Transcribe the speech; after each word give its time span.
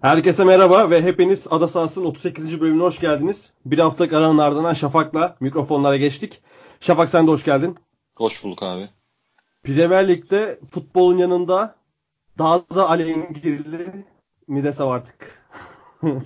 Herkese 0.00 0.44
merhaba 0.44 0.90
ve 0.90 1.02
hepiniz 1.02 1.46
Ada 1.50 1.68
Sahası'nın 1.68 2.04
38. 2.04 2.60
bölümüne 2.60 2.82
hoş 2.82 3.00
geldiniz. 3.00 3.50
Bir 3.66 3.78
haftalık 3.78 4.12
aranın 4.12 4.38
ardından 4.38 4.74
Şafak'la 4.74 5.36
mikrofonlara 5.40 5.96
geçtik. 5.96 6.42
Şafak 6.80 7.10
sen 7.10 7.26
de 7.26 7.30
hoş 7.30 7.44
geldin. 7.44 7.76
Hoş 8.16 8.44
bulduk 8.44 8.62
abi. 8.62 8.88
Premier 9.62 10.08
Lig'de 10.08 10.60
futbolun 10.70 11.18
yanında 11.18 11.74
daha 12.38 12.60
da 12.74 12.90
alengirli 12.90 14.04
mi 14.48 14.64
desem 14.64 14.88
artık? 14.88 15.42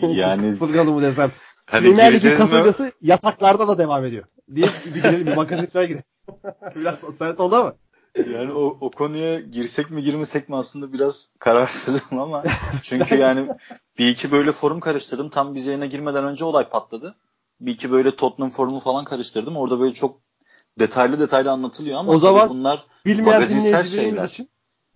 Yani 0.02 0.50
Kasırgalı 0.58 0.92
mı 0.92 1.02
desem? 1.02 1.32
hani 1.66 1.82
Premier 1.82 1.96
Lig'in 2.06 2.10
gireceğiz 2.10 2.40
mi? 2.40 2.46
kasırgası 2.46 2.92
yataklarda 3.00 3.68
da 3.68 3.78
devam 3.78 4.04
ediyor. 4.04 4.24
Diye 4.54 4.66
bir 4.86 4.94
girelim 4.94 5.26
bir 5.26 5.36
magazinsel 5.36 5.86
girelim. 5.86 6.04
Biraz 6.76 6.98
sert 7.18 7.40
oldu 7.40 7.56
ama. 7.56 7.74
Yani 8.16 8.52
o, 8.52 8.78
o 8.80 8.90
konuya 8.90 9.40
girsek 9.40 9.90
mi 9.90 10.02
girmesek 10.02 10.48
mi 10.48 10.56
aslında 10.56 10.92
biraz 10.92 11.32
kararsızım 11.38 12.20
ama 12.20 12.44
çünkü 12.82 13.14
yani 13.14 13.48
bir 13.98 14.08
iki 14.08 14.32
böyle 14.32 14.52
forum 14.52 14.80
karıştırdım. 14.80 15.28
Tam 15.28 15.54
biz 15.54 15.66
yayına 15.66 15.86
girmeden 15.86 16.24
önce 16.24 16.44
olay 16.44 16.68
patladı. 16.68 17.16
Bir 17.60 17.72
iki 17.72 17.91
böyle 17.91 18.16
Tottenham 18.16 18.50
forumu 18.50 18.80
falan 18.80 19.05
karıştırdım. 19.05 19.56
Orada 19.56 19.80
böyle 19.80 19.94
çok 19.94 20.20
detaylı 20.78 21.20
detaylı 21.20 21.50
anlatılıyor 21.50 21.98
ama 21.98 22.12
O 22.12 22.18
zaman 22.18 22.48
bunlar 22.48 22.86
Bilmeyen 23.06 23.42
dinleyicilerimiz 23.42 23.92
şeyler. 23.92 24.24
için 24.24 24.48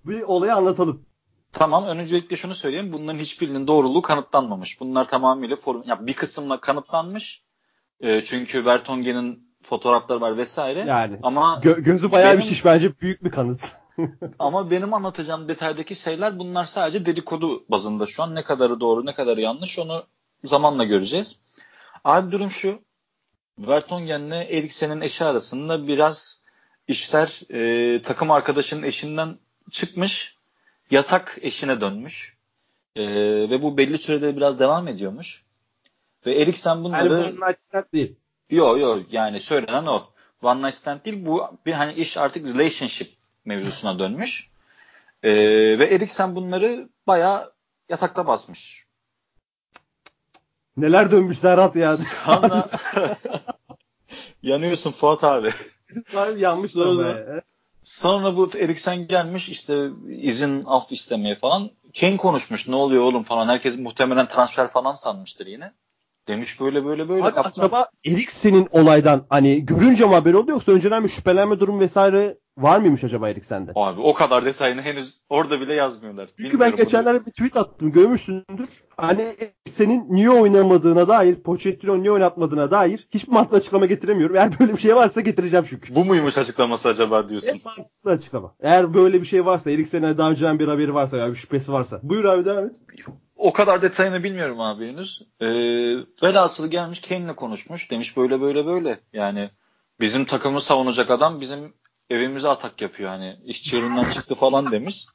bir 0.04 0.22
olayı 0.22 0.54
anlatalım. 0.54 1.06
Tamam 1.52 1.84
öncelikle 1.84 2.36
şunu 2.36 2.54
söyleyeyim. 2.54 2.92
Bunların 2.92 3.18
hiçbirinin 3.18 3.66
doğruluğu 3.66 4.02
kanıtlanmamış. 4.02 4.80
Bunlar 4.80 5.08
tamamıyla 5.08 5.56
forum, 5.56 5.82
ya 5.86 6.06
bir 6.06 6.14
kısımla 6.14 6.60
kanıtlanmış. 6.60 7.42
Ee, 8.00 8.22
çünkü 8.24 8.64
Vertonghen'in 8.64 9.49
fotoğrafları 9.62 10.20
var 10.20 10.36
vesaire. 10.36 10.80
Yani 10.80 11.18
Ama 11.22 11.60
gö- 11.64 11.80
gözü 11.80 12.12
bayağı 12.12 12.32
bir 12.32 12.38
Benim- 12.38 12.48
şiş 12.48 12.64
bence 12.64 13.00
büyük 13.00 13.24
bir 13.24 13.30
kanıt. 13.30 13.60
Ama 14.38 14.70
benim 14.70 14.94
anlatacağım 14.94 15.48
detaydaki 15.48 15.94
şeyler 15.94 16.38
bunlar 16.38 16.64
sadece 16.64 17.06
dedikodu 17.06 17.64
bazında 17.68 18.06
şu 18.06 18.22
an. 18.22 18.34
Ne 18.34 18.42
kadarı 18.42 18.80
doğru 18.80 19.06
ne 19.06 19.14
kadarı 19.14 19.40
yanlış 19.40 19.78
onu 19.78 20.06
zamanla 20.44 20.84
göreceğiz. 20.84 21.40
Abi 22.04 22.32
durum 22.32 22.50
şu. 22.50 22.78
Vertonghen'le 23.58 24.30
Eriksen'in 24.50 25.00
eşi 25.00 25.24
arasında 25.24 25.88
biraz 25.88 26.40
işler 26.88 27.40
e, 27.52 28.02
takım 28.02 28.30
arkadaşının 28.30 28.82
eşinden 28.82 29.38
çıkmış. 29.70 30.36
Yatak 30.90 31.38
eşine 31.42 31.80
dönmüş. 31.80 32.36
E, 32.96 33.02
ve 33.50 33.62
bu 33.62 33.78
belli 33.78 33.98
sürede 33.98 34.36
biraz 34.36 34.58
devam 34.58 34.88
ediyormuş. 34.88 35.44
Ve 36.26 36.34
Eriksen 36.40 36.70
Yani 36.74 36.84
bunları... 36.84 37.10
bu 37.10 37.14
one 37.14 37.48
night 37.48 37.60
stand 37.60 37.84
değil. 37.94 38.16
Yo 38.50 38.76
yo 38.76 38.98
yani 39.10 39.40
söylenen 39.40 39.86
o. 39.86 40.10
One 40.42 40.62
night 40.62 40.74
stand 40.74 41.04
değil 41.04 41.26
bu 41.26 41.58
bir 41.66 41.72
hani 41.72 41.92
iş 41.92 42.16
artık 42.16 42.46
relationship 42.46 43.12
mevzusuna 43.44 43.98
dönmüş. 43.98 44.50
Ee, 45.22 45.32
ve 45.78 45.84
Eriksen 45.84 46.36
bunları 46.36 46.88
bayağı 47.06 47.52
yatakta 47.88 48.26
basmış. 48.26 48.86
Neler 50.76 51.10
dönmüş 51.10 51.38
Serhat 51.38 51.76
ya. 51.76 51.96
Sonra 52.24 52.68
yanıyorsun 54.42 54.90
Fuat 54.90 55.24
abi. 55.24 55.50
Harbi 56.12 56.40
yanmış 56.40 56.72
Sonra-. 56.72 57.42
Sonra 57.82 58.36
bu 58.36 58.50
Eriksen 58.58 59.06
gelmiş 59.06 59.48
işte 59.48 59.88
izin 60.08 60.64
af 60.66 60.92
istemeye 60.92 61.34
falan. 61.34 61.70
Kane 62.00 62.16
konuşmuş 62.16 62.68
ne 62.68 62.74
oluyor 62.74 63.02
oğlum 63.02 63.22
falan. 63.22 63.48
Herkes 63.48 63.78
muhtemelen 63.78 64.28
transfer 64.28 64.68
falan 64.68 64.92
sanmıştır 64.92 65.46
yine. 65.46 65.72
Demiş 66.28 66.60
böyle 66.60 66.84
böyle 66.84 67.08
böyle. 67.08 67.22
Abi 67.24 67.34
Kaptan- 67.34 67.50
acaba 67.50 67.86
Eriksen'in 68.06 68.68
olaydan 68.70 69.26
hani 69.30 69.66
görünce 69.66 70.06
mi 70.06 70.14
haber 70.14 70.34
oldu 70.34 70.50
yoksa 70.50 70.72
önceden 70.72 71.04
bir 71.04 71.08
şüphelenme 71.08 71.60
durum 71.60 71.80
vesaire 71.80 72.38
var 72.58 72.80
mıymış 72.80 73.04
acaba 73.04 73.28
Eriksen'de? 73.28 73.72
Abi 73.74 74.00
o 74.00 74.14
kadar 74.14 74.44
detayını 74.44 74.82
henüz 74.82 75.20
orada 75.28 75.60
bile 75.60 75.74
yazmıyorlar. 75.74 76.26
Çünkü 76.28 76.42
ben 76.42 76.50
Bilmiyorum 76.52 76.74
bunu. 76.78 76.84
geçenlerde 76.84 77.26
bir 77.26 77.30
tweet 77.30 77.56
attım 77.56 77.92
görmüşsündür. 77.92 78.68
Hani 78.96 79.36
senin 79.68 80.06
niye 80.10 80.30
oynamadığına 80.30 81.08
dair, 81.08 81.34
Pochettino 81.34 81.98
niye 82.02 82.10
oynatmadığına 82.12 82.70
dair 82.70 83.08
hiçbir 83.10 83.32
mantıklı 83.32 83.56
açıklama 83.58 83.86
getiremiyorum. 83.86 84.36
Eğer 84.36 84.60
böyle 84.60 84.72
bir 84.72 84.80
şey 84.80 84.96
varsa 84.96 85.20
getireceğim 85.20 85.66
çünkü. 85.70 85.94
Bu 85.94 86.04
muymuş 86.04 86.38
açıklaması 86.38 86.88
acaba 86.88 87.28
diyorsun? 87.28 87.48
En 87.48 87.60
mantıklı 87.64 88.10
açıklama. 88.10 88.54
Eğer 88.60 88.94
böyle 88.94 89.20
bir 89.20 89.26
şey 89.26 89.46
varsa, 89.46 89.70
Eriksen'e 89.70 90.18
daha 90.18 90.30
önceden 90.30 90.58
bir 90.58 90.68
haberi 90.68 90.94
varsa 90.94 91.16
ya 91.16 91.28
bir 91.30 91.34
şüphesi 91.34 91.72
varsa. 91.72 92.00
Buyur 92.02 92.24
abi 92.24 92.44
devam 92.44 92.64
et. 92.66 92.76
O 93.40 93.52
kadar 93.52 93.82
detayını 93.82 94.22
bilmiyorum 94.22 94.60
abi 94.60 94.88
henüz. 94.88 95.22
Ee, 95.40 95.46
velhasılı 96.22 96.68
gelmiş 96.68 97.00
Kane'le 97.00 97.36
konuşmuş. 97.36 97.90
Demiş 97.90 98.16
böyle 98.16 98.40
böyle 98.40 98.66
böyle. 98.66 99.00
Yani 99.12 99.50
bizim 100.00 100.24
takımı 100.24 100.60
savunacak 100.60 101.10
adam 101.10 101.40
bizim 101.40 101.72
evimize 102.10 102.48
atak 102.48 102.80
yapıyor. 102.82 103.10
Hani 103.10 103.36
iş 103.44 103.62
çığırından 103.62 104.10
çıktı 104.10 104.34
falan 104.34 104.72
demiş. 104.72 105.06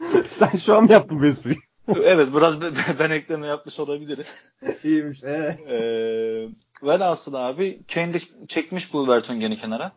Sen 0.26 0.56
şu 0.56 0.76
an 0.76 0.84
mı 0.84 0.92
yaptın 0.92 1.20
bu 1.20 1.26
espriyi? 1.26 1.58
Evet 2.04 2.28
biraz 2.34 2.60
be- 2.60 2.70
ben 2.98 3.10
ekleme 3.10 3.46
yapmış 3.46 3.80
olabilirim. 3.80 4.24
İyiymiş. 4.84 5.22
Ee. 5.22 5.58
Ee, 5.70 6.48
velhasıl 6.86 7.34
abi 7.34 7.80
Kane 7.94 8.14
de 8.14 8.18
çekmiş 8.48 8.92
bu 8.92 9.08
Vertonghen'i 9.08 9.56
kenara. 9.56 9.92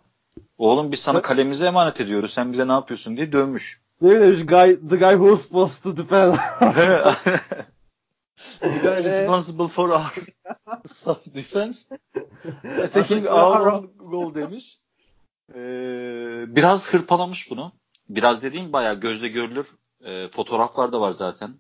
Oğlum 0.57 0.91
biz 0.91 0.99
sana 0.99 1.21
kalemize 1.21 1.65
emanet 1.65 2.01
ediyoruz. 2.01 2.33
Sen 2.33 2.53
bize 2.53 2.67
ne 2.67 2.71
yapıyorsun 2.71 3.17
diye 3.17 3.31
dövmüş. 3.31 3.81
Ne 4.01 4.19
demiş? 4.21 4.45
Guy, 4.45 4.89
the 4.89 4.95
guy 4.95 5.13
who 5.13 5.27
was 5.37 5.41
supposed 5.41 5.83
to 5.83 5.97
defend. 5.97 6.35
The 8.59 8.67
guy 8.67 9.03
responsible 9.03 9.67
for 9.67 9.89
our 9.89 10.11
taking 12.93 13.25
Atak- 13.25 13.31
our 13.31 13.67
own 13.67 13.91
goal 13.97 14.35
demiş. 14.35 14.77
Ee, 15.55 16.45
biraz 16.47 16.93
hırpalamış 16.93 17.49
bunu. 17.49 17.71
Biraz 18.09 18.41
dediğim 18.41 18.73
bayağı 18.73 18.99
gözle 18.99 19.27
görülür 19.27 19.67
e, 20.05 20.27
fotoğraflar 20.27 20.91
da 20.93 21.01
var 21.01 21.11
zaten. 21.11 21.55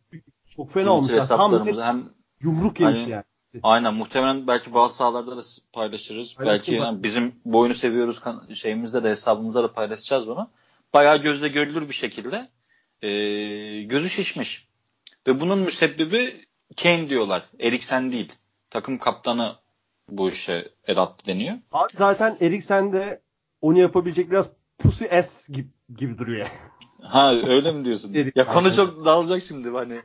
Çok 0.47 0.71
fena 0.71 0.91
olmuş. 0.91 1.11
Tam 1.27 1.67
hem 1.79 2.09
yumruk 2.41 2.79
yemiş 2.79 2.99
Hani- 2.99 3.09
yani. 3.09 3.23
aynen 3.63 3.93
muhtemelen 3.93 4.47
belki 4.47 4.73
bazı 4.73 4.95
sahalarda 4.95 5.37
da 5.37 5.41
paylaşırız. 5.73 6.35
Paylaşın 6.35 6.57
belki 6.59 6.73
yani 6.73 7.03
bizim 7.03 7.35
bu 7.45 7.59
oyunu 7.59 7.75
seviyoruz 7.75 8.21
şeyimizde 8.53 9.03
de 9.03 9.09
hesabımızda 9.09 9.63
da 9.63 9.73
paylaşacağız 9.73 10.27
bunu. 10.27 10.49
Bayağı 10.93 11.21
gözle 11.21 11.47
görülür 11.47 11.89
bir 11.89 11.93
şekilde 11.93 12.49
e, 13.01 13.09
gözü 13.83 14.09
şişmiş. 14.09 14.67
Ve 15.27 15.41
bunun 15.41 15.59
müsebbibi 15.59 16.45
Kane 16.75 17.09
diyorlar. 17.09 17.43
Eriksen 17.59 18.11
değil. 18.11 18.33
Takım 18.69 18.97
kaptanı 18.97 19.55
bu 20.09 20.29
işe 20.29 20.69
el 20.87 20.97
attı 20.97 21.25
deniyor. 21.25 21.55
Abi 21.71 21.93
zaten 21.95 22.37
Eriksen 22.41 22.93
de 22.93 23.21
onu 23.61 23.79
yapabilecek 23.79 24.31
biraz 24.31 24.49
pussy 24.77 25.05
ass 25.11 25.49
gibi, 25.49 25.67
gibi 25.97 26.17
duruyor 26.17 26.39
yani. 26.39 26.59
Ha 27.03 27.33
öyle 27.33 27.71
mi 27.71 27.85
diyorsun? 27.85 28.13
Erik- 28.13 28.39
ya 28.39 28.47
konu 28.47 28.73
çok 28.73 29.05
dağılacak 29.05 29.43
şimdi 29.43 29.69
hani 29.69 29.99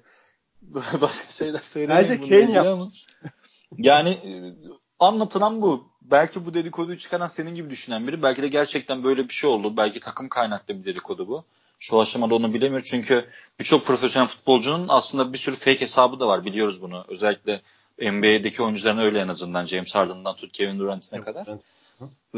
başka 1.00 1.32
şeyler 1.32 1.60
söylemeyeyim 1.60 2.22
Bence 2.22 2.40
Kane 2.42 2.52
yap-. 2.52 2.78
Yani 3.78 4.10
e, 4.10 4.30
anlatılan 4.98 5.62
bu. 5.62 5.88
Belki 6.02 6.46
bu 6.46 6.54
dedikoduyu 6.54 6.98
çıkaran 6.98 7.26
senin 7.26 7.54
gibi 7.54 7.70
düşünen 7.70 8.06
biri. 8.06 8.22
Belki 8.22 8.42
de 8.42 8.48
gerçekten 8.48 9.04
böyle 9.04 9.28
bir 9.28 9.34
şey 9.34 9.50
oldu. 9.50 9.76
Belki 9.76 10.00
takım 10.00 10.28
kaynaklı 10.28 10.78
bir 10.78 10.84
dedikodu 10.84 11.28
bu. 11.28 11.44
Şu 11.78 12.00
aşamada 12.00 12.34
onu 12.34 12.54
bilemiyor. 12.54 12.82
Çünkü 12.82 13.24
birçok 13.60 13.86
profesyonel 13.86 14.28
futbolcunun 14.28 14.86
aslında 14.88 15.32
bir 15.32 15.38
sürü 15.38 15.56
fake 15.56 15.80
hesabı 15.80 16.20
da 16.20 16.26
var. 16.28 16.44
Biliyoruz 16.44 16.82
bunu. 16.82 17.04
Özellikle 17.08 17.60
NBA'deki 18.00 18.62
oyuncuların 18.62 18.98
öyle 18.98 19.20
en 19.20 19.28
azından. 19.28 19.64
James 19.64 19.94
Harden'dan 19.94 20.36
tut 20.36 20.52
Kevin 20.52 20.78
Durant'ine 20.78 21.20
kadar. 21.20 21.46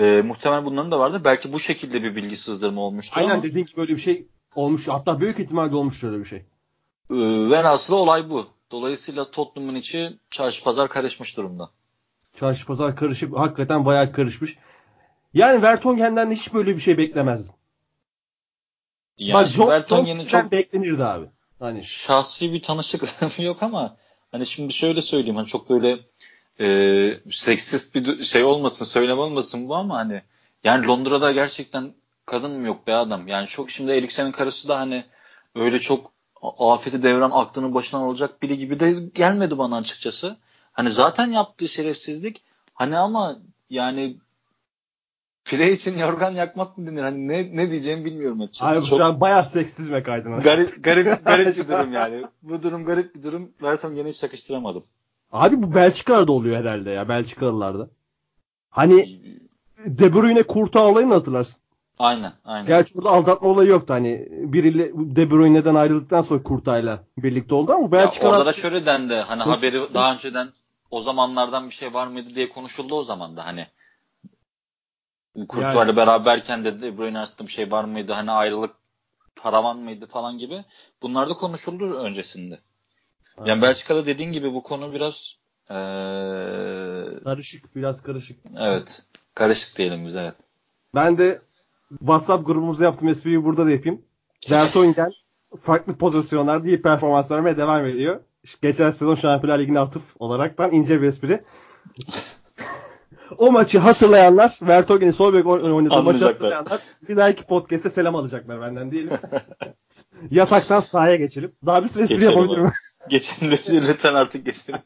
E, 0.00 0.22
muhtemelen 0.22 0.64
bunların 0.64 0.90
da 0.90 0.98
vardı. 0.98 1.20
Belki 1.24 1.52
bu 1.52 1.60
şekilde 1.60 2.02
bir 2.02 2.16
bilgi 2.16 2.36
sızdırma 2.36 2.80
olmuştur 2.80 3.16
Aynen 3.20 3.30
ama 3.30 3.42
dediğin 3.42 3.66
gibi 3.66 3.76
böyle 3.76 3.92
bir 3.92 4.00
şey 4.00 4.26
olmuş. 4.54 4.88
Hatta 4.88 5.20
büyük 5.20 5.38
ihtimalle 5.38 5.74
olmuş 5.74 6.04
öyle 6.04 6.18
bir 6.18 6.24
şey. 6.24 6.38
e, 7.10 7.14
velhasılı 7.50 7.96
olay 7.96 8.30
bu. 8.30 8.46
Dolayısıyla 8.70 9.30
Tottenham'ın 9.30 9.74
içi 9.74 10.18
çarşı 10.30 10.64
pazar 10.64 10.88
karışmış 10.88 11.36
durumda. 11.36 11.70
Çarşı 12.40 12.66
pazar 12.66 12.96
karışık. 12.96 13.38
Hakikaten 13.38 13.84
bayağı 13.84 14.12
karışmış. 14.12 14.56
Yani 15.34 15.62
Vertonghen'den 15.62 16.30
de 16.30 16.34
hiç 16.34 16.54
böyle 16.54 16.76
bir 16.76 16.80
şey 16.80 16.98
beklemezdim. 16.98 17.54
Yani 19.20 19.34
Bak 19.34 19.48
John, 19.48 19.64
John 19.64 19.70
Vertonghen'in 19.70 20.14
Stones'tan 20.14 20.40
çok 20.42 20.52
beklenirdi 20.52 21.04
abi. 21.04 21.26
Hani 21.58 21.84
şahsi 21.84 22.52
bir 22.52 22.62
tanışıklığım 22.62 23.30
yok 23.44 23.62
ama 23.62 23.96
hani 24.32 24.46
şimdi 24.46 24.72
şöyle 24.72 25.02
söyleyeyim 25.02 25.36
hani 25.36 25.46
çok 25.46 25.70
böyle 25.70 25.98
e, 26.60 27.20
seksist 27.30 27.94
bir 27.94 28.24
şey 28.24 28.44
olmasın 28.44 28.84
söylem 28.84 29.18
olmasın 29.18 29.68
bu 29.68 29.76
ama 29.76 29.96
hani 29.96 30.22
yani 30.64 30.86
Londra'da 30.86 31.32
gerçekten 31.32 31.92
kadın 32.26 32.50
mı 32.50 32.66
yok 32.66 32.86
be 32.86 32.94
adam 32.94 33.28
yani 33.28 33.46
çok 33.46 33.70
şimdi 33.70 33.92
Eriksen'in 33.92 34.32
karısı 34.32 34.68
da 34.68 34.78
hani 34.78 35.04
öyle 35.54 35.80
çok 35.80 36.12
afeti 36.58 37.02
devran 37.02 37.30
aklının 37.30 37.74
başından 37.74 38.02
alacak 38.02 38.42
biri 38.42 38.58
gibi 38.58 38.80
de 38.80 38.92
gelmedi 39.14 39.58
bana 39.58 39.76
açıkçası. 39.76 40.36
Hani 40.72 40.90
zaten 40.90 41.32
yaptığı 41.32 41.68
şerefsizlik 41.68 42.42
hani 42.74 42.98
ama 42.98 43.38
yani 43.70 44.16
pire 45.44 45.72
için 45.72 45.98
yorgan 45.98 46.30
yakmak 46.34 46.78
mı 46.78 46.86
denir? 46.86 47.02
Hani 47.02 47.28
ne, 47.28 47.56
ne 47.56 47.70
diyeceğimi 47.70 48.04
bilmiyorum 48.04 48.40
açıkçası. 48.40 48.78
abi 48.78 48.86
Çok- 48.86 48.98
şu 48.98 49.04
an 49.04 49.20
bayağı 49.20 49.44
seksizme 49.44 50.02
kaydın. 50.02 50.40
garip 50.40 50.84
garip 50.84 51.06
garip 51.26 51.56
bir 51.58 51.68
durum 51.68 51.92
yani. 51.92 52.24
Bu 52.42 52.62
durum 52.62 52.84
garip 52.84 53.14
bir 53.14 53.22
durum. 53.22 53.50
Vertonghen'i 53.62 54.08
hiç 54.08 54.22
yakıştıramadım. 54.22 54.82
Abi 55.32 55.62
bu 55.62 55.74
Belçika'da 55.74 56.32
oluyor 56.32 56.56
herhalde 56.56 56.90
ya. 56.90 57.08
Belçikalılarda. 57.08 57.88
Hani 58.70 59.20
De 59.86 60.14
Bruyne 60.14 60.42
Kurtağı 60.42 60.84
olayını 60.88 61.14
hatırlarsın. 61.14 61.56
Aynen, 61.98 62.32
aynen. 62.44 62.66
Gerçi 62.66 62.94
burada 62.94 63.10
aldatma 63.10 63.48
olayı 63.48 63.68
yoktu. 63.70 63.94
Hani 63.94 64.28
biriyle 64.30 64.92
De 64.94 65.30
Bruyne'den 65.30 65.74
ayrıldıktan 65.74 66.22
sonra 66.22 66.42
Kurtay'la 66.42 67.04
birlikte 67.18 67.54
oldu 67.54 67.72
ama 67.72 67.92
Belçika 67.92 68.28
orada 68.28 68.46
da 68.46 68.52
şöyle 68.52 68.86
dendi. 68.86 69.14
Hani 69.14 69.42
haberi 69.42 69.94
daha 69.94 70.14
önceden 70.14 70.48
o 70.90 71.00
zamanlardan 71.00 71.66
bir 71.68 71.74
şey 71.74 71.94
var 71.94 72.06
mıydı 72.06 72.34
diye 72.34 72.48
konuşuldu 72.48 72.94
o 72.94 73.02
zaman 73.02 73.36
da 73.36 73.46
hani. 73.46 73.66
Kurtay'la 75.48 75.80
yani. 75.80 75.96
beraberken 75.96 76.64
de 76.64 76.80
De 76.80 76.98
Bruyne 76.98 77.18
arasında 77.18 77.46
bir 77.46 77.52
şey 77.52 77.72
var 77.72 77.84
mıydı? 77.84 78.12
Hani 78.12 78.30
ayrılık 78.30 78.70
paravan 79.36 79.78
mıydı 79.78 80.06
falan 80.06 80.38
gibi. 80.38 80.64
Bunlar 81.02 81.30
da 81.30 81.34
konuşuldu 81.34 81.94
öncesinde. 81.94 82.58
Yani 83.38 83.50
evet. 83.50 83.62
Belçika'da 83.62 84.06
dediğin 84.06 84.32
gibi 84.32 84.54
bu 84.54 84.62
konu 84.62 84.92
biraz 84.92 85.36
ee... 85.70 85.74
karışık, 87.24 87.76
biraz 87.76 88.02
karışık. 88.02 88.40
Evet. 88.58 89.06
Karışık 89.34 89.78
diyelim 89.78 90.06
biz 90.06 90.16
evet. 90.16 90.34
Ben 90.94 91.18
de 91.18 91.40
WhatsApp 91.98 92.46
grubumuza 92.46 92.84
yaptığım 92.84 93.08
espriyi 93.08 93.44
burada 93.44 93.66
da 93.66 93.70
yapayım. 93.70 94.02
Vertonghen 94.50 95.12
farklı 95.62 95.96
pozisyonlarda 95.98 96.68
iyi 96.68 96.82
performans 96.82 97.30
vermeye 97.30 97.56
devam 97.56 97.86
ediyor. 97.86 98.20
Geçen 98.62 98.90
sezon 98.90 99.14
Şampiyonlar 99.14 99.58
Ligi'ne 99.58 99.78
atıf 99.78 100.02
olaraktan 100.18 100.72
ince 100.72 101.02
bir 101.02 101.06
espri. 101.06 101.40
O 103.38 103.52
maçı 103.52 103.78
hatırlayanlar, 103.78 104.58
Vertonghen'in 104.62 105.12
sol 105.12 105.34
bek 105.34 105.46
oynadığı 105.46 106.02
maçı 106.02 106.24
hatırlayanlar 106.24 106.80
bir 107.08 107.16
dahaki 107.16 107.42
podcast'e 107.42 107.90
selam 107.90 108.14
alacaklar 108.14 108.60
benden 108.60 108.90
diyelim. 108.90 109.10
Yataktan 110.30 110.80
sahaya 110.80 111.16
geçelim. 111.16 111.52
Daha 111.66 111.84
bir 111.84 111.88
süre 111.88 112.24
yapabilirim. 112.24 112.70
Geçelim 113.10 113.58
lütfen 113.70 114.14
artık 114.14 114.46
geçelim. 114.46 114.80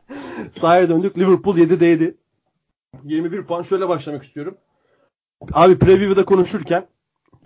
sahaya 0.60 0.88
döndük. 0.88 1.18
Liverpool 1.18 1.56
7'de 1.56 1.86
7. 1.86 2.16
21 3.04 3.44
puan. 3.44 3.62
Şöyle 3.62 3.88
başlamak 3.88 4.24
istiyorum. 4.24 4.58
Abi 5.52 5.78
preview'da 5.78 6.24
konuşurken 6.24 6.86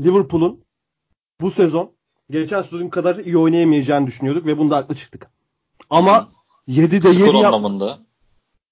Liverpool'un 0.00 0.64
bu 1.40 1.50
sezon 1.50 1.92
geçen 2.30 2.62
sezon 2.62 2.88
kadar 2.88 3.16
iyi 3.16 3.38
oynayamayacağını 3.38 4.06
düşünüyorduk 4.06 4.46
ve 4.46 4.58
bunda 4.58 4.76
haklı 4.76 4.94
çıktık. 4.94 5.30
Ama 5.90 6.28
7'de 6.68 7.08
7 7.08 7.12
Skor 7.12 7.44
anlamında. 7.44 7.98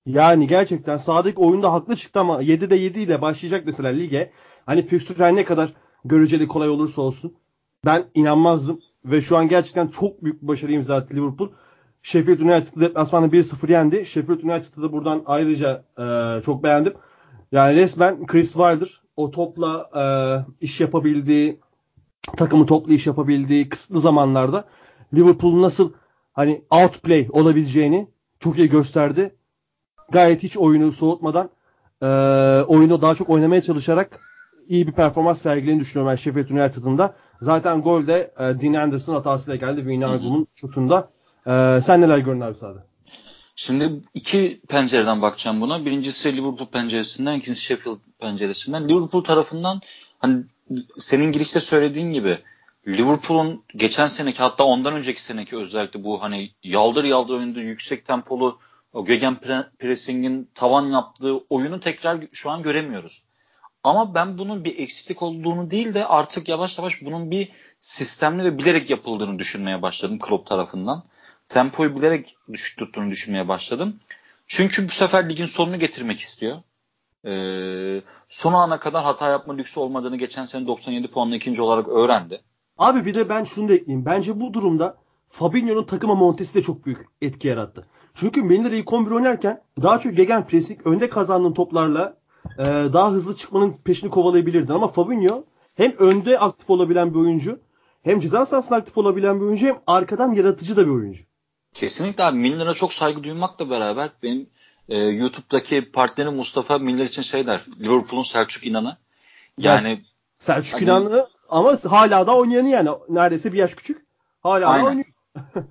Yani 0.09 0.47
gerçekten 0.47 0.97
sahadaki 0.97 1.41
oyunda 1.41 1.73
haklı 1.73 1.97
çıktı 1.97 2.21
ama 2.21 2.43
7'de 2.43 2.77
7 2.77 3.01
ile 3.01 3.23
başlayacak 3.23 3.63
mesela 3.67 3.89
lige. 3.89 4.31
Hani 4.67 4.87
her 5.19 5.37
ne 5.37 5.45
kadar 5.45 5.73
göreceli 6.05 6.49
kolay 6.49 6.69
olursa 6.69 7.03
olsun 7.03 7.35
ben 7.85 8.05
inanmazdım 8.15 8.81
ve 9.05 9.21
şu 9.23 9.37
an 9.37 9.49
gerçekten 9.49 9.89
çok 9.89 10.25
büyük 10.25 10.43
bir 10.43 10.49
başarı 10.49 10.73
imza 10.73 10.97
etti 10.97 11.17
Liverpool. 11.17 11.49
Sheffield 12.03 12.41
United 12.41 12.81
deplasmanda 12.81 13.37
1-0 13.37 13.73
yendi. 13.73 14.07
Sheffield 14.07 14.43
United'ı 14.43 14.83
da 14.83 14.93
buradan 14.93 15.23
ayrıca 15.27 15.85
e, 15.99 16.43
çok 16.43 16.63
beğendim. 16.63 16.95
Yani 17.53 17.77
resmen 17.77 18.27
Chris 18.27 18.53
Wilder 18.53 19.01
o 19.17 19.31
topla 19.31 19.91
e, 19.97 20.05
iş 20.65 20.81
yapabildiği, 20.81 21.61
takımı 22.37 22.67
topla 22.67 22.95
iş 22.95 23.07
yapabildiği 23.07 23.69
kısıtlı 23.69 24.01
zamanlarda 24.01 24.65
Liverpool'un 25.15 25.63
nasıl 25.63 25.93
hani 26.33 26.63
outplay 26.71 27.29
olabileceğini 27.31 28.09
çok 28.41 28.59
iyi 28.59 28.69
gösterdi. 28.69 29.38
Gayet 30.11 30.43
hiç 30.43 30.57
oyunu 30.57 30.93
soğutmadan 30.93 31.51
e, 32.03 32.07
oyunu 32.67 33.03
daha 33.03 33.15
çok 33.15 33.31
oynamaya 33.31 33.63
çalışarak 33.63 34.21
iyi 34.69 34.87
bir 34.87 34.93
performans 34.93 35.43
sergilediğini 35.43 35.81
düşünüyorum 35.81 36.11
ben 36.11 36.17
Sheffield 36.17 36.51
United'ın 36.51 36.99
da. 36.99 37.15
Zaten 37.41 37.83
gol 37.83 38.07
de 38.07 38.35
e, 38.39 38.43
Dean 38.43 38.75
Anderson 38.75 39.15
hatasıyla 39.15 39.57
geldi. 39.57 39.81
Wijnaldum'un 39.81 40.47
şutunda. 40.55 41.11
E, 41.47 41.81
sen 41.83 42.01
neler 42.01 42.19
gördün 42.19 42.41
abi 42.41 42.55
sahada? 42.55 42.87
Şimdi 43.57 43.91
iki 44.15 44.61
pencereden 44.69 45.23
bakacağım 45.23 45.61
buna. 45.61 45.85
Birincisi 45.85 46.37
Liverpool 46.37 46.69
penceresinden, 46.69 47.39
ikincisi 47.39 47.65
Sheffield 47.65 47.99
penceresinden. 48.21 48.89
Liverpool 48.89 49.25
tarafından 49.25 49.81
hani 50.19 50.45
senin 50.99 51.33
girişte 51.33 51.61
söylediğin 51.61 52.13
gibi 52.13 52.39
Liverpool'un 52.89 53.65
geçen 53.77 54.09
seneki 54.09 54.39
hatta 54.39 54.65
ondan 54.65 54.95
önceki 54.95 55.23
seneki 55.23 55.57
özellikle 55.57 56.05
bu 56.05 56.23
hani 56.23 56.51
yaldır 56.63 57.05
yaldır 57.05 57.35
oynadığı 57.35 57.61
yüksek 57.61 58.07
tempolu 58.07 58.59
o 58.93 59.05
gegen 59.05 59.37
pressing'in 59.79 60.51
tavan 60.55 60.87
yaptığı 60.87 61.39
oyunu 61.51 61.81
tekrar 61.81 62.21
şu 62.33 62.51
an 62.51 62.63
göremiyoruz. 62.63 63.25
Ama 63.83 64.15
ben 64.15 64.39
bunun 64.39 64.65
bir 64.65 64.79
eksiklik 64.79 65.23
olduğunu 65.23 65.71
değil 65.71 65.95
de 65.95 66.07
artık 66.07 66.49
yavaş 66.49 66.79
yavaş 66.79 67.03
bunun 67.03 67.31
bir 67.31 67.53
sistemli 67.81 68.45
ve 68.45 68.59
bilerek 68.59 68.91
yapıldığını 68.91 69.39
düşünmeye 69.39 69.83
başladım 69.83 70.19
Klopp 70.19 70.47
tarafından 70.47 71.05
tempoyu 71.49 71.97
bilerek 71.97 72.37
düşük 72.53 72.79
tuttuğunu 72.79 73.11
düşünmeye 73.11 73.49
başladım. 73.49 74.01
Çünkü 74.47 74.89
bu 74.89 74.93
sefer 74.93 75.29
ligin 75.29 75.47
sonunu 75.47 75.79
getirmek 75.79 76.21
istiyor. 76.21 76.57
Ee, 77.27 78.03
son 78.29 78.53
ana 78.53 78.81
kadar 78.81 79.05
hata 79.05 79.31
yapma 79.31 79.55
lüksü 79.55 79.81
olmadığını 79.81 80.17
geçen 80.17 80.45
sene 80.45 80.67
97 80.67 81.09
puanla 81.09 81.37
ikinci 81.37 81.63
olarak 81.63 81.89
öğrendi. 81.89 82.41
Abi 82.79 83.05
bir 83.05 83.15
de 83.15 83.29
ben 83.29 83.45
şunu 83.45 83.69
da 83.69 83.75
ekleyeyim. 83.75 84.05
Bence 84.05 84.41
bu 84.41 84.55
durumda 84.55 84.97
Fabinho'nun 85.29 85.85
takıma 85.85 86.15
montesi 86.15 86.55
de 86.55 86.63
çok 86.63 86.87
büyük 86.87 87.07
etki 87.23 87.49
yarattı. 87.49 87.87
Çünkü 88.21 88.43
Milner 88.43 88.71
ilk 88.73 88.93
11 88.93 89.11
oynarken 89.11 89.63
daha 89.83 89.99
çok 89.99 90.17
gegen 90.17 90.47
pressing 90.47 90.87
önde 90.87 91.09
kazandığın 91.09 91.53
toplarla 91.53 92.17
e, 92.59 92.65
daha 92.65 93.11
hızlı 93.11 93.37
çıkmanın 93.37 93.77
peşini 93.85 94.11
kovalayabilirdin. 94.11 94.73
Ama 94.73 94.89
Fabinho 94.89 95.45
hem 95.75 95.97
önde 95.99 96.39
aktif 96.39 96.71
olabilen 96.71 97.15
bir 97.15 97.19
oyuncu 97.19 97.61
hem 98.03 98.21
ceza 98.21 98.47
sahasında 98.47 98.77
aktif 98.77 98.99
olabilen 98.99 99.41
bir 99.41 99.45
oyuncu 99.45 99.67
hem 99.67 99.79
arkadan 99.87 100.33
yaratıcı 100.33 100.77
da 100.77 100.87
bir 100.87 100.91
oyuncu. 100.91 101.23
Kesinlikle 101.75 102.25
abi 102.25 102.39
Miller'a 102.39 102.75
çok 102.75 102.93
saygı 102.93 103.25
duymakla 103.25 103.71
beraber 103.71 104.11
benim 104.23 104.47
e, 104.89 104.99
YouTube'daki 104.99 105.93
partnerim 105.93 106.35
Mustafa 106.35 106.79
Miller 106.79 107.05
için 107.05 107.23
şey 107.23 107.47
der. 107.47 107.61
Liverpool'un 107.81 108.23
Selçuk 108.23 108.67
İnan'ı. 108.67 108.97
Yani 109.59 109.91
ya, 109.91 109.99
Selçuk 110.35 110.75
hani, 110.75 110.85
İnan'ı 110.85 111.27
ama 111.49 111.79
hala 111.85 112.27
da 112.27 112.37
oynayanı 112.37 112.69
yani 112.69 112.91
neredeyse 113.09 113.53
bir 113.53 113.59
yaş 113.59 113.75
küçük. 113.75 114.07
Hala 114.41 114.69
aynen. 114.69 114.85
da 114.85 114.89
oynuyor. 114.89 115.07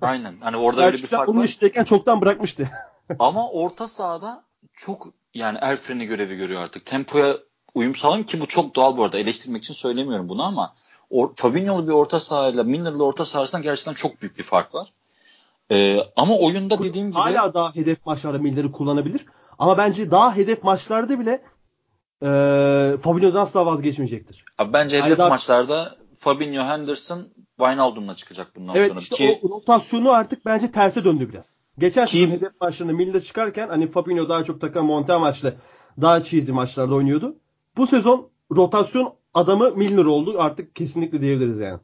Aynen. 0.02 0.36
Hani 0.40 0.56
orada 0.56 0.86
öyle 0.86 0.96
bir 0.96 1.06
fark 1.06 1.28
onun 1.28 1.40
var. 1.40 1.44
işteyken 1.44 1.84
çoktan 1.84 2.20
bırakmıştı. 2.20 2.68
ama 3.18 3.50
orta 3.50 3.88
sahada 3.88 4.44
çok 4.74 5.08
yani 5.34 5.58
el 5.62 5.76
freni 5.76 6.06
görevi 6.06 6.36
görüyor 6.36 6.62
artık. 6.62 6.86
Tempoya 6.86 7.36
uyum 7.74 7.94
sağlayayım 7.94 8.26
ki 8.26 8.40
bu 8.40 8.46
çok 8.46 8.74
doğal 8.74 8.96
bu 8.96 9.04
arada. 9.04 9.18
Eleştirmek 9.18 9.64
için 9.64 9.74
söylemiyorum 9.74 10.28
bunu 10.28 10.42
ama 10.42 10.72
or, 11.10 11.30
Fabinho'lu 11.36 11.86
bir 11.86 11.92
orta 11.92 12.20
sahayla 12.20 12.64
Milner'lı 12.64 13.04
orta 13.04 13.24
sahasından 13.24 13.62
gerçekten 13.62 13.94
çok 13.94 14.22
büyük 14.22 14.38
bir 14.38 14.42
fark 14.42 14.74
var. 14.74 14.92
Ee, 15.70 16.00
ama 16.16 16.38
oyunda 16.38 16.82
dediğim 16.82 17.10
gibi 17.10 17.18
hala 17.18 17.54
daha 17.54 17.74
hedef 17.74 18.06
maçlarda 18.06 18.38
Miller'i 18.38 18.72
kullanabilir. 18.72 19.26
Ama 19.58 19.78
bence 19.78 20.10
daha 20.10 20.36
hedef 20.36 20.62
maçlarda 20.62 21.20
bile 21.20 21.42
e, 22.22 22.28
Fabinho'dan 23.02 23.42
asla 23.42 23.66
vazgeçmeyecektir. 23.66 24.44
Abi 24.58 24.72
bence 24.72 24.96
hedef 24.96 25.08
yani 25.08 25.18
daha... 25.18 25.28
maçlarda 25.28 25.96
Fabinho, 26.18 26.64
Henderson, 26.64 27.28
Wijnaldum'la 27.58 28.16
çıkacak 28.16 28.56
bundan 28.56 28.76
evet, 28.76 28.88
sonra. 28.88 29.00
Evet 29.00 29.12
işte 29.12 29.16
Ki... 29.16 29.40
o 29.42 29.48
rotasyonu 29.48 30.12
artık 30.12 30.46
bence 30.46 30.72
terse 30.72 31.04
döndü 31.04 31.28
biraz. 31.28 31.58
Geçen 31.78 32.06
Ki... 32.06 32.18
sezon 32.18 32.32
hedef 32.32 32.60
maçlarında 32.60 32.92
Miller 32.96 33.20
çıkarken 33.20 33.68
hani 33.68 33.90
Fabinho 33.90 34.28
daha 34.28 34.44
çok 34.44 34.60
takım 34.60 34.86
monte 34.86 35.12
amaçlı 35.12 35.54
daha 36.00 36.22
cheesy 36.22 36.52
maçlarda 36.52 36.94
oynuyordu. 36.94 37.36
Bu 37.76 37.86
sezon 37.86 38.30
rotasyon 38.56 39.14
adamı 39.34 39.70
Milner 39.70 40.04
oldu. 40.04 40.34
Artık 40.38 40.76
kesinlikle 40.76 41.20
diyebiliriz 41.20 41.60
yani. 41.60 41.80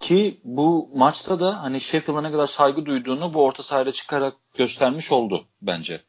Ki 0.00 0.40
bu 0.44 0.90
maçta 0.94 1.40
da 1.40 1.62
hani 1.62 1.80
Sheffield'a 1.80 2.22
ne 2.22 2.30
kadar 2.32 2.46
saygı 2.46 2.86
duyduğunu 2.86 3.34
bu 3.34 3.44
orta 3.44 3.62
sahada 3.62 3.92
çıkarak 3.92 4.34
göstermiş 4.56 5.12
oldu 5.12 5.44
bence. 5.62 6.00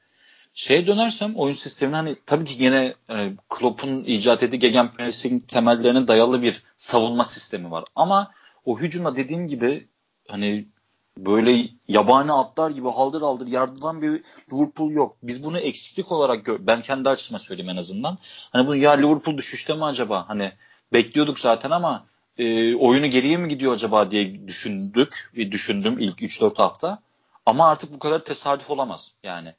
Şeye 0.57 0.87
dönersem 0.87 1.35
oyun 1.35 1.53
sistemine 1.53 1.95
hani 1.95 2.15
tabii 2.25 2.45
ki 2.45 2.63
yine 2.63 2.95
hani 3.07 3.35
Klopp'un 3.49 4.03
icat 4.03 4.43
ettiği 4.43 4.59
gegenpressing 4.59 5.47
temellerine 5.47 6.07
dayalı 6.07 6.41
bir 6.41 6.63
savunma 6.77 7.25
sistemi 7.25 7.71
var. 7.71 7.83
Ama 7.95 8.31
o 8.65 8.79
hücumda 8.79 9.15
dediğim 9.15 9.47
gibi 9.47 9.87
hani 10.27 10.65
böyle 11.17 11.69
yabani 11.87 12.31
atlar 12.31 12.69
gibi 12.69 12.89
haldır 12.89 13.21
haldır 13.21 13.47
yardılan 13.47 14.01
bir 14.01 14.23
Liverpool 14.53 14.91
yok. 14.91 15.17
Biz 15.23 15.43
bunu 15.43 15.57
eksiklik 15.59 16.11
olarak 16.11 16.45
gör 16.45 16.67
ben 16.67 16.81
kendi 16.81 17.09
açıma 17.09 17.39
söyleyeyim 17.39 17.69
en 17.69 17.77
azından. 17.77 18.17
Hani 18.51 18.67
bunu 18.67 18.75
ya 18.75 18.91
Liverpool 18.91 19.37
düşüşte 19.37 19.73
mi 19.73 19.85
acaba? 19.85 20.29
Hani 20.29 20.51
bekliyorduk 20.93 21.39
zaten 21.39 21.71
ama 21.71 22.05
e, 22.37 22.75
oyunu 22.75 23.07
geriye 23.07 23.37
mi 23.37 23.49
gidiyor 23.49 23.73
acaba 23.73 24.11
diye 24.11 24.47
düşündük 24.47 25.31
ve 25.37 25.51
düşündüm 25.51 25.99
ilk 25.99 26.21
3-4 26.21 26.57
hafta. 26.57 26.99
Ama 27.45 27.69
artık 27.69 27.93
bu 27.93 27.99
kadar 27.99 28.25
tesadüf 28.25 28.69
olamaz 28.71 29.11
yani. 29.23 29.53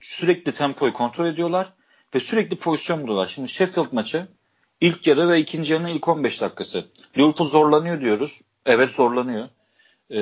Sürekli 0.00 0.52
tempoyu 0.52 0.92
kontrol 0.92 1.26
ediyorlar 1.26 1.72
ve 2.14 2.20
sürekli 2.20 2.56
pozisyon 2.56 3.02
buluyorlar. 3.02 3.28
Şimdi 3.28 3.48
Sheffield 3.48 3.92
maçı 3.92 4.26
ilk 4.80 5.06
yarı 5.06 5.28
ve 5.28 5.40
ikinci 5.40 5.72
yarının 5.72 5.88
ilk 5.88 6.08
15 6.08 6.40
dakikası. 6.40 6.86
Liverpool 7.18 7.48
zorlanıyor 7.48 8.00
diyoruz. 8.00 8.40
Evet 8.66 8.92
zorlanıyor. 8.92 9.48
E, 10.10 10.20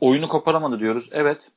oyunu 0.00 0.28
koparamadı 0.28 0.80
diyoruz. 0.80 1.08
Evet. 1.12 1.50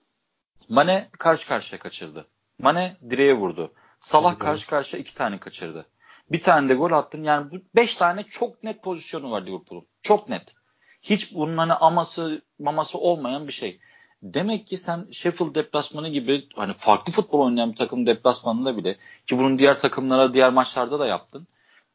Mane 0.69 1.09
karşı 1.19 1.47
karşıya 1.47 1.79
kaçırdı. 1.79 2.27
Mane 2.59 2.97
direğe 3.09 3.33
vurdu. 3.33 3.73
Salah 3.99 4.39
karşı 4.39 4.67
karşıya 4.67 5.01
iki 5.01 5.15
tane 5.15 5.39
kaçırdı. 5.39 5.85
Bir 6.31 6.41
tane 6.41 6.69
de 6.69 6.73
gol 6.73 6.91
attın. 6.91 7.23
Yani 7.23 7.51
bu 7.51 7.55
beş 7.75 7.97
tane 7.97 8.23
çok 8.23 8.63
net 8.63 8.83
pozisyonu 8.83 9.31
var 9.31 9.41
Liverpool'un. 9.41 9.87
Çok 10.01 10.29
net. 10.29 10.53
Hiç 11.01 11.35
bunun 11.35 11.57
hani 11.57 11.73
aması 11.73 12.41
maması 12.59 12.97
olmayan 12.97 13.47
bir 13.47 13.53
şey. 13.53 13.79
Demek 14.23 14.67
ki 14.67 14.77
sen 14.77 15.05
Sheffield 15.11 15.55
deplasmanı 15.55 16.09
gibi 16.09 16.47
hani 16.55 16.73
farklı 16.73 17.13
futbol 17.13 17.39
oynayan 17.39 17.71
bir 17.71 17.75
takım 17.75 18.07
deplasmanında 18.07 18.77
bile 18.77 18.97
ki 19.27 19.39
bunun 19.39 19.59
diğer 19.59 19.79
takımlara 19.79 20.33
diğer 20.33 20.53
maçlarda 20.53 20.99
da 20.99 21.07
yaptın. 21.07 21.47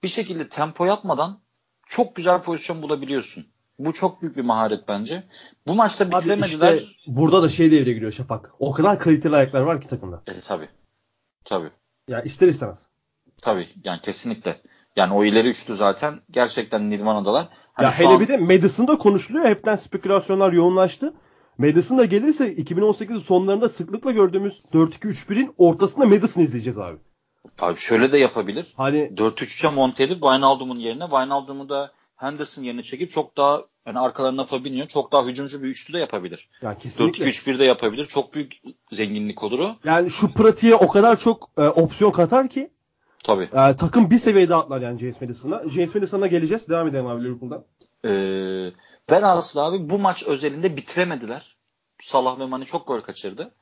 Bir 0.02 0.08
şekilde 0.08 0.48
tempo 0.48 0.84
yapmadan 0.84 1.38
çok 1.86 2.16
güzel 2.16 2.42
pozisyon 2.42 2.82
bulabiliyorsun. 2.82 3.46
Bu 3.78 3.92
çok 3.92 4.22
büyük 4.22 4.36
bir 4.36 4.44
maharet 4.44 4.88
bence. 4.88 5.22
Bu 5.66 5.74
maçta 5.74 6.10
bitiremediler. 6.10 6.74
Işte 6.74 6.94
burada 7.06 7.42
da 7.42 7.48
şey 7.48 7.72
devreye 7.72 7.94
giriyor 7.94 8.12
Şafak. 8.12 8.50
O 8.58 8.72
kadar 8.72 9.00
kaliteli 9.00 9.36
ayaklar 9.36 9.60
var 9.60 9.80
ki 9.80 9.88
takımda. 9.88 10.22
E, 10.26 10.40
tabii. 10.40 10.68
Tabii. 11.44 11.70
Ya 12.08 12.22
ister 12.22 12.48
istemez. 12.48 12.78
Tabii 13.42 13.68
yani 13.84 14.00
kesinlikle. 14.00 14.60
Yani 14.96 15.14
o 15.14 15.24
ileri 15.24 15.48
üçlü 15.48 15.74
zaten 15.74 16.20
gerçekten 16.30 16.90
Nirvana'dalar. 16.90 17.48
Hani 17.72 17.84
ya 17.84 17.98
hele 17.98 18.08
an... 18.08 18.20
bir 18.20 18.28
de 18.28 18.36
Madison'da 18.36 18.98
konuşuluyor. 18.98 19.44
Hepten 19.44 19.76
spekülasyonlar 19.76 20.52
yoğunlaştı. 20.52 21.14
Madison 21.58 21.98
da 21.98 22.04
gelirse 22.04 22.54
2018 22.54 23.22
sonlarında 23.22 23.68
sıklıkla 23.68 24.10
gördüğümüz 24.10 24.60
4-2-3-1'in 24.72 25.54
ortasında 25.58 26.06
Madison 26.06 26.42
izleyeceğiz 26.42 26.78
abi. 26.78 26.98
Abi 27.60 27.78
şöyle 27.78 28.12
de 28.12 28.18
yapabilir. 28.18 28.72
Hani 28.76 28.98
4-3-3'e 29.16 29.70
monte 29.70 30.04
edip 30.04 30.22
Wijnaldum'un 30.22 30.76
yerine 30.76 31.04
Wijnaldum'u 31.04 31.68
da 31.68 31.92
Henderson 32.16 32.62
yerine 32.62 32.82
çekip 32.82 33.10
çok 33.10 33.36
daha 33.36 33.62
yani 33.86 33.98
arkalarına 33.98 34.44
Fabinho 34.44 34.86
çok 34.86 35.12
daha 35.12 35.26
hücumcu 35.26 35.62
bir 35.62 35.68
üçlü 35.68 35.94
de 35.94 35.98
yapabilir. 35.98 36.48
Ya 36.62 36.78
kesinlikle. 36.78 37.24
4-2-3-1 37.24 37.58
de 37.58 37.64
yapabilir. 37.64 38.04
Çok 38.04 38.34
büyük 38.34 38.52
zenginlik 38.92 39.42
olur 39.42 39.58
o. 39.58 39.76
Yani 39.84 40.10
şu 40.10 40.32
pratiğe 40.32 40.74
o 40.74 40.88
kadar 40.88 41.20
çok 41.20 41.50
e, 41.58 41.62
opsiyon 41.62 42.10
katar 42.10 42.48
ki 42.48 42.70
Tabii. 43.24 43.44
E, 43.52 43.76
takım 43.76 44.10
bir 44.10 44.18
seviyede 44.18 44.54
atlar 44.54 44.80
yani 44.80 44.98
James 44.98 45.20
Madison'a. 45.20 45.68
James 45.68 45.94
Madison'a 45.94 46.26
geleceğiz. 46.26 46.68
Devam 46.68 46.88
edelim 46.88 47.06
abi 47.06 47.24
Liverpool'dan. 47.24 47.64
Ee, 48.04 48.72
velhasıl 49.10 49.60
abi 49.60 49.90
bu 49.90 49.98
maç 49.98 50.22
özelinde 50.22 50.76
bitiremediler. 50.76 51.56
Salah 52.00 52.40
ve 52.40 52.46
Mane 52.46 52.64
çok 52.64 52.86
gol 52.86 53.00
kaçırdı. 53.00 53.54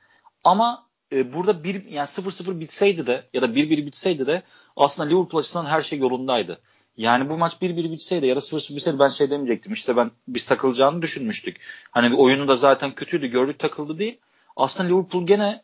Ama 0.44 0.86
e, 1.12 1.32
burada 1.32 1.64
bir 1.64 1.84
yani 1.84 2.06
0-0 2.06 2.60
bitseydi 2.60 3.06
de 3.06 3.28
ya 3.32 3.42
da 3.42 3.46
1-1 3.46 3.86
bitseydi 3.86 4.26
de 4.26 4.42
aslında 4.76 5.08
Liverpool 5.08 5.40
açısından 5.40 5.66
her 5.66 5.82
şey 5.82 5.98
yolundaydı. 5.98 6.60
Yani 6.96 7.30
bu 7.30 7.38
maç 7.38 7.56
1-1 7.62 7.92
bitseydi 7.92 8.26
ya 8.26 8.36
da 8.36 8.40
0-0 8.40 8.76
bitseydi 8.76 8.98
ben 8.98 9.08
şey 9.08 9.30
demeyecektim. 9.30 9.72
İşte 9.72 9.96
ben 9.96 10.10
biz 10.28 10.46
takılacağını 10.46 11.02
düşünmüştük. 11.02 11.56
Hani 11.90 12.16
oyunu 12.16 12.48
da 12.48 12.56
zaten 12.56 12.94
kötüydü. 12.94 13.26
Gördük 13.26 13.58
takıldı 13.58 13.98
değil. 13.98 14.18
Aslında 14.56 14.88
Liverpool 14.88 15.26
gene 15.26 15.62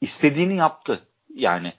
istediğini 0.00 0.56
yaptı. 0.56 1.00
Yani 1.34 1.72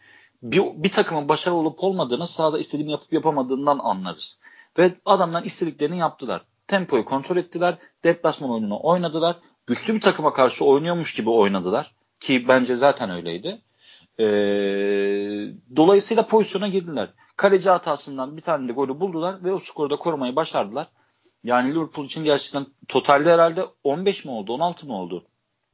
bir, 0.43 0.61
bir 0.63 0.89
takımın 0.89 1.29
başarılı 1.29 1.59
olup 1.59 1.83
olmadığını 1.83 2.27
sahada 2.27 2.59
istediğini 2.59 2.91
yapıp 2.91 3.13
yapamadığından 3.13 3.79
anlarız. 3.79 4.39
Ve 4.77 4.91
adamlar 5.05 5.43
istediklerini 5.43 5.97
yaptılar. 5.97 6.45
Tempoyu 6.67 7.05
kontrol 7.05 7.37
ettiler. 7.37 7.77
Deplasman 8.03 8.51
oyununu 8.51 8.79
oynadılar. 8.83 9.35
Güçlü 9.65 9.95
bir 9.95 10.01
takıma 10.01 10.33
karşı 10.33 10.65
oynuyormuş 10.65 11.13
gibi 11.13 11.29
oynadılar. 11.29 11.95
Ki 12.19 12.47
bence 12.47 12.75
zaten 12.75 13.09
öyleydi. 13.09 13.61
Ee, 14.19 14.25
dolayısıyla 15.75 16.27
pozisyona 16.27 16.67
girdiler. 16.67 17.09
Kaleci 17.35 17.69
hatasından 17.69 18.37
bir 18.37 18.41
tane 18.41 18.69
de 18.69 18.73
golü 18.73 18.99
buldular 18.99 19.43
ve 19.43 19.53
o 19.53 19.59
skoru 19.59 19.89
da 19.89 19.95
korumayı 19.95 20.35
başardılar. 20.35 20.87
Yani 21.43 21.73
Liverpool 21.73 22.05
için 22.05 22.23
gerçekten 22.23 22.65
totalde 22.87 23.33
herhalde 23.33 23.65
15 23.83 24.25
mi 24.25 24.31
oldu 24.31 24.53
16 24.53 24.85
mı 24.85 24.93
oldu? 24.93 25.25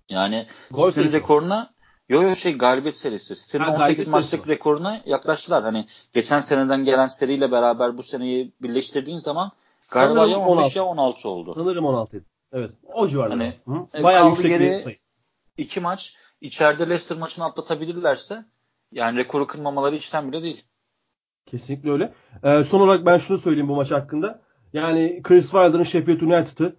Yani 0.09 0.47
City'nin 0.75 1.11
rekoruna 1.11 1.73
Yo 2.13 2.21
yo 2.21 2.35
şey 2.35 2.57
galibiyet 2.57 2.97
serisi. 2.97 3.35
City'nin 3.35 3.63
18 3.63 4.07
maçlık 4.07 4.47
rekoruna 4.47 5.01
yaklaştılar. 5.05 5.63
Hani 5.63 5.85
geçen 6.11 6.39
seneden 6.39 6.85
gelen 6.85 7.07
seriyle 7.07 7.51
beraber 7.51 7.97
bu 7.97 8.03
seneyi 8.03 8.53
birleştirdiğin 8.61 9.17
zaman 9.17 9.51
galiba 9.91 10.13
Sanırım 10.15 10.31
ya 10.31 10.39
15 10.39 10.63
16. 10.63 10.77
ya 10.77 10.85
16 10.85 11.29
oldu. 11.29 11.53
Sanırım 11.57 11.85
16 11.85 12.23
Evet. 12.51 12.71
O 12.93 13.07
civarda. 13.07 13.33
Hani, 13.33 13.53
Hı? 13.67 14.03
Bayağı 14.03 14.29
yüksek 14.29 14.47
geri, 14.47 14.71
bir 14.71 14.73
sayı. 14.73 14.97
İki 15.57 15.79
maç 15.79 16.15
içeride 16.41 16.83
Leicester 16.83 17.17
maçını 17.17 17.45
atlatabilirlerse 17.45 18.45
yani 18.91 19.17
rekoru 19.17 19.47
kırmamaları 19.47 19.95
içten 19.95 20.31
bile 20.31 20.43
değil. 20.43 20.63
Kesinlikle 21.45 21.91
öyle. 21.91 22.13
Ee, 22.43 22.63
son 22.63 22.79
olarak 22.79 23.05
ben 23.05 23.17
şunu 23.17 23.37
söyleyeyim 23.37 23.69
bu 23.69 23.75
maç 23.75 23.91
hakkında. 23.91 24.41
Yani 24.73 25.21
Chris 25.23 25.51
Wilder'ın 25.51 25.83
Sheffield 25.83 26.21
United'ı 26.21 26.75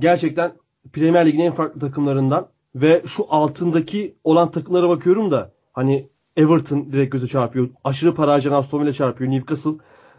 gerçekten 0.00 0.52
Premier 0.92 1.26
Lig'in 1.26 1.40
en 1.40 1.54
farklı 1.54 1.80
takımlarından 1.80 2.48
ve 2.76 3.02
şu 3.06 3.26
altındaki 3.28 4.16
olan 4.24 4.50
takımlara 4.50 4.88
bakıyorum 4.88 5.30
da 5.30 5.52
hani 5.72 6.08
Everton 6.36 6.92
direkt 6.92 7.12
göze 7.12 7.26
çarpıyor. 7.26 7.68
Aşırı 7.84 8.14
para 8.14 8.32
harcayan 8.32 8.54
Aston 8.54 8.82
Villa 8.82 8.92
çarpıyor. 8.92 9.30
Newcastle 9.30 9.70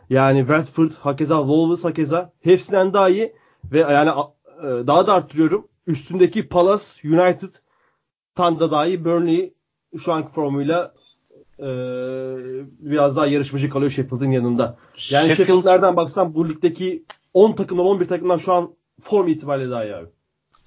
yani 0.10 0.40
Watford, 0.40 0.92
hakeza 0.92 1.38
Wolves, 1.38 1.84
hakeza 1.84 2.32
hepsinden 2.42 2.94
daha 2.94 3.10
iyi 3.10 3.34
ve 3.72 3.80
yani 3.80 4.10
e, 4.64 4.88
daha 4.88 5.08
da 5.08 5.14
arttırıyorum. 5.14 5.68
Üstündeki 5.88 6.48
Palace, 6.48 6.84
United 7.04 7.54
tan 8.36 8.60
da 8.60 8.72
daha 8.72 8.86
iyi. 8.86 9.06
Burnley 9.06 9.54
şu 10.00 10.14
anki 10.14 10.34
formuyla 10.34 10.94
e, 11.60 11.66
biraz 12.80 13.16
daha 13.16 13.28
yarışmacı 13.28 13.70
kalıyor 13.70 13.92
Sheffield'ın 13.92 14.32
yanında. 14.32 14.78
Yani 15.10 15.28
Sheffield, 15.28 15.38
Sheffield'lerden 15.38 15.96
baksam 15.96 16.34
bu 16.34 16.50
ligdeki 16.50 17.06
10 17.34 17.52
takımdan 17.52 17.86
11 17.86 18.08
takımdan 18.08 18.38
şu 18.38 18.54
an 18.54 18.76
form 19.02 19.28
itibariyle 19.28 19.72
daha 19.72 19.86
iyi 19.86 19.96
abi. 19.96 20.08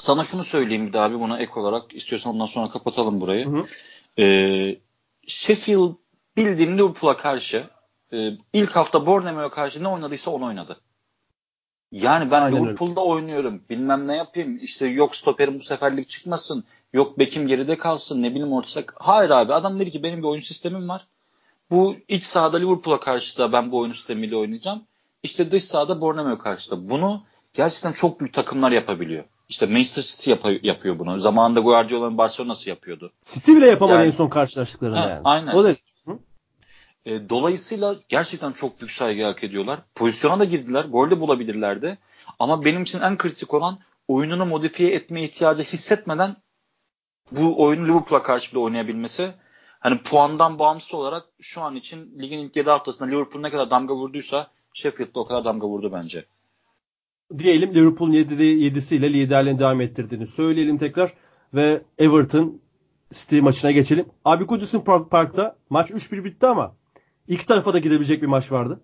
Sana 0.01 0.25
şunu 0.25 0.45
söyleyeyim 0.45 0.87
bir 0.87 0.93
daha 0.93 1.05
abi 1.05 1.21
buna 1.21 1.39
ek 1.39 1.53
olarak 1.57 1.95
istiyorsan 1.95 2.35
ondan 2.35 2.47
sonra 2.47 2.71
kapatalım 2.71 3.21
burayı. 3.21 3.47
Hı 3.47 3.59
hı. 3.59 3.67
Ee, 4.19 4.79
Sheffield 5.27 5.95
bildiğin 6.37 6.79
Liverpool'a 6.79 7.17
karşı 7.17 7.65
e, 8.13 8.31
ilk 8.53 8.77
hafta 8.77 9.07
Bournemouth'a 9.07 9.51
karşı 9.51 9.85
ne 9.85 9.89
oynadıysa 9.89 10.31
onu 10.31 10.45
oynadı. 10.45 10.81
Yani 11.93 12.31
ben 12.31 12.43
Aynen 12.43 12.65
Liverpool'da 12.65 13.01
öyle. 13.01 13.11
oynuyorum. 13.11 13.63
Bilmem 13.71 14.09
ne 14.09 14.17
yapayım. 14.17 14.59
İşte 14.63 14.87
yok 14.87 15.17
stoperim 15.17 15.59
bu 15.59 15.63
seferlik 15.63 16.09
çıkmasın. 16.11 16.65
Yok 16.93 17.19
bekim 17.19 17.47
geride 17.47 17.79
kalsın. 17.79 18.23
Ne 18.23 18.31
bileyim 18.31 18.53
ortaya. 18.53 18.85
Hayır 18.95 19.31
abi 19.31 19.55
adam 19.55 19.79
dedi 19.79 19.91
ki 19.91 20.03
benim 20.03 20.19
bir 20.19 20.29
oyun 20.29 20.41
sistemim 20.41 20.89
var. 20.89 21.07
Bu 21.71 21.97
iç 22.09 22.25
sahada 22.25 22.57
Liverpool'a 22.57 23.01
karşı 23.01 23.39
da 23.39 23.53
ben 23.53 23.73
bu 23.73 23.79
oyun 23.79 23.93
sistemiyle 23.93 24.37
oynayacağım. 24.37 24.83
İşte 25.23 25.51
dış 25.51 25.65
sahada 25.65 26.01
Bournemouth'a 26.01 26.43
karşı 26.43 26.71
da. 26.71 26.91
Bunu 26.91 27.23
gerçekten 27.55 27.93
çok 27.93 28.21
büyük 28.21 28.35
takımlar 28.35 28.73
yapabiliyor. 28.73 29.25
İşte 29.51 29.67
Manchester 29.67 30.03
City 30.03 30.31
yap- 30.31 30.65
yapıyor 30.65 30.99
bunu. 30.99 31.19
Zamanında 31.19 31.61
Guardiola'nın 31.61 32.19
Barcelona'sı 32.19 32.69
yapıyordu. 32.69 33.13
City 33.23 33.53
bile 33.53 33.67
yapamadı 33.67 33.99
yani, 33.99 34.07
en 34.07 34.11
son 34.11 34.29
karşılaştıklarında 34.29 35.11
yani. 35.11 35.21
Aynen. 35.25 35.55
O 35.55 35.65
derece. 35.65 35.81
E, 37.05 37.29
dolayısıyla 37.29 37.97
gerçekten 38.09 38.53
çok 38.53 38.81
büyük 38.81 38.93
saygı 38.93 39.25
hak 39.25 39.45
ediyorlar. 39.45 39.81
Pozisyona 39.95 40.39
da 40.39 40.45
girdiler. 40.45 40.85
Gol 40.85 41.11
de 41.11 41.21
bulabilirlerdi. 41.21 41.99
Ama 42.39 42.65
benim 42.65 42.83
için 42.83 43.01
en 43.01 43.19
kritik 43.19 43.55
olan 43.55 43.79
oyununu 44.09 44.47
modifiye 44.47 44.95
etme 44.95 45.23
ihtiyacı 45.23 45.63
hissetmeden 45.63 46.37
bu 47.33 47.63
oyunu 47.63 47.89
Liverpool'a 47.89 48.23
karşı 48.23 48.51
bile 48.51 48.59
oynayabilmesi. 48.59 49.31
Hani 49.81 49.99
puandan 49.99 50.59
bağımsız 50.59 50.95
olarak 50.95 51.27
şu 51.41 51.61
an 51.61 51.77
için 51.77 52.19
ligin 52.19 52.39
ilk 52.39 52.57
7 52.57 52.71
haftasında 52.71 53.09
Liverpool 53.09 53.43
ne 53.43 53.51
kadar 53.51 53.71
damga 53.71 53.95
vurduysa 53.95 54.51
Sheffield'da 54.75 55.21
o 55.21 55.27
kadar 55.27 55.45
damga 55.45 55.67
vurdu 55.67 55.93
bence 55.93 56.25
diyelim 57.39 57.75
Liverpool'un 57.75 58.13
7'de 58.13 58.45
7'siyle 58.45 59.13
liderliğini 59.13 59.59
devam 59.59 59.81
ettirdiğini 59.81 60.27
söyleyelim 60.27 60.79
tekrar 60.79 61.15
ve 61.55 61.83
Everton 61.99 62.61
City 63.13 63.41
maçına 63.41 63.71
geçelim. 63.71 64.07
Abi 64.25 64.45
Goodison 64.45 64.81
Park, 64.81 65.11
Park'ta 65.11 65.57
maç 65.71 65.91
3-1 65.91 66.25
bitti 66.25 66.47
ama 66.47 66.75
iki 67.29 67.47
tarafa 67.47 67.73
da 67.73 67.79
gidebilecek 67.79 68.23
bir 68.23 68.27
maç 68.27 68.53
vardı. 68.53 68.81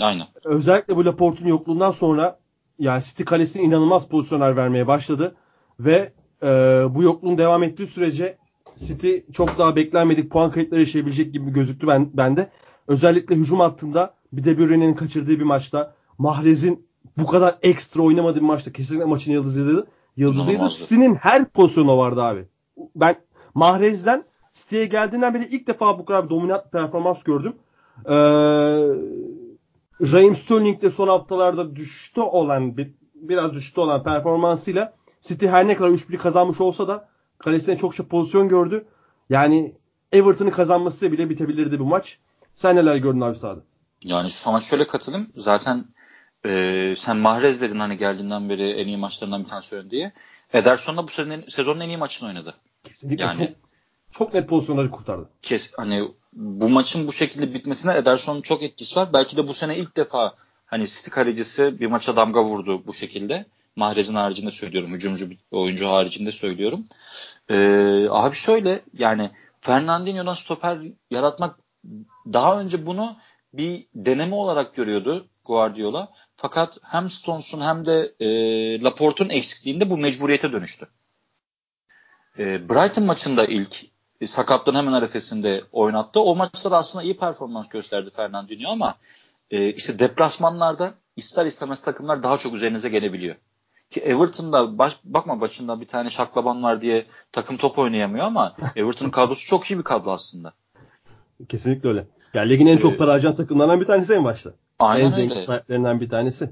Aynen. 0.00 0.26
Özellikle 0.44 0.96
bu 0.96 1.04
Laporte'un 1.04 1.48
yokluğundan 1.48 1.90
sonra 1.90 2.38
yani 2.78 3.02
City 3.02 3.22
kalesine 3.22 3.62
inanılmaz 3.62 4.08
pozisyonlar 4.08 4.56
vermeye 4.56 4.86
başladı 4.86 5.36
ve 5.80 6.12
e, 6.42 6.46
bu 6.90 7.02
yokluğun 7.02 7.38
devam 7.38 7.62
ettiği 7.62 7.86
sürece 7.86 8.38
City 8.76 9.16
çok 9.32 9.58
daha 9.58 9.76
beklenmedik 9.76 10.30
puan 10.30 10.52
kayıtları 10.52 10.80
yaşayabilecek 10.80 11.32
gibi 11.32 11.52
gözüktü 11.52 11.86
ben 11.86 12.10
bende. 12.14 12.50
Özellikle 12.88 13.34
hücum 13.34 13.60
hattında 13.60 14.14
bir 14.32 14.44
de 14.44 14.58
Bruyne'nin 14.58 14.94
kaçırdığı 14.94 15.38
bir 15.38 15.42
maçta 15.42 15.94
Mahrez'in 16.18 16.87
bu 17.18 17.26
kadar 17.26 17.58
ekstra 17.62 18.02
oynamadığı 18.02 18.36
bir 18.36 18.44
maçta 18.44 18.72
kesinlikle 18.72 19.04
maçın 19.04 19.32
yıldızıydı. 19.32 19.86
Yıldızıydı. 20.16 20.68
City'nin 20.68 21.14
her 21.14 21.44
pozisyonu 21.44 21.98
vardı 21.98 22.22
abi. 22.22 22.48
Ben 22.96 23.16
Mahrez'den 23.54 24.24
City'ye 24.52 24.86
geldiğinden 24.86 25.34
beri 25.34 25.44
ilk 25.44 25.66
defa 25.66 25.98
bu 25.98 26.04
kadar 26.04 26.24
bir 26.24 26.30
dominant 26.30 26.72
performans 26.72 27.22
gördüm. 27.22 27.56
Ee, 28.06 28.14
Raheem 30.00 30.36
Sterling 30.36 30.82
de 30.82 30.90
son 30.90 31.08
haftalarda 31.08 31.76
düştü 31.76 32.20
olan 32.20 32.76
bir, 32.76 32.94
biraz 33.14 33.52
düştü 33.52 33.80
olan 33.80 34.02
performansıyla 34.02 34.94
City 35.20 35.46
her 35.46 35.68
ne 35.68 35.76
kadar 35.76 35.90
3-1 35.90 36.16
kazanmış 36.16 36.60
olsa 36.60 36.88
da 36.88 37.08
kalesine 37.38 37.76
çok 37.76 37.94
çok 37.94 38.10
pozisyon 38.10 38.48
gördü. 38.48 38.86
Yani 39.30 39.74
Everton'ın 40.12 40.50
kazanması 40.50 41.12
bile 41.12 41.30
bitebilirdi 41.30 41.78
bu 41.78 41.84
maç. 41.84 42.18
Sen 42.54 42.76
neler 42.76 42.96
gördün 42.96 43.20
abi 43.20 43.36
sahada? 43.36 43.60
Yani 44.02 44.30
sana 44.30 44.60
şöyle 44.60 44.86
katılayım. 44.86 45.26
Zaten 45.36 45.84
e, 46.48 46.94
sen 46.98 47.16
Mahrez 47.16 47.60
dedin 47.60 47.78
hani 47.80 47.96
geldiğinden 47.96 48.48
beri 48.48 48.70
en 48.70 48.86
iyi 48.86 48.96
maçlarından 48.96 49.44
bir 49.44 49.48
tanesi 49.48 49.76
oynadı 49.76 49.90
diye. 49.90 50.12
Ederson 50.52 50.96
da 50.96 51.08
bu 51.08 51.10
sezonun, 51.10 51.44
sezonun 51.48 51.80
en 51.80 51.88
iyi 51.88 51.96
maçını 51.96 52.28
oynadı. 52.28 52.54
Kesinlikle 52.84 53.24
yani, 53.24 53.36
çok, 53.38 53.56
çok 54.12 54.34
net 54.34 54.48
pozisyonları 54.48 54.90
kurtardı. 54.90 55.28
Kes, 55.42 55.70
hani 55.76 56.08
bu 56.32 56.68
maçın 56.68 57.06
bu 57.06 57.12
şekilde 57.12 57.54
bitmesine 57.54 57.96
Ederson'un 57.96 58.42
çok 58.42 58.62
etkisi 58.62 58.96
var. 58.96 59.12
Belki 59.12 59.36
de 59.36 59.48
bu 59.48 59.54
sene 59.54 59.76
ilk 59.76 59.96
defa 59.96 60.34
hani 60.66 60.86
City 60.88 61.10
kalecisi 61.10 61.80
bir 61.80 61.86
maça 61.86 62.16
damga 62.16 62.44
vurdu 62.44 62.86
bu 62.86 62.92
şekilde. 62.92 63.46
Mahrez'in 63.76 64.14
haricinde 64.14 64.50
söylüyorum. 64.50 64.94
Hücumcu 64.94 65.28
oyuncu 65.50 65.88
haricinde 65.88 66.32
söylüyorum. 66.32 66.84
Ee, 67.50 68.06
abi 68.10 68.36
şöyle 68.36 68.80
yani 68.94 69.30
Fernandinho'dan 69.60 70.34
stoper 70.34 70.78
yaratmak 71.10 71.58
daha 72.32 72.60
önce 72.60 72.86
bunu 72.86 73.16
bir 73.52 73.86
deneme 73.94 74.34
olarak 74.34 74.74
görüyordu 74.74 75.26
Guardiola. 75.48 76.08
Fakat 76.36 76.78
hem 76.82 77.10
Stones'un 77.10 77.60
hem 77.60 77.84
de 77.84 78.14
e, 78.20 78.28
Laporte'un 78.82 79.28
eksikliğinde 79.28 79.90
bu 79.90 79.98
mecburiyete 79.98 80.52
dönüştü. 80.52 80.86
E, 82.38 82.68
Brighton 82.68 83.04
maçında 83.04 83.44
ilk 83.44 83.84
e, 84.20 84.26
sakatlığın 84.26 84.74
hemen 84.74 84.92
arifesinde 84.92 85.64
oynattı. 85.72 86.20
O 86.20 86.36
maçta 86.36 86.70
da 86.70 86.76
aslında 86.76 87.04
iyi 87.04 87.16
performans 87.16 87.68
gösterdi 87.68 88.10
Fernandinho 88.16 88.70
ama 88.70 88.94
e, 89.50 89.72
işte 89.72 89.98
deplasmanlarda 89.98 90.94
ister 91.16 91.46
istemez 91.46 91.82
takımlar 91.82 92.22
daha 92.22 92.38
çok 92.38 92.54
üzerinize 92.54 92.88
gelebiliyor. 92.88 93.36
Ki 93.90 94.00
Everton'da 94.00 94.78
baş, 94.78 94.96
bakma 95.04 95.40
başında 95.40 95.80
bir 95.80 95.86
tane 95.86 96.10
şaklaban 96.10 96.62
var 96.62 96.82
diye 96.82 97.06
takım 97.32 97.56
top 97.56 97.78
oynayamıyor 97.78 98.24
ama 98.24 98.56
Everton'ın 98.76 99.10
kadrosu 99.10 99.46
çok 99.46 99.70
iyi 99.70 99.78
bir 99.78 99.84
kadro 99.84 100.10
aslında. 100.10 100.52
Kesinlikle 101.48 101.88
öyle. 101.88 102.06
Yani 102.34 102.50
ligin 102.50 102.66
en 102.66 102.78
çok 102.78 102.92
ee, 102.92 102.96
para 102.96 103.12
harcayan 103.12 103.34
takımlardan 103.34 103.80
bir 103.80 103.86
tanesi 103.86 104.14
en 104.14 104.24
başta. 104.24 104.50
Aynen 104.78 105.04
en 105.04 105.10
zengin 105.10 105.40
sahiplerinden 105.40 106.00
bir 106.00 106.08
tanesi. 106.08 106.50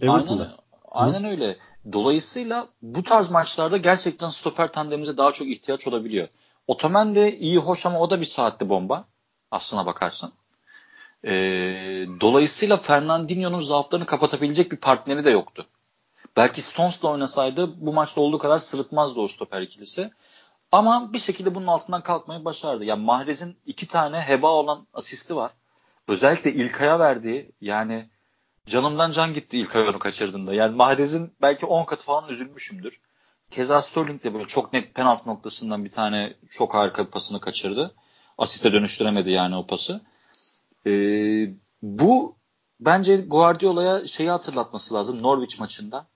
Everton'da. 0.00 0.56
Aynen, 0.90 1.14
aynen 1.14 1.30
öyle. 1.30 1.56
Dolayısıyla 1.92 2.66
bu 2.82 3.02
tarz 3.02 3.30
maçlarda 3.30 3.76
gerçekten 3.76 4.28
stoper 4.28 4.72
tandemimize 4.72 5.16
daha 5.16 5.32
çok 5.32 5.48
ihtiyaç 5.48 5.88
olabiliyor. 5.88 6.28
Otomen 6.66 7.14
de 7.14 7.38
iyi 7.38 7.58
hoş 7.58 7.86
ama 7.86 8.00
o 8.00 8.10
da 8.10 8.20
bir 8.20 8.26
saatli 8.26 8.68
bomba. 8.68 9.04
Aslına 9.50 9.86
bakarsan. 9.86 10.32
Ee, 11.24 12.06
dolayısıyla 12.20 12.76
Fernandinho'nun 12.76 13.60
zaaflarını 13.60 14.06
kapatabilecek 14.06 14.72
bir 14.72 14.76
partneri 14.76 15.24
de 15.24 15.30
yoktu. 15.30 15.66
Belki 16.36 16.62
Stones'la 16.62 17.08
oynasaydı 17.08 17.86
bu 17.86 17.92
maçta 17.92 18.20
olduğu 18.20 18.38
kadar 18.38 18.58
sırıtmazdı 18.58 19.20
o 19.20 19.28
stoper 19.28 19.60
ikilisi. 19.60 20.10
Ama 20.72 21.12
bir 21.12 21.18
şekilde 21.18 21.54
bunun 21.54 21.66
altından 21.66 22.02
kalkmayı 22.02 22.44
başardı. 22.44 22.84
Yani 22.84 23.04
Mahrez'in 23.04 23.56
iki 23.66 23.88
tane 23.88 24.20
heba 24.20 24.48
olan 24.48 24.86
asisti 24.94 25.36
var. 25.36 25.50
Özellikle 26.08 26.52
İlkay'a 26.52 26.98
verdiği 26.98 27.52
yani 27.60 28.10
canımdan 28.66 29.12
can 29.12 29.34
gitti 29.34 29.58
İlkay 29.58 29.88
onu 29.88 29.98
kaçırdığında. 29.98 30.54
Yani 30.54 30.76
Mahrez'in 30.76 31.32
belki 31.42 31.66
10 31.66 31.84
katı 31.84 32.04
falan 32.04 32.28
üzülmüşümdür. 32.28 33.00
Keza 33.50 33.82
Sterling 33.82 34.24
de 34.24 34.34
böyle 34.34 34.46
çok 34.46 34.72
net 34.72 34.94
penaltı 34.94 35.28
noktasından 35.28 35.84
bir 35.84 35.92
tane 35.92 36.34
çok 36.48 36.74
harika 36.74 37.06
bir 37.06 37.10
pasını 37.10 37.40
kaçırdı. 37.40 37.94
Asiste 38.38 38.72
dönüştüremedi 38.72 39.30
yani 39.30 39.56
o 39.56 39.66
pası. 39.66 40.00
Ee, 40.86 41.50
bu 41.82 42.36
bence 42.80 43.16
Guardiola'ya 43.16 44.08
şeyi 44.08 44.30
hatırlatması 44.30 44.94
lazım 44.94 45.22
Norwich 45.22 45.60
maçında. 45.60 46.06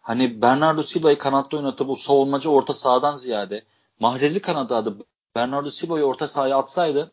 Hani 0.00 0.42
Bernardo 0.42 0.82
Silva'yı 0.82 1.18
kanatta 1.18 1.56
oynatıp 1.56 1.88
bu 1.88 1.96
savunmacı 1.96 2.50
orta 2.50 2.74
sahadan 2.74 3.14
ziyade 3.14 3.64
Mahrez'i 4.00 4.42
kanada 4.42 4.76
adı 4.76 4.96
Bernardo 5.34 5.70
Silva'yı 5.70 6.04
orta 6.04 6.28
sahaya 6.28 6.58
atsaydı 6.58 7.12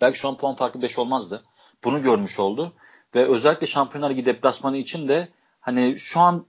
belki 0.00 0.18
şu 0.18 0.28
an 0.28 0.36
puan 0.36 0.56
farkı 0.56 0.82
5 0.82 0.98
olmazdı. 0.98 1.42
Bunu 1.86 2.02
görmüş 2.02 2.38
oldu. 2.38 2.72
Ve 3.14 3.24
özellikle 3.28 3.66
Şampiyonlar 3.66 4.10
Ligi 4.10 4.26
deplasmanı 4.26 4.76
için 4.76 5.08
de 5.08 5.28
hani 5.60 5.96
şu 5.96 6.20
an 6.20 6.46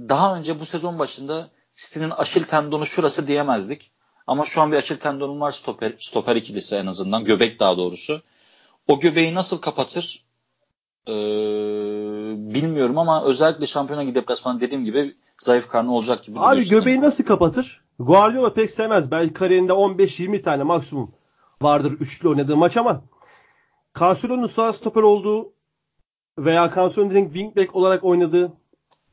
daha 0.00 0.36
önce 0.36 0.60
bu 0.60 0.64
sezon 0.64 0.98
başında 0.98 1.50
City'nin 1.74 2.10
aşil 2.10 2.44
tendonu 2.44 2.86
şurası 2.86 3.28
diyemezdik. 3.28 3.90
Ama 4.26 4.44
şu 4.44 4.60
an 4.60 4.72
bir 4.72 4.76
aşil 4.76 4.96
tendonum 4.96 5.40
var 5.40 5.50
stoper, 5.50 5.92
stoper 5.98 6.36
ikilisi 6.36 6.76
en 6.76 6.86
azından. 6.86 7.24
Göbek 7.24 7.60
daha 7.60 7.78
doğrusu. 7.78 8.22
O 8.88 9.00
göbeği 9.00 9.34
nasıl 9.34 9.58
kapatır 9.58 10.26
ee, 11.08 11.12
bilmiyorum 12.36 12.98
ama 12.98 13.24
özellikle 13.24 13.66
Şampiyonlar 13.66 14.04
Ligi 14.04 14.14
deplasmanı 14.14 14.60
dediğim 14.60 14.84
gibi 14.84 15.16
zayıf 15.38 15.68
karnı 15.68 15.94
olacak 15.94 16.24
gibi. 16.24 16.40
Abi 16.40 16.68
göbeği 16.68 17.00
nasıl 17.00 17.24
kapatır? 17.24 17.84
Guardiola 17.98 18.54
pek 18.54 18.70
sevmez. 18.70 19.10
Belki 19.10 19.34
kariyerinde 19.34 19.72
15-20 19.72 20.42
tane 20.42 20.62
maksimum 20.62 21.08
vardır 21.62 21.92
üçlü 21.92 22.28
oynadığı 22.28 22.56
maç 22.56 22.76
ama 22.76 23.02
Cancelo'nun 23.98 24.46
sağ 24.46 24.72
stoper 24.72 25.02
olduğu 25.02 25.52
veya 26.38 26.72
Cancelo'nun 26.74 27.10
direkt 27.10 27.32
wingback 27.32 27.76
olarak 27.76 28.04
oynadığı 28.04 28.52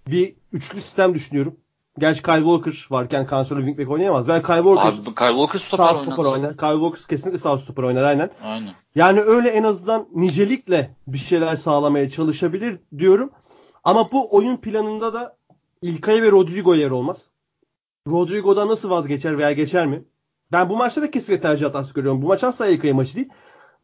bir 0.07 0.35
üçlü 0.51 0.81
sistem 0.81 1.13
düşünüyorum. 1.13 1.55
Gerçi 1.99 2.23
Kyle 2.23 2.37
Walker 2.37 2.87
varken 2.91 3.27
Cancelo 3.31 3.59
wingback 3.59 3.91
oynayamaz. 3.91 4.27
Ben 4.27 4.43
Kyle 4.43 4.55
Walker, 4.55 4.89
Abi, 4.89 5.15
Kyle 5.15 5.27
Walker 5.27 5.59
stoper, 5.59 5.83
sağ 5.83 5.95
stoper 5.95 6.23
oynar. 6.25 6.57
Kyle 6.57 6.73
Walker 6.73 7.07
kesinlikle 7.09 7.39
sağ 7.39 7.57
stoper 7.57 7.83
oynar 7.83 8.03
aynen. 8.03 8.29
Aynen. 8.43 8.73
Yani 8.95 9.21
öyle 9.21 9.49
en 9.49 9.63
azından 9.63 10.07
nicelikle 10.15 10.95
bir 11.07 11.17
şeyler 11.17 11.55
sağlamaya 11.55 12.09
çalışabilir 12.09 12.79
diyorum. 12.97 13.31
Ama 13.83 14.11
bu 14.11 14.35
oyun 14.35 14.57
planında 14.57 15.13
da 15.13 15.37
İlkay 15.81 16.21
ve 16.21 16.31
Rodrigo 16.31 16.75
yer 16.75 16.91
olmaz. 16.91 17.25
Rodrigo'dan 18.07 18.67
nasıl 18.67 18.89
vazgeçer 18.89 19.37
veya 19.37 19.51
geçer 19.51 19.85
mi? 19.87 20.03
Ben 20.51 20.69
bu 20.69 20.77
maçta 20.77 21.01
da 21.01 21.11
kesinlikle 21.11 21.41
tercih 21.41 21.65
hatası 21.65 21.93
görüyorum. 21.93 22.21
Bu 22.21 22.27
maç 22.27 22.43
asla 22.43 22.67
İlkay 22.67 22.93
maçı 22.93 23.15
değil. 23.15 23.29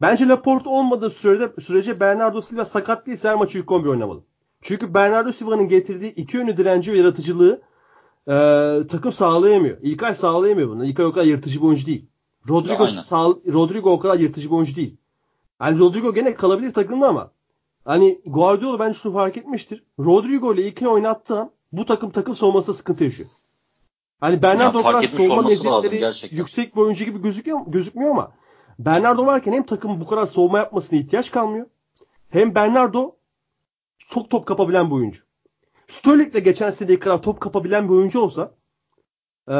Bence 0.00 0.28
Laporte 0.28 0.68
olmadığı 0.68 1.10
sürede, 1.10 1.60
sürece 1.62 2.00
Bernardo 2.00 2.40
Silva 2.40 2.64
sakat 2.64 3.06
değilse 3.06 3.28
her 3.28 3.34
maçı 3.34 3.58
ilk 3.58 3.72
11 3.72 3.88
oynamalı. 3.88 4.22
Çünkü 4.62 4.94
Bernardo 4.94 5.32
Silva'nın 5.32 5.68
getirdiği 5.68 6.14
iki 6.14 6.36
yönlü 6.36 6.56
direnci 6.56 6.92
ve 6.92 6.98
yaratıcılığı 6.98 7.62
e, 8.28 8.34
takım 8.88 9.12
sağlayamıyor. 9.12 9.78
İlkay 9.82 10.14
sağlayamıyor 10.14 10.68
bunu. 10.68 10.84
İlkay 10.84 11.06
o 11.06 11.12
kadar 11.12 11.24
yırtıcı 11.24 11.60
bir 11.60 11.66
oyuncu 11.66 11.86
değil. 11.86 12.08
Rodrigo, 12.48 12.86
sağ, 12.86 13.28
Rodrigo 13.52 13.90
o 13.90 13.98
kadar 13.98 14.18
yırtıcı 14.18 14.50
bir 14.50 14.54
oyuncu 14.54 14.76
değil. 14.76 14.96
Yani 15.60 15.78
Rodrigo 15.78 16.14
gene 16.14 16.34
kalabilir 16.34 16.70
takımda 16.70 17.08
ama 17.08 17.30
hani 17.84 18.20
Guardiola 18.26 18.78
bence 18.78 18.98
şunu 18.98 19.12
fark 19.12 19.36
etmiştir. 19.36 19.84
Rodrigo 19.98 20.54
ile 20.54 20.66
İlkay 20.66 20.88
oynattığı 20.88 21.38
an 21.38 21.50
bu 21.72 21.86
takım 21.86 22.10
takım 22.10 22.36
savunmasında 22.36 22.76
sıkıntı 22.76 23.04
yaşıyor. 23.04 23.28
Hani 24.20 24.42
Bernardo 24.42 24.78
o 24.78 24.82
kadar 24.82 25.02
savunma 25.02 25.42
meziyetleri 25.42 26.36
yüksek 26.36 26.76
bir 26.76 26.80
oyuncu 26.80 27.04
gibi 27.04 27.22
gözüküyor, 27.22 27.60
gözükmüyor 27.66 28.10
ama 28.10 28.32
Bernardo 28.84 29.26
varken 29.26 29.52
hem 29.52 29.66
takım 29.66 30.00
bu 30.00 30.06
kadar 30.06 30.26
savunma 30.26 30.58
yapmasına 30.58 30.98
ihtiyaç 30.98 31.30
kalmıyor. 31.30 31.66
Hem 32.30 32.54
Bernardo 32.54 33.16
çok 33.98 34.30
top 34.30 34.46
kapabilen 34.46 34.90
bir 34.90 34.94
oyuncu. 34.94 35.22
Sterling 35.88 36.34
de 36.34 36.40
geçen 36.40 36.70
seneye 36.70 36.98
kadar 36.98 37.22
top 37.22 37.40
kapabilen 37.40 37.88
bir 37.88 37.94
oyuncu 37.94 38.20
olsa 38.20 38.54
ee, 39.48 39.52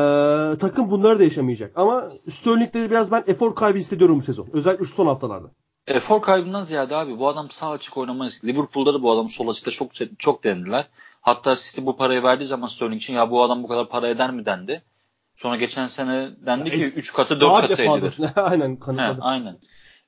takım 0.61 0.91
bunları 0.91 1.19
da 1.19 1.25
yaşamayacak. 1.25 1.73
Ama 1.77 2.11
Sterling'de 2.31 2.91
biraz 2.91 3.11
ben 3.11 3.25
efor 3.27 3.55
kaybı 3.55 3.79
hissediyorum 3.79 4.19
bu 4.19 4.23
sezon. 4.23 4.49
Özellikle 4.53 4.85
şu 4.85 4.95
son 4.95 5.07
haftalarda. 5.07 5.51
Efor 5.87 6.23
kaybından 6.23 6.63
ziyade 6.63 6.97
abi 6.97 7.19
bu 7.19 7.29
adam 7.29 7.51
sağ 7.51 7.71
açık 7.71 7.97
oynamayız. 7.97 8.41
Liverpool'da 8.45 8.95
da 8.95 9.03
bu 9.03 9.11
adam 9.11 9.31
sol 9.31 9.49
açıkta 9.49 9.71
çok 9.71 9.91
çok 10.19 10.45
denediler. 10.45 10.89
Hatta 11.21 11.57
City 11.57 11.87
bu 11.87 11.97
parayı 11.97 12.23
verdiği 12.23 12.45
zaman 12.45 12.67
Sterling 12.67 13.03
için 13.03 13.15
ya 13.15 13.31
bu 13.31 13.43
adam 13.43 13.63
bu 13.63 13.69
kadar 13.69 13.89
para 13.89 14.09
eder 14.09 14.31
mi 14.31 14.47
dendi. 14.47 14.83
Sonra 15.41 15.57
geçen 15.57 15.87
sene 15.87 16.31
dendi 16.47 16.71
ki 16.71 16.85
3 16.85 17.13
katı 17.13 17.41
4 17.41 17.69
katı 17.69 17.83
edilir. 17.83 18.15
aynen 18.37 18.77
kanıtladı. 18.77 19.19
aynen. 19.21 19.59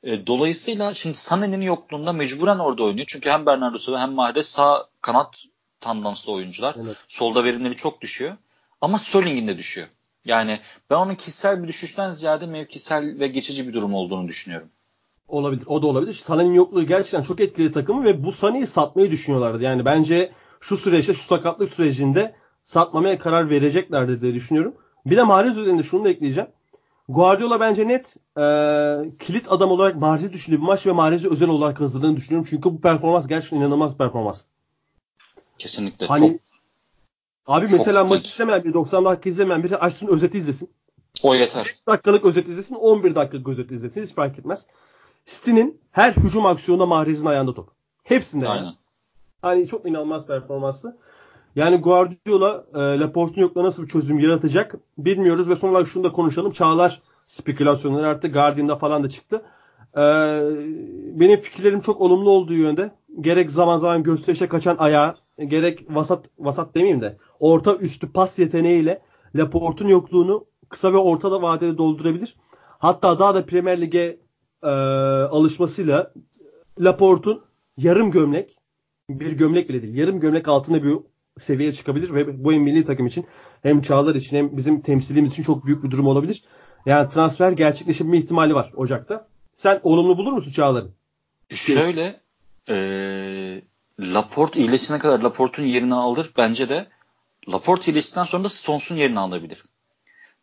E, 0.03 0.27
dolayısıyla 0.27 0.95
şimdi 0.95 1.17
Sané'nin 1.17 1.61
yokluğunda 1.61 2.13
mecburen 2.13 2.59
orada 2.59 2.83
oynuyor. 2.83 3.07
Çünkü 3.09 3.31
hem 3.31 3.47
Bernardo 3.47 3.79
Silva 3.79 4.01
hem 4.01 4.13
Mahrez 4.13 4.47
sağ 4.47 4.87
kanat 5.01 5.45
tandanslı 5.81 6.33
oyuncular. 6.33 6.77
Evet. 6.85 6.97
Solda 7.09 7.45
verimleri 7.45 7.77
çok 7.77 8.01
düşüyor. 8.01 8.33
Ama 8.81 8.99
Sterling'in 8.99 9.49
de 9.49 9.59
düşüyor. 9.59 9.87
Yani 10.25 10.61
ben 10.91 10.97
onun 10.97 11.15
kişisel 11.15 11.63
bir 11.63 11.69
düşüşten 11.69 12.11
ziyade 12.11 12.47
mevkisel 12.47 13.21
ve 13.21 13.27
geçici 13.27 13.69
bir 13.69 13.73
durum 13.73 13.95
olduğunu 13.95 14.29
düşünüyorum. 14.29 14.69
Olabilir. 15.29 15.67
O 15.67 15.83
da 15.83 15.87
olabilir. 15.87 16.15
Sané'nin 16.15 16.55
yokluğu 16.55 16.87
gerçekten 16.87 17.23
çok 17.23 17.41
etkili 17.41 17.73
takımı 17.73 18.05
ve 18.05 18.25
bu 18.25 18.29
Sané'yi 18.29 18.67
satmayı 18.67 19.11
düşünüyorlardı. 19.11 19.63
Yani 19.63 19.85
bence 19.85 20.33
şu 20.61 20.77
süreçte, 20.77 21.15
şu 21.15 21.23
sakatlık 21.23 21.75
sürecinde 21.75 22.35
satmamaya 22.65 23.19
karar 23.19 23.51
vereceklerdi 23.51 24.21
diye 24.21 24.35
düşünüyorum. 24.35 24.75
Bir 25.07 25.17
de 25.17 25.23
Mahrez 25.23 25.57
üzerinde 25.57 25.83
şunu 25.83 26.05
da 26.05 26.09
ekleyeceğim. 26.09 26.51
Guardiola 27.09 27.61
bence 27.61 27.89
net 27.89 28.17
e, 28.39 28.45
kilit 29.19 29.53
adam 29.53 29.71
olarak 29.71 29.97
Mahrez'i 29.97 30.33
düşündüğü 30.33 30.57
bir 30.57 30.67
maç 30.67 30.87
ve 30.87 30.93
Mahrez'i 30.93 31.29
özel 31.29 31.49
olarak 31.49 31.81
hazırladığını 31.81 32.17
düşünüyorum. 32.17 32.47
Çünkü 32.51 32.65
bu 32.65 32.81
performans 32.81 33.27
gerçekten 33.27 33.57
inanılmaz 33.57 33.93
bir 33.93 33.99
performans. 33.99 34.43
Kesinlikle. 35.59 36.07
Hani, 36.07 36.31
çok, 36.33 36.41
abi 37.47 37.69
çok 37.69 37.79
mesela 37.79 38.05
maç 38.05 38.27
izlemeyen 38.27 38.65
biri 38.65 38.75
90 38.75 39.05
dakika 39.05 39.31
izlemeyen 39.31 39.65
biri 39.65 39.77
açsın 39.77 40.07
özet 40.07 40.35
izlesin. 40.35 40.71
O 41.23 41.35
yeter. 41.35 41.67
5 41.67 41.87
dakikalık 41.87 42.25
özet 42.25 42.49
izlesin 42.49 42.75
11 42.75 43.15
dakikalık 43.15 43.49
özet 43.49 43.71
izlesin 43.71 44.03
hiç 44.03 44.15
fark 44.15 44.39
etmez. 44.39 44.67
City'nin 45.27 45.81
her 45.91 46.13
hücum 46.13 46.47
aksiyonunda 46.47 46.87
Mahrez'in 46.87 47.27
ayağında 47.27 47.55
top. 47.55 47.69
Hepsinde 48.03 48.49
Aynen. 48.49 48.65
yani. 48.65 48.77
Hani 49.43 49.69
çok 49.69 49.87
inanılmaz 49.87 50.27
performanslı. 50.27 50.97
Yani 51.57 51.77
Guardiola 51.77 52.65
e, 52.75 52.79
Laporte'un 52.79 53.53
nasıl 53.57 53.83
bir 53.83 53.89
çözüm 53.89 54.19
yaratacak 54.19 54.75
bilmiyoruz 54.99 55.49
ve 55.49 55.57
son 55.57 55.69
olarak 55.69 55.89
şunu 55.89 56.05
da 56.05 56.13
konuşalım. 56.13 56.53
Çağlar 56.53 57.01
spekülasyonları 57.27 58.09
artık 58.09 58.35
Guardian'da 58.35 58.77
falan 58.77 59.05
da 59.05 59.09
çıktı. 59.09 59.43
E, 59.97 60.03
benim 61.21 61.41
fikirlerim 61.41 61.81
çok 61.81 62.01
olumlu 62.01 62.31
olduğu 62.31 62.55
yönde. 62.55 62.91
Gerek 63.21 63.51
zaman 63.51 63.79
zaman 63.79 64.03
gösterişe 64.03 64.49
kaçan 64.49 64.77
ayağı, 64.79 65.15
gerek 65.47 65.87
vasat 65.91 66.31
vasat 66.39 66.75
demeyeyim 66.75 67.01
de 67.03 67.17
orta 67.41 67.77
üstü 67.77 68.13
pas 68.13 68.39
yeteneğiyle 68.39 69.03
Laporte'un 69.35 69.89
yokluğunu 69.89 70.45
kısa 70.69 70.93
ve 70.93 70.97
orta 70.97 71.33
da 71.33 71.43
vadede 71.43 71.79
doldurabilir. 71.79 72.37
Hatta 72.79 73.19
daha 73.19 73.35
da 73.35 73.47
Premier 73.47 73.81
Lig'e 73.81 74.19
e, 74.63 74.69
alışmasıyla 75.31 76.13
Laporte'un 76.81 77.43
yarım 77.77 78.11
gömlek 78.11 78.57
bir 79.11 79.33
gömlek 79.33 79.69
bile 79.69 79.83
değil. 79.83 79.95
Yarım 79.95 80.21
gömlek 80.21 80.49
altında 80.49 80.83
bir 80.83 80.97
seviyeye 81.39 81.73
çıkabilir 81.73 82.15
ve 82.15 82.45
bu 82.45 82.53
hem 82.53 82.63
milli 82.63 82.85
takım 82.85 83.07
için 83.07 83.27
hem 83.63 83.83
Çağlar 83.83 84.15
için 84.15 84.37
hem 84.37 84.57
bizim 84.57 84.81
temsilimiz 84.81 85.33
için 85.33 85.43
çok 85.43 85.67
büyük 85.67 85.85
bir 85.85 85.91
durum 85.91 86.07
olabilir. 86.07 86.45
Yani 86.87 87.11
transfer 87.11 87.53
gerçekleşebilme 87.53 88.19
ihtimali 88.19 88.55
var 88.55 88.73
Ocak'ta. 88.77 89.29
Sen 89.55 89.81
olumlu 89.83 90.19
bulur 90.19 90.33
musun 90.33 90.53
Çağlar'ı? 90.53 90.89
Şöyle 91.51 92.21
e, 92.69 92.77
Laporte 94.01 94.61
iyileşene 94.61 94.99
kadar 94.99 95.21
Laporte'un 95.21 95.67
yerini 95.67 95.95
alır 95.95 96.31
bence 96.37 96.69
de. 96.69 96.87
Laporte 97.49 97.93
iyileştikten 97.93 98.25
sonra 98.25 98.45
da 98.45 98.49
Stones'un 98.49 98.97
yerini 98.97 99.19
alabilir. 99.19 99.63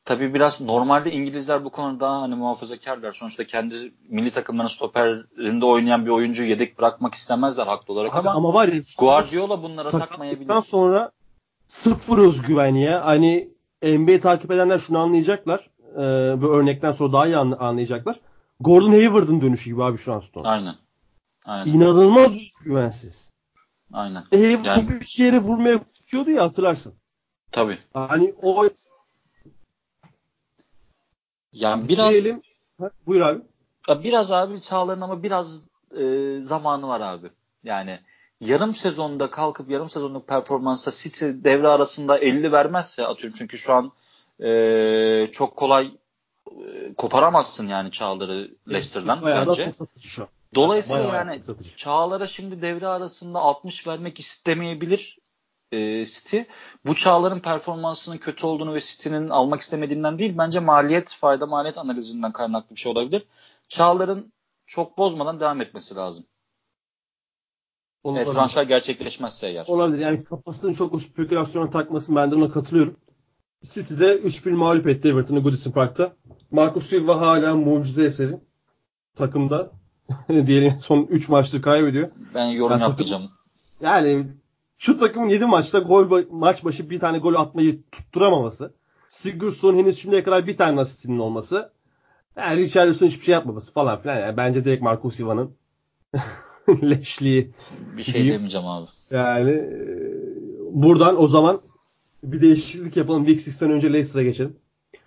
Tabii 0.09 0.33
biraz 0.33 0.61
normalde 0.61 1.11
İngilizler 1.11 1.65
bu 1.65 1.69
konuda 1.69 1.99
daha 1.99 2.21
hani 2.21 2.35
muhafazakarlar. 2.35 3.13
Sonuçta 3.13 3.47
kendi 3.47 3.93
milli 4.09 4.31
takımların 4.31 4.67
stoperinde 4.67 5.65
oynayan 5.65 6.05
bir 6.05 6.11
oyuncuyu 6.11 6.49
yedek 6.49 6.79
bırakmak 6.79 7.13
istemezler 7.13 7.67
haklı 7.67 7.93
olarak 7.93 8.15
ama, 8.15 8.31
ama 8.31 8.53
var 8.53 8.67
ya, 8.67 8.81
Guardiola 8.97 9.63
bunlara 9.63 9.89
takmayabilir. 9.89 10.61
sonra 10.61 11.11
sıfır 11.67 12.17
özgüven 12.17 12.75
ya. 12.75 13.05
Hani 13.05 13.49
NBA 13.83 14.19
takip 14.19 14.51
edenler 14.51 14.79
şunu 14.79 14.97
anlayacaklar. 14.97 15.69
Ee, 15.93 16.01
bu 16.41 16.47
örnekten 16.47 16.91
sonra 16.91 17.13
daha 17.13 17.27
iyi 17.27 17.37
anlayacaklar. 17.37 18.19
Gordon 18.59 18.91
Hayward'ın 18.91 19.41
dönüşü 19.41 19.69
gibi 19.69 19.83
abi 19.83 19.97
şu 19.97 20.13
an 20.13 20.19
Stone. 20.19 20.47
Aynen. 20.47 20.75
Aynen. 21.45 21.73
İnanılmaz 21.73 22.33
güvensiz. 22.63 23.29
Aynen. 23.93 24.23
Hayward 24.31 24.65
yani... 24.65 24.89
bir 24.89 25.15
yere 25.17 25.39
vurmaya 25.39 25.83
tutuyordu 25.83 26.29
ya 26.29 26.43
hatırlarsın. 26.43 26.93
Tabii. 27.51 27.77
Hani 27.93 28.33
o 28.41 28.65
yani 31.53 31.89
biraz 31.89 32.11
Diyelim. 32.11 32.41
Ha, 32.79 32.89
buyur 33.07 33.21
abi. 33.21 33.41
Biraz 34.03 34.31
abi 34.31 34.61
Çağlar'ın 34.61 35.01
ama 35.01 35.23
biraz 35.23 35.61
e, 35.99 36.37
zamanı 36.39 36.87
var 36.87 37.01
abi. 37.01 37.29
Yani 37.63 37.99
yarım 38.41 38.75
sezonda 38.75 39.31
kalkıp 39.31 39.69
yarım 39.69 39.89
sezonluk 39.89 40.27
performansa 40.27 40.91
City 40.91 41.25
devre 41.25 41.67
arasında 41.67 42.17
50 42.17 42.51
vermezse 42.51 43.07
atıyorum 43.07 43.37
çünkü 43.37 43.57
şu 43.57 43.73
an 43.73 43.91
e, 44.43 45.29
çok 45.31 45.55
kolay 45.57 45.91
e, 46.47 46.93
koparamazsın 46.97 47.67
yani 47.67 47.91
Çağlar'ı 47.91 48.51
Leicester'dan 48.69 49.21
Bayağı 49.21 49.47
bence. 49.47 49.71
Dolayısıyla 50.55 51.09
Bayağı 51.09 51.15
yani 51.15 51.41
Çağlar'a 51.77 52.27
şimdi 52.27 52.61
devre 52.61 52.87
arasında 52.87 53.39
60 53.39 53.87
vermek 53.87 54.19
istemeyebilir 54.19 55.18
e, 55.71 56.05
City. 56.05 56.39
Bu 56.85 56.95
Çağlar'ın 56.95 57.39
performansının 57.39 58.17
kötü 58.17 58.45
olduğunu 58.45 58.73
ve 58.73 58.81
City'nin 58.81 59.29
almak 59.29 59.61
istemediğinden 59.61 60.19
değil 60.19 60.37
bence 60.37 60.59
maliyet 60.59 61.15
fayda 61.15 61.45
maliyet 61.45 61.77
analizinden 61.77 62.31
kaynaklı 62.31 62.75
bir 62.75 62.79
şey 62.79 62.91
olabilir. 62.91 63.25
Çağlar'ın 63.67 64.33
çok 64.67 64.97
bozmadan 64.97 65.39
devam 65.39 65.61
etmesi 65.61 65.95
lazım. 65.95 66.25
Olabilir. 68.03 68.27
E, 68.27 68.31
transfer 68.31 68.63
gerçekleşmezse 68.63 69.47
eğer. 69.47 69.65
Olabilir. 69.67 69.99
Yani 69.99 70.23
kafasını 70.23 70.73
çok 70.73 70.93
o 70.93 70.99
spekülasyona 70.99 71.69
takmasın. 71.69 72.15
Ben 72.15 72.31
de 72.31 72.35
ona 72.35 72.51
katılıyorum. 72.51 72.97
City'de 73.63 74.15
3-1 74.15 74.51
mağlup 74.51 74.87
etti 74.87 75.07
Everton'ı 75.07 75.43
Goodison 75.43 75.71
Park'ta. 75.71 76.15
Marcus 76.51 76.89
Silva 76.89 77.21
hala 77.21 77.55
mucize 77.55 78.03
eseri 78.03 78.37
takımda. 79.15 79.71
Diyelim 80.29 80.79
son 80.81 81.03
3 81.03 81.29
maçtır 81.29 81.61
kaybediyor. 81.61 82.09
Ben 82.33 82.45
yorum 82.45 82.71
yani 82.71 82.81
yapmayacağım. 82.81 83.21
Takım, 83.21 83.37
yani 83.81 84.27
şu 84.79 84.97
takımın 84.97 85.29
7 85.29 85.45
maçta 85.45 85.79
gol 85.79 86.23
maç 86.31 86.63
başı 86.63 86.89
bir 86.89 86.99
tane 86.99 87.17
gol 87.17 87.35
atmayı 87.35 87.81
tutturamaması. 87.91 88.73
Sigurdsson 89.09 89.75
henüz 89.75 90.01
şimdiye 90.01 90.23
kadar 90.23 90.47
bir 90.47 90.57
tane 90.57 90.81
asistinin 90.81 91.19
olması. 91.19 91.71
Yani 92.37 92.59
Richarlison 92.59 93.07
hiçbir 93.07 93.23
şey 93.23 93.33
yapmaması 93.33 93.73
falan 93.73 94.01
filan. 94.01 94.19
Yani 94.19 94.37
bence 94.37 94.65
direkt 94.65 94.83
Marco 94.83 95.09
Silva'nın 95.09 95.55
leşliği. 96.81 97.51
Bir 97.97 98.03
şey 98.03 98.13
diyeyim. 98.13 98.33
demeyeceğim 98.33 98.67
abi. 98.67 98.87
Yani 99.11 99.51
e, 99.51 99.69
buradan 100.71 101.21
o 101.21 101.27
zaman 101.27 101.61
bir 102.23 102.41
değişiklik 102.41 102.97
yapalım. 102.97 103.27
Big 103.27 103.39
Six'ten 103.39 103.71
önce 103.71 103.93
Leicester'a 103.93 104.23
geçelim. 104.23 104.55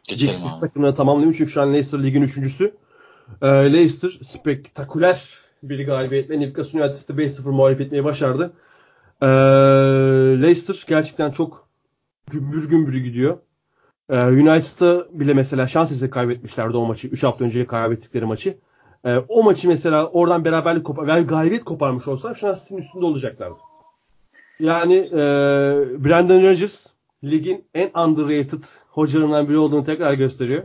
Geçelim 0.05 0.35
Six 0.35 0.61
takımını 0.61 0.95
tamamlayayım 0.95 1.35
çünkü 1.39 1.53
şu 1.53 1.63
an 1.63 1.73
Leicester 1.73 2.03
ligin 2.03 2.23
üçüncüsü. 2.23 2.75
Ee, 3.43 3.47
Leicester 3.47 4.11
spektaküler 4.23 5.39
bir 5.63 5.87
galibiyetle 5.87 6.41
Newcastle 6.41 6.85
United'ı 6.85 7.23
5-0 7.23 7.51
mağlup 7.51 7.81
etmeyi 7.81 8.05
başardı. 8.05 8.53
Ee, 9.23 9.27
Leicester 10.43 10.85
gerçekten 10.89 11.31
çok 11.31 11.69
gümbür 12.31 12.69
gümbür 12.69 12.95
gidiyor. 12.95 13.39
Ee, 14.11 14.19
United'ı 14.19 15.09
bile 15.13 15.35
mesela 15.35 15.69
şans 15.69 15.93
eseri 15.93 16.11
kaybetmişlerdi 16.11 16.77
o 16.77 16.87
maçı. 16.87 17.09
3 17.09 17.23
hafta 17.23 17.45
önce 17.45 17.67
kaybettikleri 17.67 18.25
maçı. 18.25 18.59
Ee, 19.05 19.17
o 19.29 19.43
maçı 19.43 19.69
mesela 19.69 20.07
oradan 20.07 20.45
beraberlik 20.45 20.85
kopar 20.85 21.07
veya 21.07 21.21
galibiyet 21.21 21.65
koparmış 21.65 22.09
olsa 22.09 22.35
şu 22.35 22.49
an 22.49 22.55
City'nin 22.55 22.81
üstünde 22.81 23.05
olacaklardı. 23.05 23.59
Yani 24.61 24.95
e, 24.95 25.19
Brandon 26.05 26.43
Rodgers 26.43 26.87
ligin 27.25 27.65
en 27.75 27.91
underrated 28.01 28.65
hocalarından 28.89 29.49
biri 29.49 29.59
olduğunu 29.59 29.85
tekrar 29.85 30.15
gösteriyor. 30.15 30.63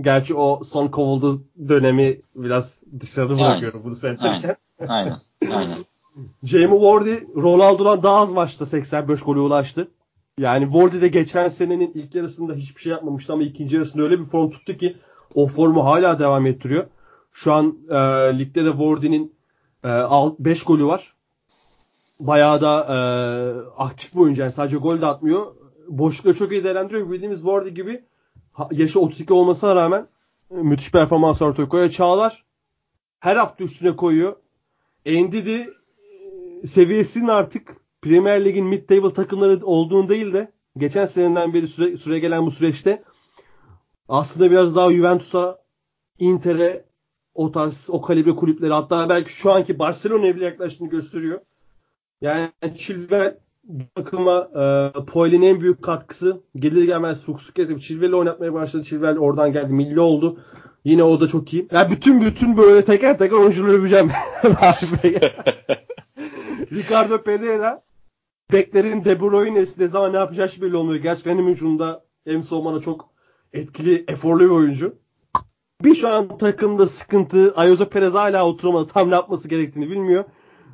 Gerçi 0.00 0.34
o 0.34 0.64
son 0.64 0.88
kovulduğu 0.88 1.42
dönemi 1.68 2.20
biraz 2.36 2.74
dışarı 3.00 3.38
bırakıyorum 3.38 3.80
bunu 3.84 3.94
seyretlerken. 3.94 4.56
Aynen. 4.88 5.16
Aynen. 5.52 5.76
Jamie 6.44 6.80
Wardy 6.80 7.42
Ronaldo'dan 7.42 8.02
daha 8.02 8.20
az 8.20 8.32
maçta 8.32 8.66
85 8.66 9.22
golü 9.22 9.40
ulaştı. 9.40 9.88
Yani 10.38 10.64
Wardy 10.64 11.00
de 11.00 11.08
geçen 11.08 11.48
senenin 11.48 11.92
ilk 11.94 12.14
yarısında 12.14 12.54
hiçbir 12.54 12.80
şey 12.80 12.92
yapmamıştı 12.92 13.32
ama 13.32 13.42
ikinci 13.42 13.76
yarısında 13.76 14.02
öyle 14.02 14.20
bir 14.20 14.24
form 14.24 14.50
tuttu 14.50 14.76
ki 14.76 14.96
o 15.34 15.48
formu 15.48 15.84
hala 15.84 16.18
devam 16.18 16.46
ettiriyor. 16.46 16.86
Şu 17.32 17.52
an 17.52 17.78
e, 17.90 17.98
ligde 18.38 18.64
de 18.64 18.70
Wardy'nin 18.70 19.34
5 19.84 20.62
e, 20.62 20.64
golü 20.64 20.86
var. 20.86 21.14
Bayağı 22.20 22.60
da 22.60 22.86
e, 22.88 22.96
aktif 23.76 24.14
bir 24.14 24.20
oyuncu. 24.20 24.42
Yani 24.42 24.52
sadece 24.52 24.76
gol 24.76 25.00
de 25.00 25.06
atmıyor. 25.06 25.46
Boşlukları 25.88 26.34
çok 26.34 26.52
iyi 26.52 26.64
değerlendiriyor. 26.64 27.10
Bildiğimiz 27.10 27.38
Wardy 27.38 27.68
gibi 27.68 28.04
yaşı 28.70 29.00
32 29.00 29.32
olmasına 29.32 29.76
rağmen 29.76 30.06
e, 30.50 30.54
müthiş 30.54 30.90
performans 30.90 31.42
ortaya 31.42 31.68
koyuyor. 31.68 31.90
Çağlar 31.90 32.44
her 33.20 33.36
hafta 33.36 33.64
üstüne 33.64 33.96
koyuyor. 33.96 34.36
Endidi 35.06 35.70
seviyesinin 36.66 37.28
artık 37.28 37.76
Premier 38.02 38.44
Lig'in 38.44 38.66
mid 38.66 38.88
table 38.88 39.12
takımları 39.12 39.66
olduğunu 39.66 40.08
değil 40.08 40.32
de 40.32 40.52
geçen 40.76 41.06
seneden 41.06 41.54
beri 41.54 41.68
süre, 41.68 41.96
süre 41.96 42.18
gelen 42.18 42.46
bu 42.46 42.50
süreçte 42.50 43.02
aslında 44.08 44.50
biraz 44.50 44.76
daha 44.76 44.92
Juventus'a, 44.92 45.58
Inter'e 46.18 46.84
o 47.34 47.52
tarz 47.52 47.86
o 47.88 48.02
kalibre 48.02 48.30
kulüpleri 48.30 48.72
hatta 48.72 49.08
belki 49.08 49.32
şu 49.32 49.52
anki 49.52 49.78
Barcelona'ya 49.78 50.36
bile 50.36 50.44
yaklaştığını 50.44 50.88
gösteriyor. 50.88 51.40
Yani 52.20 52.50
Chilwell 52.78 53.38
takıma 53.94 54.50
e, 54.54 55.04
Poel'in 55.04 55.42
en 55.42 55.60
büyük 55.60 55.82
katkısı 55.82 56.40
gelir 56.56 56.84
gelmez 56.84 57.24
Fuchs'u 57.24 57.52
kesip 57.52 57.80
Chilwell'i 57.82 58.14
oynatmaya 58.14 58.54
başladı. 58.54 58.84
Chilwell 58.84 59.18
oradan 59.18 59.52
geldi. 59.52 59.72
Milli 59.72 60.00
oldu. 60.00 60.40
Yine 60.84 61.02
o 61.04 61.20
da 61.20 61.28
çok 61.28 61.52
iyi. 61.52 61.68
Yani 61.72 61.90
bütün 61.90 62.20
bütün 62.20 62.56
böyle 62.56 62.84
teker 62.84 63.18
teker 63.18 63.36
oyuncuları 63.36 63.72
öveceğim. 63.72 64.10
Ricardo 66.72 67.22
Pereira 67.22 67.82
beklerin 68.52 69.04
De 69.04 69.20
Bruyne'si 69.20 69.80
ne 69.80 69.88
zaman 69.88 70.12
ne 70.12 70.16
yapacağı 70.16 70.48
hiç 70.48 70.62
belli 70.62 70.76
olmuyor. 70.76 71.02
Gerçekten 71.02 71.38
hem 71.38 71.46
hücumda 71.48 72.04
hem 72.24 72.44
savunmada 72.44 72.80
çok 72.80 73.08
etkili, 73.52 74.04
eforlu 74.08 74.44
bir 74.44 74.50
oyuncu. 74.50 74.94
Bir 75.84 75.94
şu 75.94 76.08
an 76.08 76.38
takımda 76.38 76.86
sıkıntı. 76.86 77.54
Ayozo 77.56 77.88
Perez 77.88 78.14
hala 78.14 78.46
oturamadı. 78.46 78.86
Tam 78.92 79.10
ne 79.10 79.14
yapması 79.14 79.48
gerektiğini 79.48 79.90
bilmiyor. 79.90 80.24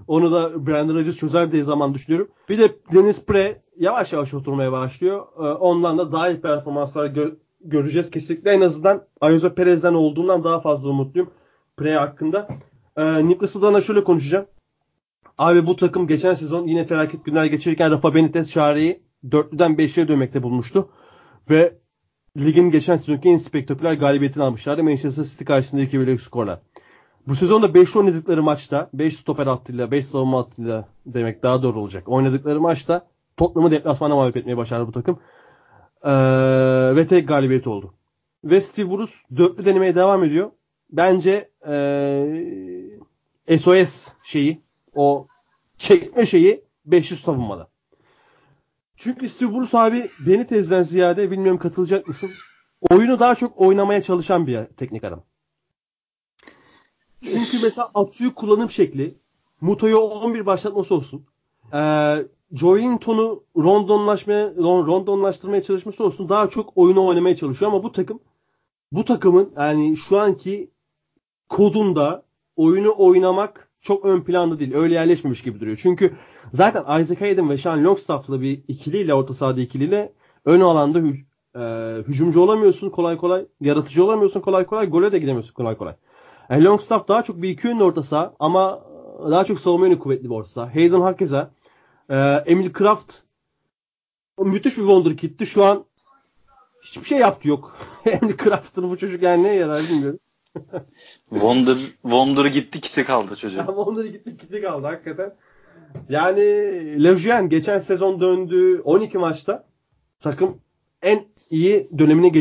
Onu 0.07 0.33
da 0.33 0.67
Brandon 0.67 0.95
Rodgers 0.95 1.17
çözer 1.17 1.53
diye 1.53 1.63
zaman 1.63 1.95
düşünüyorum. 1.95 2.29
Bir 2.49 2.59
de 2.59 2.77
Dennis 2.93 3.25
Pre 3.25 3.63
yavaş 3.77 4.13
yavaş 4.13 4.35
oturmaya 4.35 4.73
başlıyor. 4.73 5.27
Ee, 5.39 5.43
ondan 5.43 5.99
da 5.99 6.13
daha 6.13 6.31
iyi 6.31 6.41
performanslar 6.41 7.07
gö- 7.07 7.37
göreceğiz 7.61 8.11
kesinlikle. 8.11 8.51
En 8.51 8.61
azından 8.61 9.05
Ayozo 9.21 9.55
Perez'den 9.55 9.95
olduğundan 9.95 10.45
daha 10.45 10.61
fazla 10.61 10.89
umutluyum 10.91 11.31
Pre 11.77 11.95
hakkında. 11.95 12.49
Ee, 12.97 13.27
Nicholas'dan 13.27 13.81
şöyle 13.81 14.05
konuşacağım. 14.05 14.47
Abi 15.41 15.67
bu 15.67 15.77
takım 15.77 16.07
geçen 16.07 16.35
sezon 16.35 16.67
yine 16.67 16.87
felaket 16.87 17.25
günler 17.25 17.45
geçirirken 17.45 17.91
Rafa 17.91 18.15
Benitez 18.15 18.51
çareyi 18.51 19.03
dörtlüden 19.31 19.79
beşliğe 19.79 20.09
dönmekte 20.09 20.43
bulmuştu. 20.43 20.91
Ve 21.51 21.79
ligin 22.39 22.71
geçen 22.71 22.97
sezonki 22.97 23.29
en 23.29 23.37
spektaküler 23.37 23.93
galibiyetini 23.93 24.45
almışlardı. 24.45 24.85
Manchester 24.85 25.25
City 25.25 25.45
karşısında 25.45 25.83
2 25.83 26.01
birlik 26.01 26.21
skorla. 26.21 26.63
Bu 27.29 27.37
sezonda 27.37 27.75
5 27.75 27.97
oynadıkları 27.97 28.43
maçta 28.43 28.91
5 28.93 29.17
stoper 29.17 29.47
hattıyla 29.47 29.91
5 29.91 30.07
savunma 30.07 30.39
hattıyla 30.39 30.89
demek 31.07 31.43
daha 31.43 31.63
doğru 31.63 31.81
olacak. 31.81 32.09
Oynadıkları 32.09 32.61
maçta 32.61 33.07
Tottenham'ı 33.37 33.71
deplasmana 33.71 34.17
mağlup 34.17 34.37
etmeye 34.37 34.57
başardı 34.57 34.87
bu 34.87 34.93
takım. 34.93 35.19
Ee, 36.05 36.11
ve 36.97 37.07
tek 37.07 37.29
galibiyet 37.29 37.67
oldu. 37.67 37.95
Ve 38.45 38.61
Steve 38.61 38.91
Bruce 38.91 39.13
dörtlü 39.37 39.65
denemeye 39.65 39.95
devam 39.95 40.25
ediyor. 40.25 40.51
Bence 40.91 41.51
ee, 41.69 43.59
SOS 43.59 44.09
şeyi 44.25 44.70
o 44.95 45.27
çekme 45.79 46.27
şeyi 46.27 46.65
500 46.85 47.21
savunmada. 47.21 47.69
Çünkü 48.97 49.29
Steve 49.29 49.55
Bruce 49.55 49.79
abi 49.79 50.11
beni 50.27 50.47
tezden 50.47 50.83
ziyade 50.83 51.31
bilmiyorum 51.31 51.59
katılacak 51.59 52.09
mısın? 52.09 52.31
Oyunu 52.91 53.21
daha 53.21 53.35
çok 53.35 53.61
oynamaya 53.61 54.03
çalışan 54.03 54.47
bir 54.47 54.65
teknik 54.65 55.05
adam. 55.05 55.23
Çünkü 57.23 57.59
mesela 57.63 57.91
Atsu'yu 57.95 58.35
kullanım 58.35 58.71
şekli 58.71 59.09
Muto'yu 59.61 59.99
11 59.99 60.47
başlatması 60.47 60.95
olsun. 60.95 61.27
Ee, 61.75 62.17
Joelinton'u 62.53 63.45
rondonlaşmaya, 63.57 64.55
rondonlaştırmaya 64.57 65.63
çalışması 65.63 66.05
olsun. 66.05 66.29
Daha 66.29 66.51
çok 66.51 66.77
oyunu 66.77 67.07
oynamaya 67.07 67.37
çalışıyor 67.37 67.73
ama 67.73 67.83
bu 67.83 67.93
takım 67.93 68.21
bu 68.93 69.05
takımın 69.05 69.53
yani 69.57 69.97
şu 69.97 70.19
anki 70.19 70.71
kodunda 71.49 72.23
oyunu 72.57 72.95
oynamak 72.99 73.70
çok 73.83 74.05
ön 74.05 74.21
planda 74.21 74.59
değil. 74.59 74.75
Öyle 74.75 74.95
yerleşmemiş 74.95 75.43
gibi 75.43 75.61
duruyor. 75.61 75.79
Çünkü 75.83 76.13
Zaten 76.53 77.01
Isaac 77.01 77.21
Hayden 77.21 77.51
ve 77.51 77.59
Sean 77.59 77.85
Longstaff'lı 77.85 78.41
bir 78.41 78.63
ikiliyle 78.69 79.15
orta 79.15 79.35
sahada 79.35 79.61
ikiliyle 79.61 80.13
ön 80.45 80.61
alanda 80.61 80.99
hü, 80.99 81.15
e, 81.57 81.63
hücumcu 82.09 82.41
olamıyorsun 82.41 82.91
kolay 82.91 83.17
kolay. 83.17 83.47
Yaratıcı 83.61 84.05
olamıyorsun 84.05 84.41
kolay 84.41 84.67
kolay. 84.67 84.91
Gole 84.91 85.13
de 85.13 85.19
gidemiyorsun 85.19 85.55
kolay 85.55 85.77
kolay. 85.77 85.95
Yani 86.51 86.65
Longstaff 86.65 87.09
daha 87.09 87.23
çok 87.23 87.43
bir 87.43 87.49
iki 87.49 87.69
yönlü 87.69 87.83
orta 87.83 88.03
saha 88.03 88.35
ama 88.39 88.83
daha 89.31 89.45
çok 89.45 89.61
savunma 89.61 89.87
yönü 89.87 89.99
kuvvetli 89.99 90.25
bir 90.25 90.35
orta 90.35 90.49
saha. 90.49 90.75
Hayden 90.75 91.01
hakeza. 91.01 91.51
E, 92.09 92.17
Emil 92.47 92.73
Kraft 92.73 93.15
müthiş 94.39 94.77
bir 94.77 94.83
wonderkid'ti. 94.83 95.47
Şu 95.47 95.65
an 95.65 95.85
hiçbir 96.83 97.05
şey 97.05 97.19
yaptı 97.19 97.49
yok. 97.49 97.77
Emil 98.07 98.37
Kraft'ın 98.37 98.91
bu 98.91 98.99
çocuk 98.99 99.23
yani 99.23 99.43
neye 99.43 99.55
yarar 99.55 99.81
bilmiyorum. 99.91 100.19
Wonder, 101.31 101.77
Wonder 102.03 102.45
gitti 102.45 102.81
kiti 102.81 103.05
kaldı 103.05 103.37
çocuğun. 103.37 103.67
Wonder 103.67 104.05
gitti 104.05 104.37
kiti 104.37 104.63
kaldı 104.63 104.87
hakikaten. 104.87 105.35
Yani 106.09 106.41
Lejeune 107.05 107.47
geçen 107.49 107.79
sezon 107.79 108.21
döndü 108.21 108.81
12 108.85 109.19
maçta 109.19 109.65
takım 110.21 110.61
en 111.03 111.25
iyi 111.51 111.89
dönemini 111.99 112.33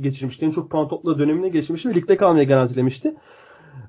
geçirmişti. 0.00 0.46
En 0.46 0.50
çok 0.50 0.70
puan 0.70 0.88
topladığı 0.88 1.18
dönemine 1.18 1.48
geçirmişti 1.48 1.88
ve 1.88 1.94
ligde 1.94 2.16
kalmayı 2.16 2.48
garantilemişti. 2.48 3.14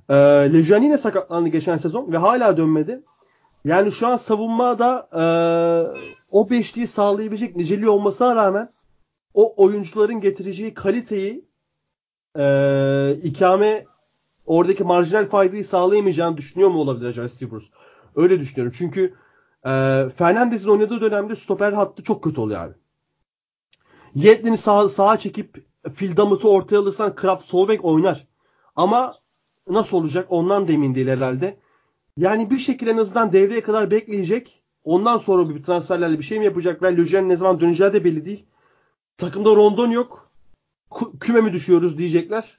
Ee, 0.09 0.13
Lejeune 0.53 0.85
yine 0.85 0.97
sakatlandı 0.97 1.49
geçen 1.49 1.77
sezon 1.77 2.11
ve 2.11 2.17
hala 2.17 2.57
dönmedi. 2.57 3.03
Yani 3.65 3.91
şu 3.91 4.07
an 4.07 4.17
savunmada 4.17 5.09
e, 5.13 5.23
o 6.31 6.49
beşliği 6.49 6.87
sağlayabilecek 6.87 7.55
niceliği 7.55 7.89
olmasına 7.89 8.35
rağmen 8.35 8.69
o 9.33 9.63
oyuncuların 9.63 10.21
getireceği 10.21 10.73
kaliteyi 10.73 11.46
e, 12.37 13.17
ikame 13.23 13.85
oradaki 14.45 14.83
marjinal 14.83 15.29
faydayı 15.29 15.65
sağlayamayacağını 15.65 16.37
düşünüyor 16.37 16.69
mu 16.69 16.79
olabilir 16.79 17.05
acaba 17.05 17.29
Steve 17.29 17.51
Bruce? 17.51 17.67
Öyle 18.15 18.39
düşünüyorum. 18.39 18.75
Çünkü 18.77 19.13
e, 19.65 19.69
Fernandez'in 20.17 20.69
oynadığı 20.69 21.01
dönemde 21.01 21.35
stoper 21.35 21.73
hattı 21.73 22.03
çok 22.03 22.23
kötü 22.23 22.41
oluyor 22.41 22.61
abi. 22.61 22.73
Yetlin'i 24.15 24.57
sağ, 24.57 24.89
sağa 24.89 25.17
çekip 25.17 25.65
Phil 25.95 26.19
ortaya 26.43 26.77
alırsan 26.77 27.15
Kraft 27.15 27.45
sol 27.45 27.67
bek 27.67 27.85
oynar. 27.85 28.27
Ama 28.75 29.15
nasıl 29.69 29.97
olacak 29.97 30.25
ondan 30.29 30.67
da 30.67 30.71
emin 30.71 30.95
değil 30.95 31.07
herhalde. 31.07 31.59
Yani 32.17 32.49
bir 32.49 32.59
şekilde 32.59 32.91
en 32.91 32.97
azından 32.97 33.33
devreye 33.33 33.61
kadar 33.61 33.91
bekleyecek. 33.91 34.63
Ondan 34.83 35.17
sonra 35.17 35.49
bir 35.49 35.63
transferlerle 35.63 36.19
bir 36.19 36.23
şey 36.23 36.39
mi 36.39 36.45
yapacaklar? 36.45 36.91
Löjen 36.91 37.29
ne 37.29 37.35
zaman 37.35 37.59
döneceği 37.59 37.93
de 37.93 38.03
belli 38.03 38.25
değil. 38.25 38.45
Takımda 39.17 39.55
Rondon 39.55 39.91
yok. 39.91 40.26
Küme 41.19 41.41
mi 41.41 41.53
düşüyoruz 41.53 41.97
diyecekler. 41.97 42.57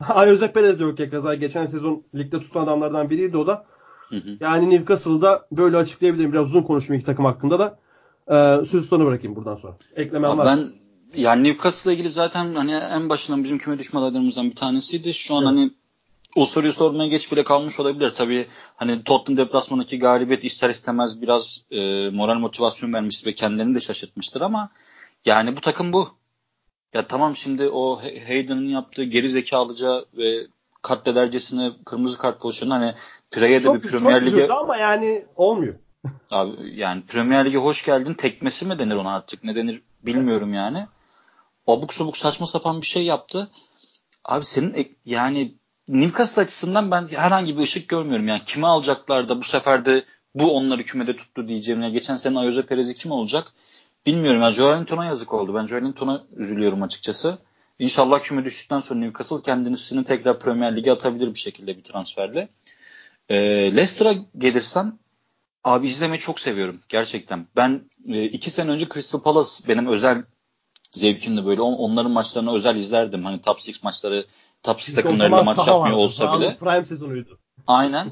Ayozek 0.08 0.54
Perez 0.54 0.78
de 0.78 0.82
yok 0.82 1.00
ya 1.00 1.10
kaza. 1.10 1.34
Geçen 1.34 1.66
sezon 1.66 2.04
ligde 2.14 2.40
tutan 2.40 2.64
adamlardan 2.64 3.10
biriydi 3.10 3.36
o 3.36 3.46
da. 3.46 3.66
Hı 4.08 4.16
hı. 4.16 4.36
Yani 4.40 4.70
Newcastle'da 4.70 5.46
böyle 5.52 5.76
açıklayabilirim. 5.76 6.32
Biraz 6.32 6.46
uzun 6.46 6.62
konuşmayayım 6.62 7.00
iki 7.00 7.06
takım 7.06 7.24
hakkında 7.24 7.58
da. 7.58 7.78
Ee, 8.30 8.66
sözü 8.66 8.86
sana 8.86 9.06
bırakayım 9.06 9.36
buradan 9.36 9.54
sonra. 9.54 9.76
Eklemem 9.96 10.38
var. 10.38 10.46
Ben 10.46 10.72
yani 11.14 11.48
Newcastle'la 11.48 11.92
ilgili 11.92 12.10
zaten 12.10 12.54
hani 12.54 12.72
en 12.72 13.08
başından 13.08 13.44
bizim 13.44 13.58
küme 13.58 13.78
düşme 13.78 14.00
adaylarımızdan 14.00 14.50
bir 14.50 14.56
tanesiydi. 14.56 15.14
Şu 15.14 15.34
an 15.34 15.42
evet. 15.42 15.50
hani 15.50 15.70
o 16.36 16.46
soruyu 16.46 16.72
sormaya 16.72 17.08
geç 17.08 17.32
bile 17.32 17.44
kalmış 17.44 17.80
olabilir. 17.80 18.10
Tabii 18.10 18.46
hani 18.76 19.04
Tottenham 19.04 19.46
deplasmanındaki 19.46 19.98
galibiyet 19.98 20.44
ister 20.44 20.70
istemez 20.70 21.22
biraz 21.22 21.64
e, 21.70 22.10
moral 22.10 22.38
motivasyon 22.38 22.92
vermiştir 22.92 23.26
ve 23.26 23.34
kendilerini 23.34 23.74
de 23.74 23.80
şaşırtmıştır 23.80 24.40
ama 24.40 24.70
yani 25.24 25.56
bu 25.56 25.60
takım 25.60 25.92
bu. 25.92 26.17
Ya 26.94 27.06
tamam 27.06 27.36
şimdi 27.36 27.68
o 27.68 28.00
Hayden'ın 28.26 28.68
yaptığı 28.68 29.04
geri 29.04 29.28
zekalıca 29.28 30.04
ve 30.16 30.46
katledercesine 30.82 31.70
kırmızı 31.84 32.18
kart 32.18 32.40
pozisyonu 32.40 32.74
hani 32.74 32.94
Pire'ye 33.30 33.64
de 33.64 33.74
bir 33.74 33.80
Premier 33.80 34.26
Lig'e 34.26 34.48
ama 34.52 34.76
yani 34.76 35.24
olmuyor. 35.36 35.74
Abi 36.30 36.52
yani 36.74 37.02
Premier 37.02 37.44
Lig'e 37.44 37.58
hoş 37.58 37.84
geldin 37.84 38.14
tekmesi 38.14 38.64
mi 38.64 38.78
denir 38.78 38.94
ona 38.94 39.14
artık 39.14 39.44
ne 39.44 39.54
denir 39.54 39.82
bilmiyorum 40.02 40.54
yani. 40.54 40.86
Abuk 41.66 41.92
sabuk 41.92 42.16
saçma 42.16 42.46
sapan 42.46 42.80
bir 42.80 42.86
şey 42.86 43.04
yaptı. 43.04 43.50
Abi 44.24 44.44
senin 44.44 44.96
yani 45.04 45.54
Newcastle 45.88 46.42
açısından 46.42 46.90
ben 46.90 47.08
herhangi 47.08 47.58
bir 47.58 47.62
ışık 47.62 47.88
görmüyorum. 47.88 48.28
Yani 48.28 48.42
kime 48.46 48.66
alacaklar 48.66 49.28
da 49.28 49.40
bu 49.40 49.44
sefer 49.44 49.84
de 49.84 50.04
bu 50.34 50.56
onları 50.56 50.84
kümede 50.84 51.16
tuttu 51.16 51.48
diyeceğim. 51.48 51.82
Yani 51.82 51.92
geçen 51.92 52.16
sene 52.16 52.38
Ayoze 52.38 52.66
Perez'i 52.66 52.94
kim 52.94 53.10
olacak? 53.10 53.52
Bilmiyorum. 54.06 54.42
Yani 54.42 54.54
Joelinton'a 54.54 55.04
yazık 55.04 55.32
oldu. 55.32 55.54
Ben 55.54 55.66
Joelinton'a 55.66 56.24
üzülüyorum 56.36 56.82
açıkçası. 56.82 57.38
İnşallah 57.78 58.22
küme 58.22 58.44
düştükten 58.44 58.80
sonra 58.80 59.00
Newcastle 59.00 59.42
kendisini 59.42 60.04
tekrar 60.04 60.40
Premier 60.40 60.76
Lig'e 60.76 60.92
atabilir 60.92 61.34
bir 61.34 61.38
şekilde 61.38 61.76
bir 61.76 61.82
transferle. 61.82 62.48
Ee, 63.28 63.36
Leicester'a 63.76 64.14
gelirsen 64.38 64.98
abi 65.64 65.88
izlemeyi 65.88 66.20
çok 66.20 66.40
seviyorum 66.40 66.80
gerçekten. 66.88 67.46
Ben 67.56 67.90
e, 68.08 68.24
iki 68.24 68.50
sene 68.50 68.70
önce 68.70 68.86
Crystal 68.94 69.20
Palace 69.20 69.50
benim 69.68 69.86
özel 69.86 70.24
zevkimdi 70.92 71.46
böyle. 71.46 71.60
On, 71.60 71.72
onların 71.72 72.12
maçlarını 72.12 72.54
özel 72.54 72.76
izlerdim. 72.76 73.24
Hani 73.24 73.40
top 73.40 73.56
6 73.56 73.72
maçları 73.82 74.26
top 74.62 74.76
6 74.76 74.94
takımlarıyla 74.94 75.42
maç 75.42 75.58
yapmıyor 75.58 75.80
vardı. 75.80 75.96
olsa 75.96 76.38
bile. 76.38 76.56
Prime 76.56 76.84
sezonuydu. 76.84 77.38
Aynen. 77.66 78.10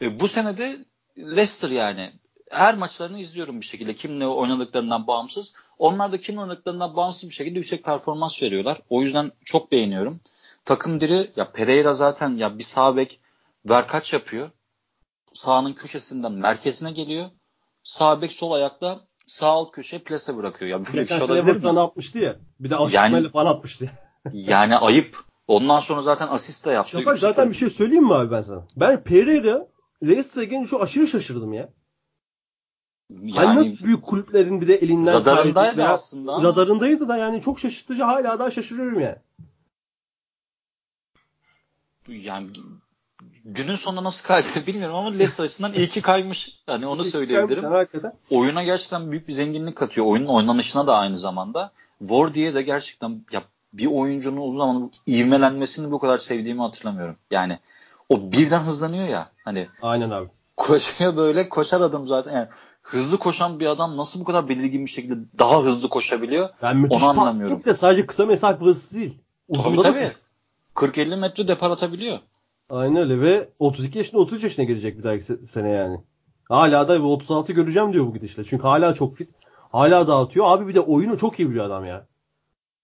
E, 0.00 0.20
bu 0.20 0.28
sene 0.28 0.58
de 0.58 0.78
Leicester 1.18 1.70
yani 1.70 2.12
her 2.50 2.74
maçlarını 2.74 3.18
izliyorum 3.18 3.60
bir 3.60 3.66
şekilde. 3.66 3.94
Kimle 3.94 4.26
oynadıklarından 4.26 5.06
bağımsız. 5.06 5.54
Onlar 5.78 6.12
da 6.12 6.20
kimle 6.20 6.40
oynadıklarından 6.40 6.96
bağımsız 6.96 7.30
bir 7.30 7.34
şekilde 7.34 7.58
yüksek 7.58 7.84
performans 7.84 8.42
veriyorlar. 8.42 8.78
O 8.90 9.02
yüzden 9.02 9.32
çok 9.44 9.72
beğeniyorum. 9.72 10.20
Takım 10.64 11.00
diri 11.00 11.30
ya 11.36 11.52
Pereira 11.52 11.92
zaten 11.92 12.36
ya 12.36 12.58
bir 12.58 12.64
sağ 12.64 12.96
bek 12.96 13.20
ver 13.68 13.88
kaç 13.88 14.12
yapıyor. 14.12 14.50
Sağının 15.32 15.72
köşesinden 15.72 16.32
merkezine 16.32 16.92
geliyor. 16.92 17.26
Sağ 17.82 18.22
bek 18.22 18.32
sol 18.32 18.52
ayakta 18.52 19.00
sağ 19.26 19.46
alt 19.46 19.72
köşe 19.72 19.98
plase 19.98 20.36
bırakıyor. 20.36 20.70
Ya 20.70 20.86
böyle 20.86 21.00
bir 21.00 21.06
şey 21.06 21.22
olabilir 21.22 21.64
mi? 21.64 21.80
atmıştı 21.80 22.18
ya. 22.18 22.36
Bir 22.60 22.70
de 22.70 22.76
alıştırmayla 22.76 23.18
yani, 23.18 23.30
falan 23.30 23.54
atmıştı. 23.54 23.90
yani 24.32 24.76
ayıp. 24.76 25.26
Ondan 25.48 25.80
sonra 25.80 26.02
zaten 26.02 26.28
asist 26.28 26.66
de 26.66 26.70
yaptı. 26.70 26.98
Şafak 26.98 27.18
zaten 27.18 27.50
bir 27.50 27.54
şey 27.54 27.70
söyleyeyim 27.70 28.04
mi 28.04 28.14
abi 28.14 28.30
ben 28.30 28.42
sana? 28.42 28.66
Ben 28.76 29.04
Pereira 29.04 29.66
Leicester'a 30.02 30.44
gelince 30.44 30.68
şu 30.68 30.82
aşırı 30.82 31.06
şaşırdım 31.06 31.52
ya. 31.52 31.68
Yani 33.10 33.46
hani 33.46 33.58
nasıl 33.58 33.84
büyük 33.84 34.02
kulüplerin 34.02 34.60
bir 34.60 34.68
de 34.68 34.74
elinden 34.74 35.14
radarındaydı 35.14 35.84
aslında. 35.84 36.42
Radarındaydı 36.42 37.08
da 37.08 37.16
yani 37.16 37.42
çok 37.42 37.60
şaşırtıcı 37.60 38.02
hala 38.02 38.38
daha 38.38 38.50
şaşırıyorum 38.50 39.00
yani. 39.00 39.16
Yani 42.08 42.48
günün 43.44 43.74
sonunda 43.74 44.04
nasıl 44.04 44.26
kaydı 44.26 44.46
bilmiyorum 44.66 44.96
ama 44.96 45.10
Leicester 45.10 45.44
açısından 45.44 45.72
iyi 45.72 45.88
ki 45.88 46.02
kaymış. 46.02 46.60
Yani 46.68 46.86
onu 46.86 47.04
söyleyebilirim. 47.04 47.62
Kaymış, 47.62 48.04
Oyuna 48.30 48.62
gerçekten 48.62 49.10
büyük 49.10 49.28
bir 49.28 49.32
zenginlik 49.32 49.76
katıyor. 49.76 50.06
Oyunun 50.06 50.26
oynanışına 50.26 50.86
da 50.86 50.96
aynı 50.96 51.18
zamanda. 51.18 51.72
Wardy'ye 51.98 52.54
de 52.54 52.62
gerçekten 52.62 53.24
ya 53.32 53.42
bir 53.72 53.86
oyuncunun 53.86 54.40
uzun 54.40 54.58
zaman 54.58 54.92
ivmelenmesini 55.08 55.92
bu 55.92 55.98
kadar 55.98 56.18
sevdiğimi 56.18 56.60
hatırlamıyorum. 56.60 57.16
Yani 57.30 57.58
o 58.08 58.32
birden 58.32 58.60
hızlanıyor 58.60 59.08
ya 59.08 59.30
hani. 59.44 59.68
Aynen 59.82 60.10
abi. 60.10 60.28
Koşuyor 60.56 61.16
böyle 61.16 61.48
koşar 61.48 61.80
adım 61.80 62.06
zaten. 62.06 62.32
Yani 62.32 62.48
hızlı 62.86 63.18
koşan 63.18 63.60
bir 63.60 63.66
adam 63.66 63.96
nasıl 63.96 64.20
bu 64.20 64.24
kadar 64.24 64.48
belirgin 64.48 64.86
bir 64.86 64.90
şekilde 64.90 65.14
daha 65.38 65.62
hızlı 65.62 65.88
koşabiliyor? 65.88 66.48
Ben 66.62 66.86
onu 66.90 67.08
anlamıyorum. 67.08 67.64
de 67.64 67.74
sadece 67.74 68.06
kısa 68.06 68.26
mesafe 68.26 68.64
hızlı 68.64 68.98
değil. 68.98 69.18
Uzun 69.48 69.82
tabii 69.82 69.82
tabii. 69.82 70.12
40-50 70.74 71.16
metre 71.16 71.48
depar 71.48 71.70
atabiliyor. 71.70 72.18
Aynen 72.70 72.96
öyle 72.96 73.20
ve 73.20 73.48
32 73.58 73.98
yaşında 73.98 74.20
30 74.20 74.42
yaşına 74.42 74.64
gelecek 74.64 74.98
bir 74.98 75.02
dahaki 75.02 75.24
sene 75.46 75.68
yani. 75.68 76.00
Hala 76.48 76.88
da 76.88 77.02
36 77.02 77.52
göreceğim 77.52 77.92
diyor 77.92 78.06
bu 78.06 78.14
gidişle. 78.14 78.44
Çünkü 78.44 78.62
hala 78.62 78.94
çok 78.94 79.16
fit. 79.16 79.30
Hala 79.72 80.08
dağıtıyor. 80.08 80.46
Abi 80.48 80.68
bir 80.68 80.74
de 80.74 80.80
oyunu 80.80 81.18
çok 81.18 81.40
iyi 81.40 81.50
biliyor 81.50 81.64
adam 81.64 81.84
ya. 81.84 82.06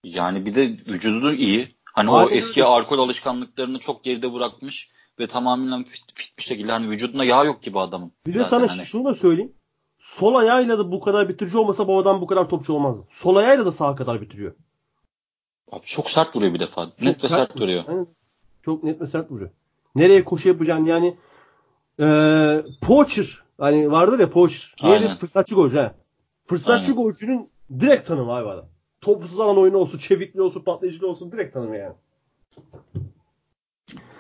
Yani 0.05 0.47
bir 0.47 0.55
de 0.55 0.69
vücudu 0.69 1.33
iyi. 1.33 1.77
Hani 1.85 2.11
Aynen 2.11 2.27
o 2.27 2.31
eski 2.31 2.61
öyle. 2.61 2.71
alkol 2.71 2.99
alışkanlıklarını 2.99 3.79
çok 3.79 4.05
geride 4.05 4.33
bırakmış 4.33 4.91
ve 5.21 5.27
tamamen 5.27 5.85
fit, 5.85 6.05
fit 6.15 6.39
bir 6.39 6.43
şekilde 6.43 6.73
hani 6.73 6.91
vücudunda 6.91 7.25
yağ 7.25 7.45
yok 7.45 7.63
gibi 7.63 7.79
adamın. 7.79 8.13
Bir 8.27 8.35
de 8.35 8.45
sana 8.45 8.71
hani. 8.71 8.87
şunu 8.87 9.05
da 9.05 9.15
söyleyeyim. 9.15 9.53
Sol 10.03 10.35
ayağıyla 10.35 10.79
da 10.79 10.93
bu 10.93 11.01
kadar 11.01 11.29
bitirici 11.29 11.59
olmasa 11.59 11.89
bu 11.89 11.99
adam 11.99 12.21
bu 12.21 12.27
kadar 12.27 12.49
topçu 12.49 12.73
olmazdı. 12.73 13.07
Sol 13.09 13.37
ayağıyla 13.37 13.67
da 13.67 13.73
sağa 13.73 13.97
kadar 13.97 14.21
bitiriyor. 14.21 14.53
Abi 15.73 15.85
çok 15.85 16.11
sert 16.11 16.37
vuruyor 16.37 16.55
bir 16.55 16.61
defa. 16.61 16.87
Çok 16.87 17.03
net 17.03 17.25
ve 17.25 17.29
sert, 17.29 17.39
sert 17.39 17.61
vuruyor. 17.61 17.85
Yani 17.89 18.07
çok 18.63 18.85
net 18.85 19.01
ve 19.01 19.07
sert 19.07 19.31
vuruyor. 19.31 19.51
Nereye 19.95 20.25
koşu 20.25 20.49
yapacaksın 20.49 20.85
yani 20.85 21.17
ee, 22.01 22.63
poacher 22.81 23.43
hani 23.59 23.91
vardır 23.91 24.19
ya 24.19 24.31
poacher. 24.31 24.75
Diğeri 24.83 25.15
fırsatçı 25.15 25.55
golcü 25.55 25.77
he. 25.77 25.93
Fırsatçı 26.45 26.93
Aynen. 26.93 27.03
golcünün 27.03 27.51
direkt 27.81 28.07
tanımı 28.07 28.33
abi 28.33 28.49
adam. 28.49 28.67
Topsuz 29.01 29.41
alan 29.41 29.59
oyunu 29.59 29.77
olsun, 29.77 29.99
çevikli 29.99 30.43
olsun, 30.43 30.61
patlayıcılı 30.61 31.09
olsun 31.09 31.33
direkt 31.33 31.55
tanımı 31.55 31.77
yani. 31.77 31.95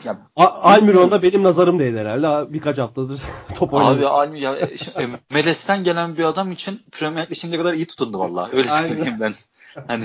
Ya, 0.04 0.18
Almiron 0.36 1.10
da 1.10 1.22
benim 1.22 1.42
nazarım 1.42 1.78
değil 1.78 1.96
herhalde. 1.96 2.52
Birkaç 2.52 2.78
haftadır 2.78 3.20
top 3.54 3.72
oynadı. 3.72 3.98
Abi 3.98 4.06
Almi 4.06 4.40
ya 4.40 4.56
e, 4.56 4.64
e, 5.02 5.08
Meles'ten 5.30 5.84
gelen 5.84 6.16
bir 6.16 6.24
adam 6.24 6.52
için 6.52 6.80
Premier 6.92 7.24
Lig'de 7.24 7.34
şimdiye 7.34 7.62
kadar 7.62 7.74
iyi 7.74 7.86
tutundu 7.86 8.18
vallahi. 8.18 8.56
Öyle 8.56 8.68
söyleyeyim 8.68 9.16
ben. 9.20 9.34
Hani 9.88 10.04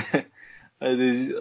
hani 0.79 1.31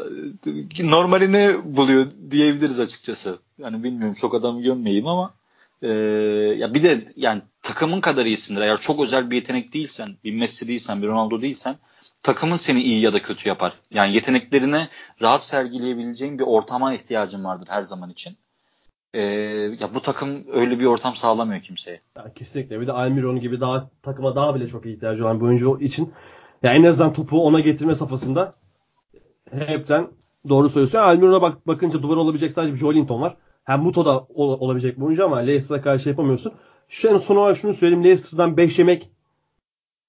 normalini 0.81 1.57
buluyor 1.64 2.07
diyebiliriz 2.31 2.81
açıkçası. 2.81 3.38
Yani 3.59 3.85
bilmiyorum 3.85 4.14
çok 4.14 4.35
adam 4.35 4.62
gömmeyeyim 4.62 5.07
ama 5.07 5.35
e, 5.83 5.90
ya 6.59 6.75
bir 6.75 6.83
de 6.83 7.12
yani 7.16 7.42
takımın 7.62 8.01
kadar 8.01 8.27
iyisindir. 8.27 8.61
Eğer 8.61 8.81
çok 8.81 9.01
özel 9.01 9.31
bir 9.31 9.37
yetenek 9.37 9.75
değilsen, 9.75 10.16
bir 10.25 10.33
Messi 10.33 10.69
değilsen, 10.69 11.03
bir 11.03 11.09
Ronaldo 11.09 11.42
değilsen 11.42 11.77
takımın 12.23 12.57
seni 12.57 12.83
iyi 12.83 13.01
ya 13.01 13.12
da 13.12 13.23
kötü 13.23 13.49
yapar. 13.49 13.73
Yani 13.90 14.14
yeteneklerini 14.14 14.88
rahat 15.23 15.45
sergileyebileceğin 15.45 16.38
bir 16.38 16.45
ortama 16.45 16.95
ihtiyacın 16.95 17.45
vardır 17.45 17.66
her 17.71 17.83
zaman 17.83 18.11
için. 18.11 18.37
Ee, 19.17 19.23
ya 19.81 19.95
bu 19.95 20.01
takım 20.01 20.41
öyle 20.53 20.79
bir 20.81 20.85
ortam 20.85 21.17
sağlamıyor 21.17 21.63
kimseye. 21.63 22.01
Ya 22.17 22.33
kesinlikle. 22.35 22.81
Bir 22.81 22.87
de 22.87 22.93
Almiron 22.93 23.41
gibi 23.41 23.61
daha 23.61 23.91
takıma 24.03 24.37
daha 24.37 24.55
bile 24.55 24.69
çok 24.69 24.87
ihtiyacı 24.87 25.25
olan 25.25 25.41
bir 25.41 25.45
oyuncu 25.45 25.79
için 25.81 26.13
ya 26.63 26.75
en 26.75 26.85
azından 26.85 27.13
topu 27.13 27.47
ona 27.47 27.61
getirme 27.61 27.95
safhasında 27.95 28.53
hepten 29.51 30.09
doğru 30.49 30.71
söylüyorsun. 30.71 30.99
Almiron'a 30.99 31.43
bak, 31.43 31.67
bakınca 31.67 32.03
duvar 32.03 32.17
olabilecek 32.17 32.53
sadece 32.53 32.75
bir 32.75 32.79
Joelinton 32.79 33.21
var. 33.21 33.37
Hem 33.65 33.81
Muto 33.81 34.05
da 34.05 34.21
ol, 34.21 34.61
olabilecek 34.61 34.97
bir 34.97 35.03
oyuncu 35.03 35.25
ama 35.25 35.37
Leicester'a 35.37 35.83
karşı 35.83 36.09
yapamıyorsun. 36.09 36.53
Şu 36.89 37.19
son 37.19 37.37
olarak 37.37 37.57
şunu 37.57 37.75
söyleyeyim. 37.75 38.05
Leicester'dan 38.05 38.57
5 38.57 38.79
yemek 38.79 39.11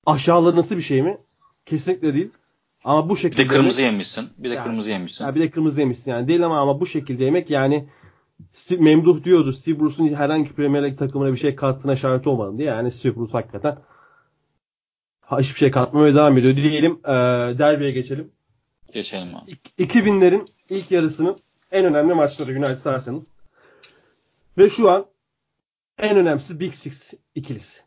aşağılanması 0.06 0.78
bir 0.78 0.82
şey 0.82 1.02
mi? 1.02 1.18
Kesinlikle 1.66 2.14
değil. 2.14 2.30
Ama 2.84 3.10
bu 3.10 3.18
şekilde 3.18 3.44
bir 3.44 3.50
de 3.50 3.54
kırmızı 3.54 3.82
yemek, 3.82 3.94
yemişsin. 3.94 4.30
Bir 4.38 4.50
de 4.50 4.54
yani, 4.54 4.64
kırmızı 4.64 4.90
yemişsin. 4.90 5.26
Yani 5.26 5.36
bir 5.36 5.42
de 5.42 5.52
kırmızı 5.52 5.80
yemişsin 5.80 6.12
yani. 6.12 6.28
Değil 6.28 6.46
ama 6.46 6.60
ama 6.60 6.80
bu 6.80 6.86
şekilde 6.86 7.24
yemek 7.24 7.50
yani 7.50 7.88
Steve, 8.52 8.82
Memduh 8.82 9.24
diyordu. 9.24 9.54
Steve 9.54 9.80
Bruce'un 9.80 10.14
herhangi 10.14 10.50
bir 10.50 10.54
Premier 10.54 10.84
League 10.84 10.98
takımına 10.98 11.32
bir 11.32 11.38
şey 11.38 11.56
kattığına 11.56 11.96
şahit 11.96 12.28
olmadım 12.28 12.58
diye. 12.58 12.68
Yani 12.68 12.92
Steve 12.92 13.16
Bruce 13.16 13.32
hakikaten 13.32 13.78
hiçbir 15.32 15.60
şey 15.60 15.72
katmamaya 15.72 16.16
devam 16.16 16.38
ediyor. 16.38 16.56
Diyelim 16.56 17.00
e, 17.06 17.12
derbiye 17.60 17.92
geçelim. 17.92 18.32
Geçelim 18.94 19.36
abi. 19.36 19.52
2000'lerin 19.80 20.48
ilk 20.70 20.92
yarısının 20.92 21.38
en 21.72 21.86
önemli 21.86 22.14
maçları 22.14 22.52
United 22.52 22.86
Arsenal. 22.86 23.22
Ve 24.58 24.70
şu 24.70 24.92
an 24.92 25.06
en 25.98 26.18
önemlisi 26.18 26.60
Big 26.60 26.74
Six 26.74 27.14
ikilisi. 27.36 27.82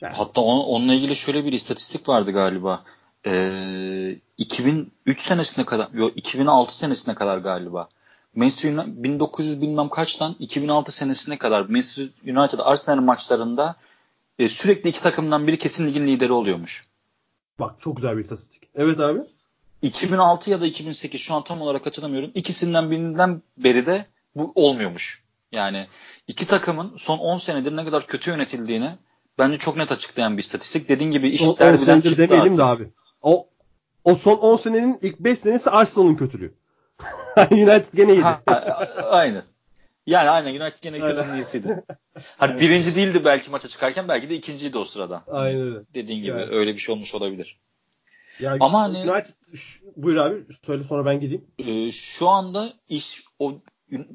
Yani. 0.00 0.14
Hatta 0.14 0.40
on, 0.40 0.58
onunla 0.58 0.94
ilgili 0.94 1.16
şöyle 1.16 1.44
bir 1.44 1.52
istatistik 1.52 2.08
vardı 2.08 2.32
galiba. 2.32 2.84
Ee, 3.26 4.18
2003 4.38 5.20
senesine 5.20 5.64
kadar, 5.64 5.88
yok 5.92 6.12
2006 6.16 6.78
senesine 6.78 7.14
kadar 7.14 7.38
galiba. 7.38 7.88
Manchester 8.34 8.72
United 8.72 9.02
1900 9.02 9.62
bilmem 9.62 9.88
kaçtan 9.88 10.36
2006 10.38 10.92
senesine 10.92 11.38
kadar 11.38 11.60
Manchester 11.60 12.04
United 12.26 12.58
Arsenal 12.58 13.02
maçlarında 13.02 13.76
e, 14.38 14.48
sürekli 14.48 14.90
iki 14.90 15.02
takımdan 15.02 15.46
biri 15.46 15.58
kesin 15.58 15.86
ligin 15.86 16.06
lideri 16.06 16.32
oluyormuş. 16.32 16.84
Bak 17.60 17.74
çok 17.80 17.96
güzel 17.96 18.16
bir 18.16 18.22
istatistik. 18.22 18.62
Evet 18.74 19.00
abi. 19.00 19.20
2006 19.82 20.50
ya 20.50 20.60
da 20.60 20.66
2008 20.66 21.20
şu 21.20 21.34
an 21.34 21.44
tam 21.44 21.60
olarak 21.60 21.86
hatırlamıyorum. 21.86 22.30
İkisinden 22.34 22.90
birinden 22.90 23.42
beri 23.56 23.86
de 23.86 24.06
bu 24.36 24.52
olmuyormuş. 24.54 25.22
Yani 25.52 25.86
iki 26.28 26.46
takımın 26.46 26.96
son 26.96 27.18
10 27.18 27.38
senedir 27.38 27.76
ne 27.76 27.84
kadar 27.84 28.06
kötü 28.06 28.30
yönetildiğini 28.30 28.98
bence 29.38 29.58
çok 29.58 29.76
net 29.76 29.92
açıklayan 29.92 30.36
bir 30.36 30.42
istatistik. 30.42 30.88
Dediğin 30.88 31.10
gibi 31.10 31.28
iş 31.28 31.42
derbiden 31.58 32.00
çıktı 32.00 32.18
demeyelim 32.18 32.58
de 32.58 32.64
abi. 32.64 32.88
O 33.22 33.48
o 34.04 34.14
son 34.14 34.36
10 34.36 34.56
senenin 34.56 34.98
ilk 35.02 35.20
5 35.20 35.38
senesi 35.38 35.70
Arsenal'ın 35.70 36.14
kötülüğü. 36.14 36.54
United 37.50 37.94
gene 37.94 38.12
iyiydi. 38.12 38.22
Ha, 38.22 38.42
aynen. 39.10 39.42
Yani 40.06 40.30
aynen 40.30 40.60
United 40.60 40.82
gene 40.82 41.00
kötünün 41.00 41.34
iyisiydi. 41.34 41.84
Hani 42.38 42.60
birinci 42.60 42.96
değildi 42.96 43.24
belki 43.24 43.50
maça 43.50 43.68
çıkarken 43.68 44.08
belki 44.08 44.30
de 44.30 44.34
ikinciydi 44.34 44.78
o 44.78 44.84
sırada. 44.84 45.24
Aynen 45.26 45.60
öyle. 45.60 45.80
Dediğin 45.94 46.22
gibi 46.22 46.38
yani. 46.38 46.50
öyle 46.50 46.74
bir 46.74 46.78
şey 46.78 46.92
olmuş 46.92 47.14
olabilir. 47.14 47.60
Ya, 48.40 48.56
Ama 48.60 48.82
hani 48.82 49.10
United 49.10 49.34
buyur 49.96 50.16
abi 50.16 50.40
söyle 50.66 50.84
sonra 50.84 51.04
ben 51.04 51.20
gideyim. 51.20 51.46
E, 51.58 51.92
şu 51.92 52.28
anda 52.28 52.72
iş 52.88 53.24
o 53.38 53.54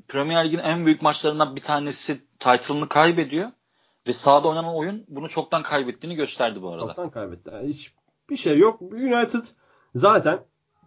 Premier 0.07 0.45
Lig'in 0.45 0.59
en 0.59 0.85
büyük 0.85 1.01
maçlarından 1.01 1.55
bir 1.55 1.61
tanesi 1.61 2.17
title'ını 2.39 2.89
kaybediyor 2.89 3.47
ve 4.07 4.13
sahada 4.13 4.47
oynanan 4.47 4.75
oyun 4.75 5.05
bunu 5.07 5.29
çoktan 5.29 5.63
kaybettiğini 5.63 6.15
gösterdi 6.15 6.61
bu 6.61 6.69
arada. 6.69 6.85
Çoktan 6.85 7.09
kaybetti. 7.09 7.49
Yani 7.53 7.69
hiç 7.69 7.93
bir 8.29 8.37
şey 8.37 8.57
yok. 8.57 8.81
United 8.81 9.43
zaten 9.95 10.39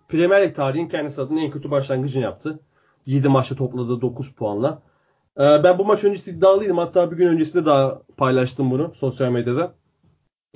Premier 0.08 0.42
Lig 0.42 0.54
tarihin 0.54 0.88
kendisi 0.88 1.20
adına 1.20 1.40
en 1.40 1.50
kötü 1.50 1.70
başlangıcını 1.70 2.22
yaptı. 2.22 2.60
7 3.06 3.28
maçta 3.28 3.54
topladığı 3.54 4.00
9 4.00 4.32
puanla. 4.32 4.82
Ee, 5.38 5.64
ben 5.64 5.78
bu 5.78 5.84
maç 5.84 6.04
öncesi 6.04 6.30
iddialıydım. 6.30 6.78
Hatta 6.78 7.10
bir 7.10 7.16
gün 7.16 7.28
öncesinde 7.28 7.66
daha 7.66 8.02
paylaştım 8.16 8.70
bunu 8.70 8.94
sosyal 9.00 9.30
medyada. 9.30 9.74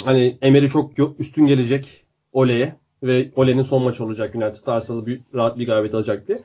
Hani 0.04 0.38
Emery 0.42 0.68
çok 0.68 0.98
üstün 1.18 1.46
gelecek 1.46 2.06
Ole'ye 2.32 2.76
ve 3.02 3.30
Ole'nin 3.36 3.62
son 3.62 3.82
maçı 3.82 4.04
olacak 4.04 4.34
United 4.34 4.66
Arsenal 4.66 5.06
bir, 5.06 5.20
rahat 5.34 5.58
bir 5.58 5.66
galibiyet 5.66 5.94
alacak 5.94 6.28
diye. 6.28 6.42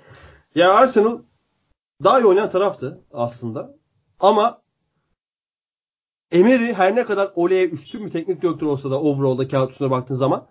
Ya 0.55 0.73
Arsenal 0.73 1.19
daha 2.03 2.19
iyi 2.19 2.25
oynayan 2.25 2.49
taraftı 2.49 3.01
aslında. 3.13 3.75
Ama 4.19 4.61
Emery 6.31 6.73
her 6.73 6.95
ne 6.95 7.05
kadar 7.05 7.31
Ole'ye 7.35 7.69
üstün 7.69 8.05
bir 8.05 8.11
teknik 8.11 8.41
direktör 8.41 8.67
olsa 8.67 8.91
da 8.91 9.01
overall'da 9.01 9.47
kağıt 9.47 9.71
üstüne 9.71 9.91
baktığın 9.91 10.15
zaman 10.15 10.47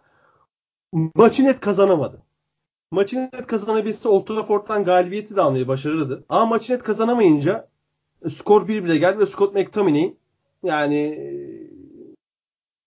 maçı 0.93 1.45
net 1.45 1.61
kazanamadı. 1.61 2.26
Maçı 2.91 3.17
net 3.17 3.47
kazanabilse 3.47 4.09
Old 4.09 4.27
Trafford'dan 4.27 4.85
galibiyeti 4.85 5.37
de 5.37 5.41
almayı 5.41 5.69
başarırdı. 5.69 6.25
Ama 6.29 6.47
maçı 6.47 6.73
net 6.73 6.83
kazanamayınca 6.83 7.69
skor 8.31 8.69
1 8.69 8.85
bile 8.85 8.99
geldi 8.99 9.19
ve 9.19 9.27
Scott 9.27 9.55
McTominay 9.55 10.15
yani 10.63 11.33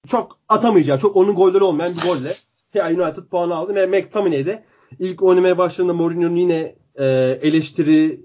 çok 0.08 0.40
atamayacağı, 0.50 0.98
çok 0.98 1.16
onun 1.16 1.36
golleri 1.36 1.64
olmayan 1.64 1.94
bir 1.96 2.02
golle 2.02 2.34
United 2.76 3.24
puanı 3.24 3.56
aldı 3.56 3.76
ve 3.76 3.88
McTominay 3.88 4.46
de 4.46 4.64
ilk 5.00 5.24
oynamaya 5.24 5.58
başladığında 5.58 5.94
Mourinho'nun 5.94 6.36
yine 6.36 6.76
e, 6.96 7.06
eleştiri 7.42 8.22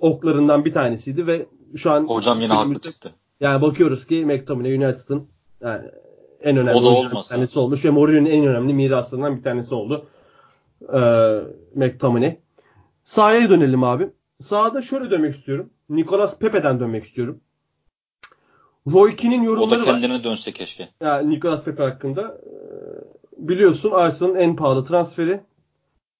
oklarından 0.00 0.64
bir 0.64 0.72
tanesiydi 0.72 1.26
ve 1.26 1.46
şu 1.76 1.90
an 1.90 2.04
hocam 2.04 2.40
yine 2.40 2.52
haklı 2.52 2.80
çıktı. 2.80 3.14
Yani 3.40 3.62
bakıyoruz 3.62 4.06
ki 4.06 4.26
McTominay 4.26 4.74
United'ın 4.74 5.28
yani 5.60 5.84
en 6.42 6.56
önemli 6.56 6.76
oyuncularından 6.76 7.22
bir 7.22 7.28
tanesi 7.28 7.58
olmuş 7.58 7.84
ve 7.84 7.90
Mourinho'nun 7.90 8.26
en 8.30 8.46
önemli 8.46 8.74
miraslarından 8.74 9.36
bir 9.36 9.42
tanesi 9.42 9.74
oldu. 9.74 10.06
Ee, 10.94 11.40
McTominay. 11.74 12.38
Sahaya 13.04 13.50
dönelim 13.50 13.84
abi. 13.84 14.10
Sahada 14.40 14.82
şöyle 14.82 15.10
dönmek 15.10 15.34
istiyorum. 15.36 15.70
Nicolas 15.88 16.38
Pepe'den 16.38 16.80
dönmek 16.80 17.04
istiyorum. 17.04 17.40
Roy 18.92 19.16
Keane'in 19.16 19.42
yorumları 19.42 19.80
var. 19.80 19.84
O 19.84 19.86
da 19.86 19.92
kendine 19.92 20.14
var. 20.14 20.24
dönse 20.24 20.52
keşke. 20.52 20.88
Yani 21.00 21.30
Nicolas 21.30 21.64
Pepe 21.64 21.82
hakkında. 21.82 22.22
E, 22.22 22.54
biliyorsun 23.36 23.90
Arsenal'ın 23.90 24.34
en 24.34 24.56
pahalı 24.56 24.84
transferi 24.84 25.40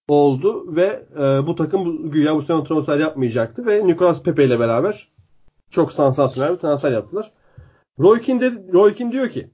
oldu 0.09 0.77
ve 0.77 1.07
e, 1.17 1.47
bu 1.47 1.57
takım 1.57 1.85
bu, 1.85 2.11
güya 2.11 2.37
bu 2.37 2.43
sene 2.43 2.65
transfer 2.65 2.99
yapmayacaktı 2.99 3.67
ve 3.67 3.87
Nicolas 3.87 4.23
Pepe 4.23 4.45
ile 4.45 4.61
beraber 4.61 5.09
çok 5.71 5.93
sansasyonel 5.93 6.53
bir 6.53 6.59
transfer 6.59 6.93
yaptılar. 6.93 7.33
Roy 7.99 8.23
Keane, 8.23 8.41
de, 8.41 8.73
Roy 8.73 8.95
Keane 8.95 9.13
diyor 9.13 9.29
ki 9.29 9.51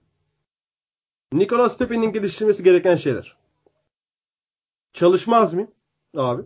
Nicolas 1.32 1.78
Pepe'nin 1.78 2.12
geliştirmesi 2.12 2.62
gereken 2.62 2.96
şeyler. 2.96 3.39
Çalışmaz 4.92 5.54
mı 5.54 5.66
abi? 6.16 6.42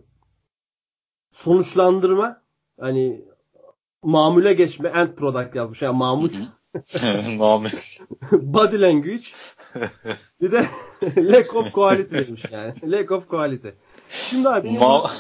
Sonuçlandırma 1.30 2.42
hani 2.80 3.24
mamule 4.02 4.52
geçme 4.52 4.88
end 4.88 5.09
product 5.09 5.54
yazmış 5.54 5.83
yani 5.83 5.96
mamul. 5.96 6.30
mamul. 7.38 7.68
Body 8.33 8.80
language. 8.80 9.24
bir 10.40 10.52
de 10.52 10.66
lack 11.33 11.57
of 11.57 11.72
quality 11.72 12.16
demiş 12.16 12.44
yani. 12.50 12.74
Lack 12.85 13.11
of 13.11 13.28
quality. 13.28 13.68
Şimdi 14.09 14.48
abi 14.48 14.70
Ma 14.70 15.11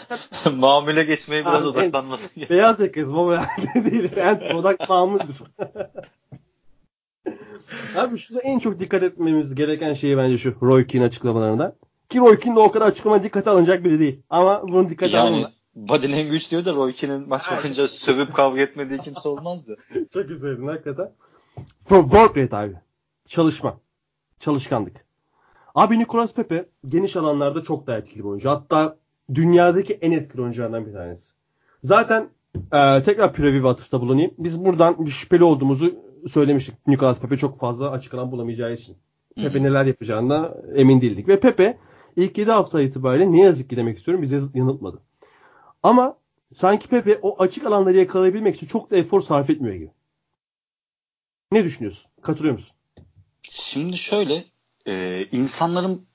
mamule 0.56 1.04
geçmeye 1.04 1.44
biraz 1.44 1.62
abi, 1.62 1.68
odaklanması 1.68 2.34
gerekiyor. 2.34 2.58
Beyaz 2.60 2.80
yakayız 2.80 3.10
ama 3.10 3.34
yani 3.34 3.90
değil. 3.90 4.16
End 4.16 4.50
product 4.50 4.88
mamuldür. 4.88 5.36
abi 7.96 8.18
şurada 8.18 8.42
en 8.42 8.58
çok 8.58 8.80
dikkat 8.80 9.02
etmemiz 9.02 9.54
gereken 9.54 9.94
şey 9.94 10.16
bence 10.16 10.38
şu 10.38 10.56
Roy 10.62 10.86
Keane 10.86 11.06
açıklamalarında. 11.06 11.76
Ki 12.14 12.20
Roy 12.20 12.38
Keane 12.38 12.56
de 12.56 12.60
o 12.60 12.72
kadar 12.72 12.86
açıklama 12.86 13.22
dikkate 13.22 13.50
alınacak 13.50 13.84
biri 13.84 14.00
değil. 14.00 14.22
Ama 14.30 14.62
bunu 14.68 14.88
dikkate 14.90 15.16
yani, 15.16 15.28
alınlar. 15.28 15.52
Body 15.74 16.12
language 16.12 16.44
diyor 16.50 16.64
da 16.64 16.74
Roy 16.74 16.92
Keane'in 16.92 17.28
maç 17.28 17.50
bakınca 17.52 17.88
sövüp 17.88 18.34
kavga 18.34 18.60
etmediği 18.60 18.98
kimse 18.98 19.28
olmazdı. 19.28 19.76
Çok 20.12 20.28
güzeldin 20.28 20.66
hakikaten. 20.66 21.10
For 21.86 22.02
work 22.02 22.36
rate 22.36 22.56
abi. 22.56 22.74
Çalışma. 23.26 23.80
Çalışkanlık. 24.40 25.04
Abi 25.74 25.98
Nicolas 25.98 26.34
Pepe 26.34 26.68
geniş 26.88 27.16
alanlarda 27.16 27.62
çok 27.62 27.86
daha 27.86 27.96
etkili 27.96 28.18
bir 28.18 28.28
oyuncu. 28.28 28.50
Hatta 28.50 28.96
dünyadaki 29.34 29.92
en 29.92 30.12
etkili 30.12 30.42
oyunculardan 30.42 30.86
bir 30.86 30.92
tanesi. 30.92 31.32
Zaten 31.82 32.28
e, 32.72 33.02
tekrar 33.02 33.32
Previ 33.32 33.64
ve 33.64 33.68
atıfta 33.68 34.00
bulunayım. 34.00 34.30
Biz 34.38 34.64
buradan 34.64 35.06
bir 35.06 35.10
şüpheli 35.10 35.44
olduğumuzu 35.44 35.94
söylemiştik. 36.28 36.86
Nicolas 36.86 37.20
Pepe 37.20 37.36
çok 37.36 37.58
fazla 37.58 37.90
açık 37.90 38.14
alan 38.14 38.32
bulamayacağı 38.32 38.72
için. 38.72 38.96
Pepe 39.36 39.62
neler 39.62 39.84
yapacağına 39.84 40.54
emin 40.74 41.00
değildik. 41.00 41.28
Ve 41.28 41.40
Pepe 41.40 41.78
ilk 42.16 42.38
7 42.38 42.50
hafta 42.50 42.80
itibariyle 42.80 43.32
ne 43.32 43.40
yazık 43.40 43.70
ki 43.70 43.76
demek 43.76 43.98
istiyorum 43.98 44.22
bize 44.22 44.40
yanıltmadı. 44.54 45.02
Ama 45.82 46.16
sanki 46.54 46.88
Pepe 46.88 47.18
o 47.22 47.42
açık 47.42 47.66
alanları 47.66 47.96
yakalayabilmek 47.96 48.56
için 48.56 48.66
çok 48.66 48.90
da 48.90 48.96
efor 48.96 49.20
sarf 49.20 49.50
etmiyor 49.50 49.74
gibi. 49.74 49.90
Ne 51.52 51.64
düşünüyorsun? 51.64 52.10
Katılıyor 52.22 52.54
musun? 52.54 52.76
Şimdi 53.42 53.98
şöyle 53.98 54.44
e, 54.86 55.26
insanların 55.32 56.06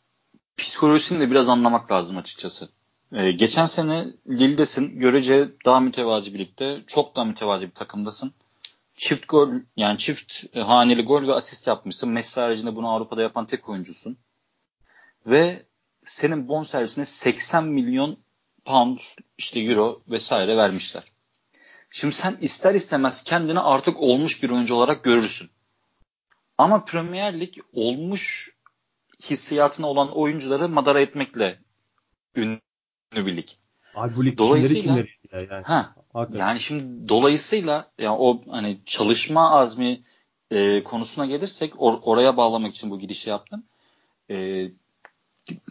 psikolojisini 0.58 1.20
de 1.20 1.32
biraz 1.32 1.50
anlamak 1.50 1.92
lazım 1.92 2.18
açıkçası. 2.18 2.70
E, 3.14 3.32
geçen 3.32 3.66
sene 3.66 4.08
Lille'desin. 4.28 5.00
Görece 5.00 5.50
daha 5.66 5.80
mütevazi 5.80 6.34
birlikte. 6.34 6.84
Çok 6.88 7.16
daha 7.16 7.26
mütevazi 7.26 7.68
bir 7.68 7.76
takımdasın. 7.76 8.34
çift 8.94 9.28
gol 9.28 9.50
yani 9.78 9.98
çift 9.98 10.56
haneli 10.56 11.06
gol 11.06 11.28
ve 11.28 11.34
asist 11.34 11.68
yapmışsın. 11.68 12.10
Messi 12.10 12.40
haricinde 12.40 12.76
bunu 12.76 12.90
Avrupa'da 12.90 13.22
yapan 13.22 13.46
tek 13.46 13.70
oyuncusun. 13.70 14.18
Ve 15.26 15.66
senin 16.10 16.48
bon 16.48 16.64
servisine 16.64 17.06
80 17.06 17.66
milyon 17.66 18.18
pound 18.66 19.00
işte 19.38 19.60
euro 19.60 20.02
vesaire 20.08 20.58
vermişler. 20.58 21.04
Şimdi 21.90 22.16
sen 22.16 22.38
ister 22.42 22.76
istemez 22.76 23.24
kendini 23.24 23.60
artık 23.60 24.00
olmuş 24.00 24.44
bir 24.44 24.50
oyuncu 24.50 24.76
olarak 24.76 25.04
görürsün. 25.04 25.50
Ama 26.58 26.86
Premier 26.86 27.40
Lig 27.40 27.54
olmuş 27.74 28.54
hissiyatına 29.24 29.88
olan 29.88 30.18
oyuncuları 30.18 30.70
madara 30.70 31.02
etmekle 31.02 31.60
ünlü 32.36 32.60
bir 33.16 33.38
lig. 33.38 33.48
Abi 33.96 34.16
bu 34.16 34.26
lig 34.26 34.38
dolayısıyla, 34.38 34.82
kimleri 34.82 35.10
kimleri 35.22 35.48
yani. 35.52 35.64
Ha, 35.64 35.96
yani 36.34 36.60
şimdi 36.60 37.10
dolayısıyla 37.10 37.92
yani 38.00 38.18
o 38.20 38.42
hani 38.50 38.78
çalışma 38.86 39.52
azmi 39.52 40.04
e, 40.52 40.84
konusuna 40.84 41.26
gelirsek 41.26 41.74
or, 41.78 42.00
oraya 42.02 42.38
bağlamak 42.38 42.76
için 42.76 42.92
bu 42.92 43.00
girişi 43.00 43.30
yaptım. 43.30 43.64
E, 44.30 44.68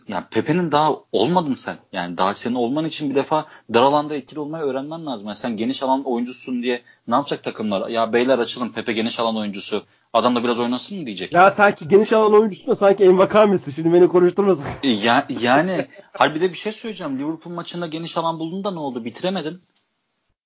yani 0.09 0.25
Pepe'nin 0.31 0.73
daha 0.73 0.93
olmadın 1.13 1.55
sen. 1.55 1.77
Yani 1.93 2.17
daha 2.17 2.35
senin 2.35 2.55
olman 2.55 2.85
için 2.85 3.11
bir 3.11 3.15
defa 3.15 3.47
dar 3.75 3.83
alanda 3.83 4.15
etkili 4.15 4.41
olmayı 4.41 4.65
öğrenmen 4.65 5.07
lazım. 5.07 5.27
Yani 5.27 5.37
sen 5.37 5.57
geniş 5.57 5.83
alan 5.83 6.05
oyuncusun 6.05 6.63
diye 6.63 6.83
ne 7.09 7.15
yapacak 7.15 7.43
takımlar? 7.43 7.89
Ya 7.89 8.13
beyler 8.13 8.39
açılın 8.39 8.69
Pepe 8.69 8.93
geniş 8.93 9.21
alan 9.21 9.37
oyuncusu. 9.37 9.85
Adam 10.13 10.37
da 10.37 10.45
biraz 10.45 10.61
oynasın 10.61 10.99
mı 10.99 11.07
diyecek. 11.07 11.33
Ya 11.33 11.51
sanki 11.51 11.89
geniş 11.89 12.13
alan 12.13 12.35
oyuncusu 12.35 12.67
da 12.67 12.77
sanki 12.77 13.05
Envakame'si. 13.05 13.73
Şimdi 13.73 13.93
beni 13.93 14.09
konuşturmasın. 14.09 14.65
E, 14.83 14.89
ya, 14.89 15.27
yani 15.41 15.87
halbuki 16.13 16.41
de 16.41 16.53
bir 16.53 16.59
şey 16.59 16.73
söyleyeceğim. 16.73 17.19
Liverpool 17.19 17.55
maçında 17.55 17.87
geniş 17.87 18.17
alan 18.17 18.39
buldun 18.39 18.65
da 18.65 18.71
ne 18.71 18.79
oldu? 18.79 19.05
Bitiremedin. 19.05 19.61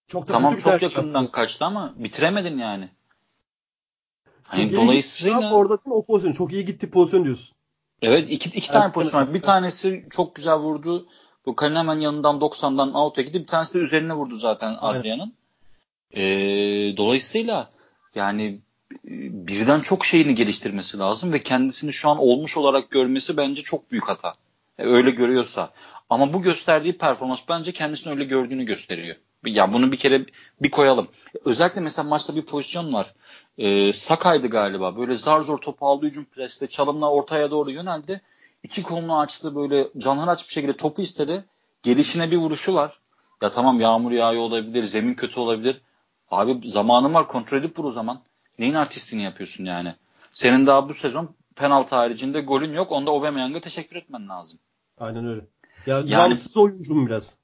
Çok 0.09 0.27
tamam 0.27 0.57
çok 0.57 0.83
yakından 0.83 1.23
yaptı. 1.23 1.33
kaçtı 1.33 1.65
ama 1.65 1.95
bitiremedin 1.97 2.59
yani. 2.59 2.89
Hani 4.43 4.73
dolayısıyla 4.73 5.53
orada 5.53 5.79
o 5.85 6.07
pozisyon 6.07 6.33
çok 6.33 6.53
iyi 6.53 6.65
gitti 6.65 6.91
pozisyon 6.91 7.25
diyorsun. 7.25 7.57
Evet 8.03 8.31
iki, 8.31 8.49
iki 8.49 8.69
tane 8.71 8.93
pozisyon 8.93 9.21
var. 9.21 9.35
Bir 9.35 9.43
tanesi 9.43 10.07
çok 10.11 10.35
güzel 10.35 10.57
vurdu. 10.57 11.07
Bu 11.47 11.57
Kalin 11.57 11.77
hemen 11.77 12.01
yanından 12.01 12.37
90'dan 12.37 12.95
out'a 12.95 13.23
gitti. 13.23 13.41
Bir 13.41 13.47
tanesi 13.47 13.75
de 13.75 13.79
üzerine 13.79 14.13
vurdu 14.15 14.35
zaten 14.35 14.77
Adrian'ın. 14.81 15.33
Ee, 16.17 16.97
dolayısıyla 16.97 17.71
yani 18.15 18.59
birden 19.05 19.81
çok 19.81 20.05
şeyini 20.05 20.35
geliştirmesi 20.35 20.99
lazım 20.99 21.33
ve 21.33 21.43
kendisini 21.43 21.93
şu 21.93 22.09
an 22.09 22.19
olmuş 22.19 22.57
olarak 22.57 22.91
görmesi 22.91 23.37
bence 23.37 23.63
çok 23.63 23.91
büyük 23.91 24.09
hata. 24.09 24.33
E, 24.79 24.85
öyle 24.85 25.11
görüyorsa. 25.11 25.71
Ama 26.11 26.33
bu 26.33 26.43
gösterdiği 26.43 26.99
performans 26.99 27.41
bence 27.49 27.73
kendisini 27.73 28.13
öyle 28.13 28.25
gördüğünü 28.25 28.65
gösteriyor. 28.65 29.17
Ya 29.45 29.73
bunu 29.73 29.93
bir 29.93 29.97
kere 29.97 30.27
bir 30.63 30.71
koyalım. 30.71 31.09
Özellikle 31.45 31.81
mesela 31.81 32.09
maçta 32.09 32.37
bir 32.37 32.43
pozisyon 32.43 32.93
var. 32.93 33.15
Ee, 33.59 33.93
Sakay'dı 33.93 34.47
galiba. 34.47 34.97
Böyle 34.97 35.17
zar 35.17 35.41
zor 35.41 35.59
topu 35.59 35.87
aldı 35.87 36.07
hücum 36.07 36.25
preste. 36.25 36.67
Çalımla 36.67 37.11
ortaya 37.11 37.51
doğru 37.51 37.71
yöneldi. 37.71 38.21
İki 38.63 38.83
kolunu 38.83 39.21
açtı 39.21 39.55
böyle 39.55 39.89
canhıraç 39.99 40.41
aç 40.41 40.49
bir 40.49 40.53
şekilde 40.53 40.77
topu 40.77 41.03
istedi. 41.03 41.45
Gelişine 41.83 42.31
bir 42.31 42.37
vuruşu 42.37 42.75
var. 42.75 42.99
Ya 43.43 43.51
tamam 43.51 43.81
yağmur 43.81 44.13
yağıyor 44.13 44.43
olabilir, 44.43 44.83
zemin 44.83 45.15
kötü 45.15 45.41
olabilir. 45.41 45.81
Abi 46.31 46.69
zamanın 46.69 47.15
var 47.15 47.29
kontrol 47.29 47.59
edip 47.59 47.79
vur 47.79 47.85
o 47.85 47.91
zaman. 47.91 48.21
Neyin 48.59 48.75
artistliğini 48.75 49.25
yapıyorsun 49.25 49.65
yani? 49.65 49.95
Senin 50.33 50.67
daha 50.67 50.89
bu 50.89 50.95
sezon 50.95 51.35
penaltı 51.57 51.97
haricinde 51.97 52.41
golün 52.41 52.73
yok. 52.73 52.93
Onda 52.93 53.11
Aubameyang'a 53.11 53.61
teşekkür 53.61 53.97
etmen 53.97 54.29
lazım. 54.29 54.59
Aynen 54.99 55.27
öyle. 55.27 55.41
Ya 55.87 55.97
yani, 55.97 56.11
gamsız 56.11 56.57
oyuncu 56.57 56.95
mu 56.95 57.07
biraz? 57.07 57.37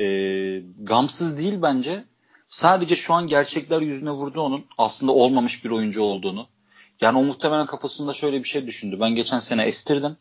E, 0.00 0.62
gamsız 0.78 1.38
değil 1.38 1.62
bence. 1.62 2.04
Sadece 2.48 2.96
şu 2.96 3.14
an 3.14 3.26
gerçekler 3.26 3.80
yüzüne 3.80 4.10
vurdu 4.10 4.40
onun. 4.40 4.64
Aslında 4.78 5.12
olmamış 5.12 5.64
bir 5.64 5.70
oyuncu 5.70 6.02
olduğunu. 6.02 6.46
Yani 7.00 7.18
o 7.18 7.22
muhtemelen 7.22 7.66
kafasında 7.66 8.12
şöyle 8.14 8.38
bir 8.38 8.48
şey 8.48 8.66
düşündü. 8.66 9.00
Ben 9.00 9.14
geçen 9.14 9.38
sene 9.38 9.62
estirdim. 9.62 10.16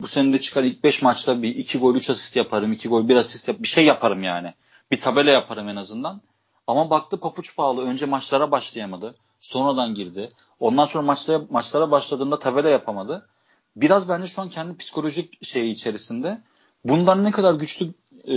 Bu 0.00 0.06
sene 0.06 0.32
de 0.32 0.40
çıkar 0.40 0.62
ilk 0.62 0.84
5 0.84 1.02
maçta 1.02 1.42
bir 1.42 1.56
2 1.56 1.78
gol 1.78 1.94
3 1.94 2.10
asist 2.10 2.36
yaparım. 2.36 2.72
2 2.72 2.88
gol 2.88 3.08
1 3.08 3.16
asist 3.16 3.48
yap 3.48 3.56
bir 3.60 3.68
şey 3.68 3.84
yaparım 3.84 4.22
yani. 4.22 4.54
Bir 4.90 5.00
tabela 5.00 5.30
yaparım 5.30 5.68
en 5.68 5.76
azından. 5.76 6.20
Ama 6.66 6.90
baktı 6.90 7.20
papuç 7.20 7.56
pahalı. 7.56 7.84
Önce 7.84 8.06
maçlara 8.06 8.50
başlayamadı. 8.50 9.14
Sonradan 9.40 9.94
girdi. 9.94 10.28
Ondan 10.60 10.86
sonra 10.86 11.02
maçlara, 11.02 11.42
maçlara 11.50 11.90
başladığında 11.90 12.38
tabela 12.38 12.68
yapamadı. 12.68 13.28
Biraz 13.76 14.08
bence 14.08 14.26
şu 14.26 14.42
an 14.42 14.50
kendi 14.50 14.76
psikolojik 14.76 15.44
şeyi 15.44 15.72
içerisinde. 15.72 16.40
Bundan 16.84 17.24
ne 17.24 17.30
kadar 17.30 17.54
güçlü 17.54 17.92
e, 18.28 18.36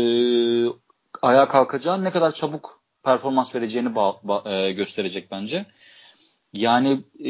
ayağa 1.22 1.48
kalkacağı, 1.48 2.04
ne 2.04 2.12
kadar 2.12 2.32
çabuk 2.32 2.80
performans 3.04 3.56
vereceğini 3.56 3.90
ba- 3.90 4.22
ba- 4.26 4.68
e, 4.68 4.72
gösterecek 4.72 5.32
bence. 5.32 5.66
Yani 6.54 6.92
e, 7.20 7.30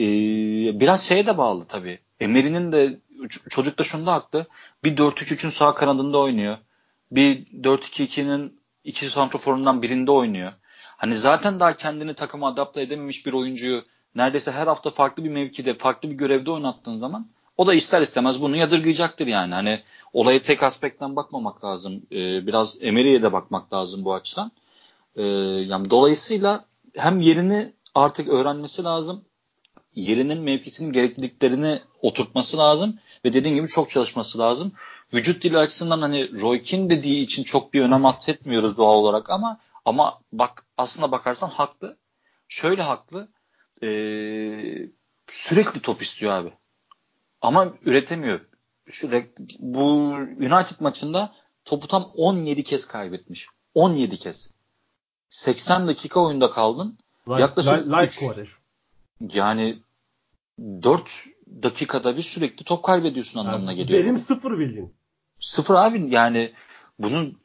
biraz 0.79 1.03
şeye 1.03 1.27
de 1.27 1.37
bağlı 1.37 1.65
tabii. 1.65 1.99
Emery'nin 2.19 2.71
de 2.71 2.99
çocuk 3.49 3.79
da 3.79 3.83
şunda 3.83 4.13
haklı. 4.13 4.45
Bir 4.83 4.97
4-3-3'ün 4.97 5.49
sağ 5.49 5.75
kanadında 5.75 6.17
oynuyor. 6.17 6.57
Bir 7.11 7.45
4-2-2'nin 7.45 8.59
iki 8.83 9.05
santroforundan 9.05 9.81
birinde 9.81 10.11
oynuyor. 10.11 10.53
Hani 10.97 11.17
zaten 11.17 11.59
daha 11.59 11.77
kendini 11.77 12.13
takıma 12.13 12.47
adapte 12.47 12.81
edememiş 12.81 13.25
bir 13.25 13.33
oyuncuyu 13.33 13.83
neredeyse 14.15 14.51
her 14.51 14.67
hafta 14.67 14.89
farklı 14.89 15.23
bir 15.23 15.29
mevkide, 15.29 15.73
farklı 15.73 16.11
bir 16.11 16.15
görevde 16.15 16.51
oynattığın 16.51 16.97
zaman 16.97 17.27
o 17.57 17.67
da 17.67 17.73
ister 17.73 18.01
istemez 18.01 18.41
bunu 18.41 18.55
yadırgayacaktır 18.55 19.27
yani. 19.27 19.53
Hani 19.53 19.81
olaya 20.13 20.41
tek 20.41 20.63
aspektten 20.63 21.15
bakmamak 21.15 21.65
lazım. 21.65 22.01
Ee, 22.11 22.47
biraz 22.47 22.77
Emery'e 22.81 23.21
de 23.23 23.33
bakmak 23.33 23.73
lazım 23.73 24.05
bu 24.05 24.13
açıdan. 24.13 24.51
Ee, 25.15 25.23
yani 25.67 25.89
dolayısıyla 25.89 26.65
hem 26.97 27.21
yerini 27.21 27.73
artık 27.95 28.27
öğrenmesi 28.27 28.83
lazım. 28.83 29.25
Yerinin 29.95 30.41
mevkisinin 30.41 30.93
gerekliliklerini 30.93 31.81
oturtması 32.01 32.57
lazım 32.57 32.99
ve 33.25 33.33
dediğim 33.33 33.55
gibi 33.55 33.67
çok 33.67 33.89
çalışması 33.89 34.37
lazım. 34.39 34.71
Vücut 35.13 35.43
dili 35.43 35.57
açısından 35.57 36.01
hani 36.01 36.41
Roy 36.41 36.61
Keane 36.61 36.89
dediği 36.89 37.23
için 37.23 37.43
çok 37.43 37.73
bir 37.73 37.81
önem 37.81 38.05
atfetmiyoruz 38.05 38.77
doğal 38.77 38.93
olarak 38.93 39.29
ama 39.29 39.59
ama 39.85 40.13
bak 40.31 40.65
aslında 40.77 41.11
bakarsan 41.11 41.49
haklı. 41.49 41.97
Şöyle 42.47 42.81
haklı. 42.81 43.27
Ee, 43.83 44.89
sürekli 45.27 45.79
top 45.81 46.01
istiyor 46.01 46.33
abi. 46.33 46.53
Ama 47.45 47.73
üretemiyor. 47.85 48.39
Şu 48.89 49.11
bu 49.59 49.83
United 50.39 50.79
maçında 50.79 51.33
topu 51.65 51.87
tam 51.87 52.03
17 52.03 52.63
kez 52.63 52.85
kaybetmiş. 52.85 53.47
17 53.73 54.17
kez. 54.17 54.51
80 55.29 55.87
dakika 55.87 56.19
oyunda 56.19 56.49
kaldın. 56.49 56.97
Like, 57.29 57.41
Yaklaşık 57.41 57.87
like, 57.87 58.25
like 58.25 58.49
yani 59.33 59.79
4 60.59 61.25
dakikada 61.63 62.17
bir 62.17 62.21
sürekli 62.21 62.65
top 62.65 62.83
kaybediyorsun 62.83 63.39
anlamına 63.39 63.71
yani, 63.71 63.83
geliyor. 63.83 64.03
Verim 64.03 64.19
sıfır 64.19 64.59
bildin. 64.59 64.93
Sıfır 65.39 65.75
abi 65.75 66.07
yani 66.09 66.53
bunun 66.99 67.39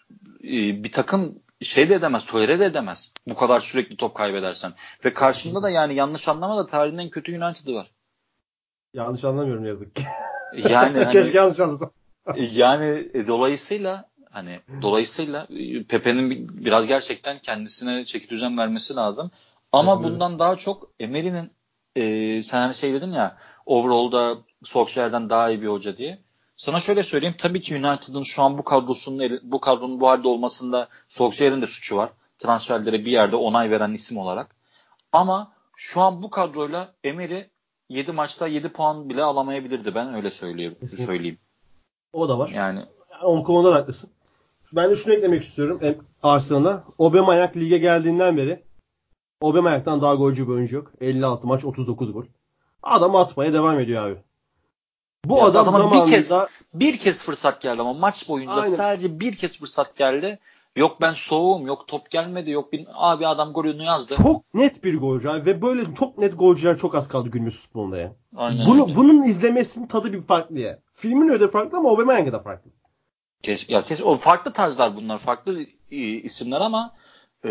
e, 0.45 0.85
bir 0.85 0.93
takım 0.93 1.39
şey 1.63 1.89
de 1.89 1.95
edemez, 1.95 2.27
tolere 2.27 2.59
de 2.59 2.65
edemez. 2.65 3.13
Bu 3.27 3.37
kadar 3.37 3.61
sürekli 3.61 3.97
top 3.97 4.15
kaybedersen. 4.15 4.73
Ve 5.05 5.13
karşında 5.13 5.63
da 5.63 5.71
yani 5.71 5.95
yanlış 5.95 6.29
anlama 6.29 6.57
da 6.57 6.67
tarihin 6.67 6.99
en 6.99 7.11
kötü 7.11 7.43
United'ı 7.43 7.75
var. 7.75 7.91
Yanlış 8.95 9.25
anlamıyorum 9.25 9.67
yazık 9.67 9.97
ki. 9.97 10.03
Yani 10.57 10.99
hani, 11.05 11.13
keşke 11.13 11.39
yanlış 11.39 11.61
anlasam. 11.61 11.91
yani 12.37 13.09
e, 13.15 13.27
dolayısıyla 13.27 14.09
hani 14.31 14.61
dolayısıyla 14.83 15.47
e, 15.51 15.83
Pepe'nin 15.83 16.49
biraz 16.65 16.87
gerçekten 16.87 17.39
kendisine 17.39 18.05
çeki 18.05 18.29
düzen 18.29 18.59
vermesi 18.59 18.97
lazım. 18.97 19.31
Ama 19.73 19.95
evet, 19.95 20.05
bundan 20.05 20.39
daha 20.39 20.57
çok 20.57 20.91
Emery'nin 21.01 21.51
e, 21.97 22.43
sen 22.43 22.61
hani 22.61 22.75
şey 22.75 22.93
dedin 22.93 23.13
ya 23.13 23.37
overall'da 23.67 24.39
Solskjaer'den 24.65 25.31
daha 25.31 25.51
iyi 25.51 25.63
bir 25.63 25.69
hoca 25.69 25.97
diye. 25.97 26.19
Sana 26.57 26.81
şöyle 26.81 27.03
söyleyeyim. 27.03 27.35
Tabii 27.39 27.61
ki 27.61 27.75
United'ın 27.75 28.23
şu 28.23 28.43
an 28.43 28.59
bu 28.59 28.65
kadrosunun 28.65 29.41
bu 29.43 29.61
kadronun 29.61 30.01
bu 30.01 30.09
halde 30.09 30.29
olmasında 30.29 30.89
Solskjaer'in 31.09 31.63
de 31.63 31.67
suçu 31.67 31.97
var. 31.97 32.11
Transferlere 32.39 33.05
bir 33.05 33.11
yerde 33.11 33.37
onay 33.37 33.71
veren 33.71 33.93
isim 33.93 34.19
olarak. 34.19 34.57
Ama 35.13 35.53
şu 35.77 36.01
an 36.01 36.23
bu 36.23 36.31
kadroyla 36.31 36.95
Emery 37.05 37.43
7 37.91 38.13
maçta 38.13 38.47
7 38.47 38.69
puan 38.69 39.09
bile 39.09 39.23
alamayabilirdi. 39.23 39.95
Ben 39.95 40.15
öyle 40.15 40.31
söyleyeyim. 40.31 40.77
söyleyeyim. 41.07 41.39
O 42.13 42.29
da 42.29 42.39
var. 42.39 42.49
Yani, 42.49 42.79
yani 42.79 43.25
o 43.25 43.45
konuda 43.45 43.75
haklısın. 43.75 44.11
Ben 44.73 44.91
de 44.91 44.97
şunu 44.97 45.15
eklemek 45.15 45.43
istiyorum 45.43 46.05
Arsenal'a. 46.23 46.85
Aubameyang 46.99 47.57
lige 47.57 47.79
geldiğinden 47.79 48.37
beri 48.37 48.63
Aubameyang'dan 49.43 50.03
daha 50.03 50.15
golcü 50.15 50.49
bir 50.49 50.53
oyuncu 50.53 50.77
yok. 50.77 50.93
56 51.01 51.47
maç 51.47 51.65
39 51.65 52.13
gol. 52.13 52.25
Adam 52.83 53.17
atmaya 53.17 53.53
devam 53.53 53.81
ediyor 53.81 54.07
abi. 54.07 54.17
Bu 55.25 55.39
ya 55.39 55.45
adam 55.45 55.65
zamanında 55.65 56.07
bir 56.07 56.11
kez, 56.11 56.33
bir 56.75 56.99
kez 56.99 57.23
fırsat 57.23 57.61
geldi 57.61 57.81
ama 57.81 57.93
maç 57.93 58.29
boyunca 58.29 58.53
Aynen. 58.53 58.75
sadece 58.75 59.21
bir 59.21 59.37
kez 59.37 59.59
fırsat 59.59 59.97
geldi. 59.97 60.39
Yok 60.77 61.01
ben 61.01 61.13
soğuğum, 61.13 61.67
yok 61.67 61.89
top 61.89 62.11
gelmedi, 62.11 62.51
yok 62.51 62.73
bir 62.73 62.87
abi 62.95 63.27
adam 63.27 63.53
golünü 63.53 63.83
yazdı. 63.83 64.15
Çok 64.17 64.55
net 64.55 64.85
bir 64.85 64.99
golcü 64.99 65.29
abi 65.29 65.47
ve 65.47 65.63
böyle 65.63 65.95
çok 65.95 66.19
net 66.19 66.39
golcüler 66.39 66.79
çok 66.79 66.95
az 66.95 67.09
kaldı 67.09 67.29
günümüz 67.29 67.59
futbolunda 67.59 67.99
ya. 67.99 68.13
Aynen 68.37 68.67
Bunu, 68.67 68.85
öyle. 68.85 68.95
Bunun 68.95 69.23
izlemesinin 69.23 69.87
tadı 69.87 70.13
bir 70.13 70.23
farklı 70.23 70.59
ya. 70.59 70.79
Filmin 70.93 71.29
öyle 71.29 71.49
farklı 71.49 71.79
ama 71.79 71.91
Aubameyang'da 71.91 72.33
da 72.33 72.41
farklı. 72.43 72.71
Kes, 73.43 73.69
ya 73.69 73.83
kes, 73.83 74.03
o 74.03 74.17
farklı 74.17 74.53
tarzlar 74.53 74.97
bunlar, 74.97 75.19
farklı 75.19 75.63
e, 75.91 75.97
isimler 75.97 76.61
ama 76.61 76.95
e, 77.45 77.51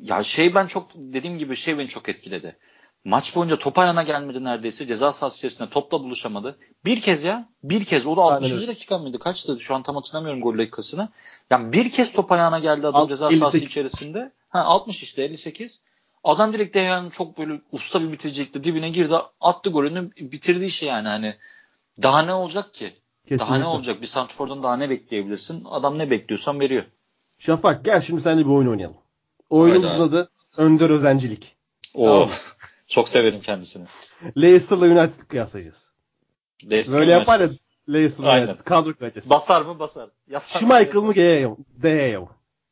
ya 0.00 0.24
şey 0.24 0.54
ben 0.54 0.66
çok 0.66 0.90
dediğim 0.94 1.38
gibi 1.38 1.56
şey 1.56 1.78
beni 1.78 1.88
çok 1.88 2.08
etkiledi. 2.08 2.56
Maç 3.04 3.36
boyunca 3.36 3.58
top 3.58 3.78
ayağına 3.78 4.02
gelmedi 4.02 4.44
neredeyse. 4.44 4.86
Ceza 4.86 5.12
sahası 5.12 5.36
içerisinde 5.36 5.68
topla 5.70 6.00
buluşamadı. 6.00 6.58
Bir 6.84 7.00
kez 7.00 7.24
ya. 7.24 7.48
Bir 7.62 7.84
kez. 7.84 8.06
O 8.06 8.16
da 8.16 8.20
60. 8.20 8.52
Aynen. 8.52 8.68
dakika 8.68 8.98
mıydı? 8.98 9.18
Kaçtı? 9.18 9.60
Şu 9.60 9.74
an 9.74 9.82
tam 9.82 9.96
hatırlamıyorum 9.96 10.40
gol 10.40 10.58
dakikasını. 10.58 11.08
Yani 11.50 11.72
bir 11.72 11.90
kez 11.90 12.12
top 12.12 12.32
ayağına 12.32 12.58
geldi 12.58 12.86
adam 12.86 13.02
Alt, 13.02 13.08
ceza 13.08 13.26
58. 13.26 13.40
sahası 13.40 13.58
içerisinde. 13.58 14.32
Ha 14.48 14.64
60 14.64 15.02
işte 15.02 15.22
58. 15.22 15.82
Adam 16.24 16.52
direkt 16.52 16.76
Dehan'ın 16.76 17.10
çok 17.10 17.38
böyle 17.38 17.60
usta 17.72 18.02
bir 18.02 18.12
bitiricilikle 18.12 18.64
dibine 18.64 18.90
girdi. 18.90 19.14
Attı 19.40 19.70
golünü 19.70 20.10
bitirdi 20.16 20.64
işi 20.64 20.84
yani. 20.86 21.08
Hani 21.08 21.36
daha 22.02 22.22
ne 22.22 22.34
olacak 22.34 22.74
ki? 22.74 22.94
Kesinlikle. 23.22 23.46
Daha 23.46 23.58
ne 23.58 23.66
olacak? 23.66 24.02
Bir 24.02 24.06
Santrfor'dan 24.06 24.62
daha 24.62 24.76
ne 24.76 24.90
bekleyebilirsin? 24.90 25.64
Adam 25.64 25.98
ne 25.98 26.10
bekliyorsan 26.10 26.60
veriyor. 26.60 26.84
Şafak 27.38 27.84
gel 27.84 28.00
şimdi 28.00 28.20
seninle 28.20 28.44
bir 28.44 28.50
oyun 28.50 28.68
oynayalım. 28.68 28.96
Oyunumuzun 29.50 30.00
adı 30.00 30.30
Önder 30.56 30.90
Özencilik. 30.90 31.56
Oo. 31.94 32.28
Çok 32.88 33.08
severim 33.08 33.40
kendisini. 33.40 33.84
Leicester'la 34.36 34.86
United 34.86 35.20
kıyaslayacağız. 35.28 35.92
Leicester 36.70 37.00
Böyle 37.00 37.12
yapar 37.12 37.40
ya 37.40 37.50
Leicester'la 37.88 38.38
United. 38.38 38.64
Kadro 38.64 38.94
kalitesi. 38.94 39.30
Basar 39.30 39.62
mı 39.62 39.78
basar. 39.78 40.10
Yapar 40.28 40.58
Schmeichel 40.58 41.00
mı 41.00 41.14
Gea 41.14 41.48
mı? 41.48 41.56
Gea 41.82 42.20
mı? 42.20 42.28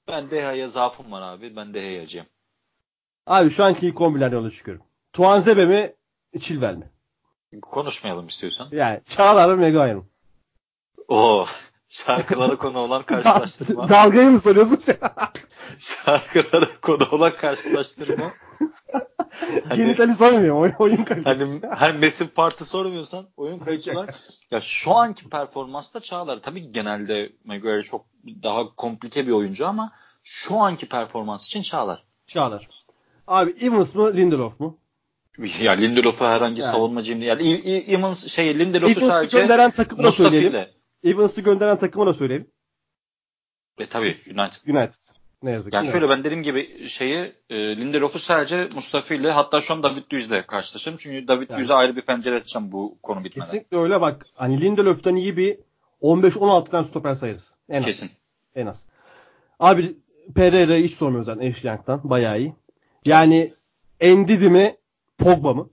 Ben 0.08 0.30
Deha'ya 0.30 0.68
zaafım 0.68 1.12
var 1.12 1.22
abi. 1.22 1.56
Ben 1.56 1.74
Deha'yacıyım. 1.74 2.26
Abi 3.26 3.50
şu 3.50 3.64
anki 3.64 3.86
ilk 3.86 3.96
11'lerden 3.96 4.34
yola 4.34 4.50
çıkıyorum. 4.50 4.84
Tuanzebe 5.12 5.66
mi? 5.66 5.94
Chilwell 6.40 6.74
mi? 6.74 6.90
Konuşmayalım 7.62 8.28
istiyorsan. 8.28 8.68
Yani 8.72 9.00
Çağlar 9.08 9.54
mı 9.54 9.56
Maguire 9.56 9.94
mı? 9.94 10.04
Oo. 11.08 11.46
Şarkılara 11.88 12.56
konu 12.58 12.78
olan 12.78 13.02
karşılaştırma. 13.02 13.88
Dalgayı 13.88 14.30
mı 14.30 14.40
soruyorsun? 14.40 14.80
Şarkılara 15.78 16.66
konu 16.82 17.08
olan 17.10 17.32
karşılaştırma. 17.36 18.24
hani, 19.68 19.76
Genitali 19.76 20.14
sormuyor 20.14 20.56
oyun, 20.56 20.72
oyun 20.78 21.04
kalitesi. 21.04 21.44
Hani, 21.44 21.60
hani 21.74 21.98
Messi 21.98 22.34
Parti 22.34 22.64
sormuyorsan 22.64 23.28
oyun 23.36 23.58
kalitesi 23.58 23.96
ya 24.50 24.60
şu 24.60 24.94
anki 24.94 25.28
performansta 25.28 26.00
Çağlar 26.00 26.42
tabii 26.42 26.72
genelde 26.72 27.32
Maguire 27.44 27.82
çok 27.82 28.06
daha 28.42 28.74
komplike 28.74 29.26
bir 29.26 29.32
oyuncu 29.32 29.66
ama 29.66 29.92
şu 30.22 30.56
anki 30.56 30.88
performans 30.88 31.46
için 31.46 31.62
Çağlar. 31.62 32.04
Çağlar. 32.26 32.68
Abi 33.26 33.54
Evans 33.60 33.94
mı 33.94 34.16
Lindelof 34.16 34.60
mu? 34.60 34.78
Ya 35.60 35.72
Lindelof'u 35.72 36.24
herhangi 36.24 36.60
yani. 36.60 36.72
savunmacıyım 36.72 37.20
diye. 37.20 37.30
Yani 37.30 37.52
Evans 37.88 38.26
şey 38.26 38.58
Lindelof'u 38.58 39.00
sadece 39.00 39.38
gönderen 39.40 39.70
takımı 39.70 40.04
da 40.04 40.12
söyleyelim. 40.12 40.68
Evans'ı 41.04 41.40
gönderen 41.40 41.78
takımı 41.78 42.06
da 42.06 42.14
söyleyelim. 42.14 42.50
E 43.78 43.86
tabii 43.86 44.20
United. 44.26 44.74
United. 44.74 45.15
Ne 45.46 45.52
yazık 45.52 45.72
ki. 45.72 45.76
Yani 45.76 45.86
şöyle 45.88 46.08
ben 46.08 46.24
dediğim 46.24 46.42
gibi 46.42 46.88
şeyi 46.88 47.32
e, 47.50 47.76
Lindelof'u 47.76 48.18
sadece 48.18 48.68
Mustafa 48.74 49.14
ile 49.14 49.30
hatta 49.30 49.60
şu 49.60 49.74
an 49.74 49.82
David 49.82 50.12
Luiz'le 50.12 50.46
karşılaşırım. 50.46 50.96
Çünkü 50.96 51.28
David 51.28 51.50
yani. 51.50 51.58
Luiz'e 51.58 51.74
ayrı 51.74 51.96
bir 51.96 52.02
pencere 52.02 52.36
açacağım 52.36 52.72
bu 52.72 52.98
konu 53.02 53.24
bitmeden. 53.24 53.46
Kesinlikle 53.46 53.76
öyle 53.76 54.00
bak. 54.00 54.26
Hani 54.34 54.60
Lindelof'tan 54.60 55.16
iyi 55.16 55.36
bir 55.36 55.58
15-16 56.02 56.70
tane 56.70 56.86
stoper 56.86 57.14
sayarız. 57.14 57.54
En 57.68 57.82
Kesin. 57.82 58.06
Az. 58.06 58.12
En 58.54 58.66
az. 58.66 58.86
Abi 59.60 59.96
Pereira'yı 60.34 60.84
hiç 60.84 60.94
sormuyoruz 60.94 61.26
zaten 61.26 61.50
Ashley 61.50 61.72
Young'dan. 61.72 62.00
Bayağı 62.04 62.40
iyi. 62.40 62.54
Yani 63.04 63.54
Endidi 64.00 64.50
mi 64.50 64.76
Pogba 65.18 65.54
mı? 65.54 65.70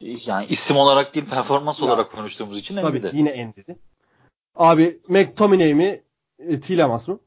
Yani 0.00 0.46
isim 0.46 0.76
olarak 0.76 1.14
değil 1.14 1.26
performans 1.26 1.80
ya. 1.80 1.86
olarak 1.86 2.12
konuştuğumuz 2.12 2.58
için 2.58 2.76
Tabii 2.76 2.96
Endidi. 2.96 3.16
yine 3.16 3.30
Endidi. 3.30 3.76
Abi 4.56 5.00
McTominay 5.08 5.74
mi 5.74 6.02
e, 6.38 6.60
Tielemans 6.60 7.08
mı? 7.08 7.18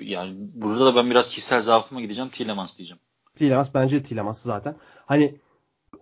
Yani 0.00 0.34
burada 0.54 0.86
da 0.86 0.96
ben 0.96 1.10
biraz 1.10 1.30
kişisel 1.30 1.62
zaafıma 1.62 2.00
gideceğim. 2.00 2.30
Tielemans 2.30 2.78
diyeceğim. 2.78 3.00
Tielemans 3.36 3.74
bence 3.74 4.02
Tielemans 4.02 4.42
zaten. 4.42 4.76
Hani 5.06 5.34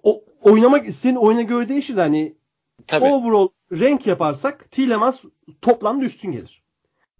o 0.02 0.24
oynamak 0.42 0.90
senin 0.90 1.16
oyuna 1.16 1.42
göre 1.42 1.68
değişir 1.68 1.96
de 1.96 2.00
hani 2.00 2.34
Tabii. 2.86 3.04
overall 3.04 3.48
renk 3.72 4.06
yaparsak 4.06 4.70
Tielemans 4.70 5.24
toplamda 5.62 6.04
üstün 6.04 6.32
gelir. 6.32 6.62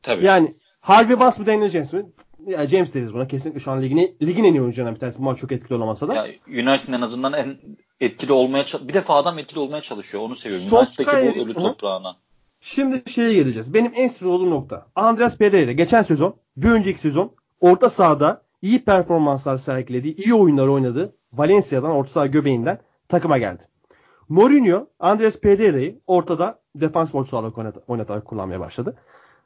Tabii. 0.02 0.24
Yani 0.24 0.54
Harvey 0.80 1.20
Bass 1.20 1.38
mı 1.38 1.46
Daniel 1.46 1.68
James 1.68 1.92
mi? 1.92 2.06
Ya 2.46 2.66
James 2.66 2.94
deriz 2.94 3.14
buna. 3.14 3.28
Kesinlikle 3.28 3.60
şu 3.60 3.70
an 3.70 3.82
ligin, 3.82 4.16
ligin 4.22 4.44
en 4.44 4.54
iyi 4.54 4.60
oyuncularından 4.60 4.94
bir 4.94 5.00
tanesi. 5.00 5.18
Bu 5.18 5.22
maç 5.22 5.38
çok 5.38 5.52
etkili 5.52 5.74
olamasa 5.74 6.08
da. 6.08 6.14
Ya 6.14 6.26
United'ın 6.48 6.92
en 6.92 7.00
azından 7.00 7.32
en 7.32 7.58
etkili 8.00 8.32
olmaya 8.32 8.64
bir 8.82 8.94
defa 8.94 9.14
adam 9.14 9.38
etkili 9.38 9.58
olmaya 9.58 9.80
çalışıyor. 9.80 10.22
Onu 10.22 10.36
seviyorum. 10.36 10.78
United'daki 10.78 11.38
bu 11.38 11.42
ölü 11.42 11.54
toprağına. 11.54 12.16
Şimdi 12.60 13.10
şeye 13.10 13.34
geleceğiz. 13.34 13.74
Benim 13.74 13.92
en 13.94 14.08
sinir 14.08 14.30
olduğum 14.30 14.50
nokta. 14.50 14.86
Andreas 14.94 15.38
Pereira 15.38 15.72
geçen 15.72 16.02
sezon, 16.02 16.36
bir 16.56 16.70
önceki 16.70 17.00
sezon 17.00 17.34
orta 17.60 17.90
sahada 17.90 18.42
iyi 18.62 18.84
performanslar 18.84 19.58
sergilediği, 19.58 20.16
iyi 20.16 20.34
oyunlar 20.34 20.68
oynadı. 20.68 21.16
Valencia'dan, 21.32 21.90
orta 21.90 22.10
saha 22.10 22.26
göbeğinden 22.26 22.78
takıma 23.08 23.38
geldi. 23.38 23.62
Mourinho, 24.28 24.86
Andreas 25.00 25.40
Pereira'yı 25.40 26.00
ortada 26.06 26.60
defans 26.74 27.14
orta 27.14 27.30
sahalık 27.30 27.58
oynatarak 27.88 28.24
kullanmaya 28.24 28.60
başladı. 28.60 28.96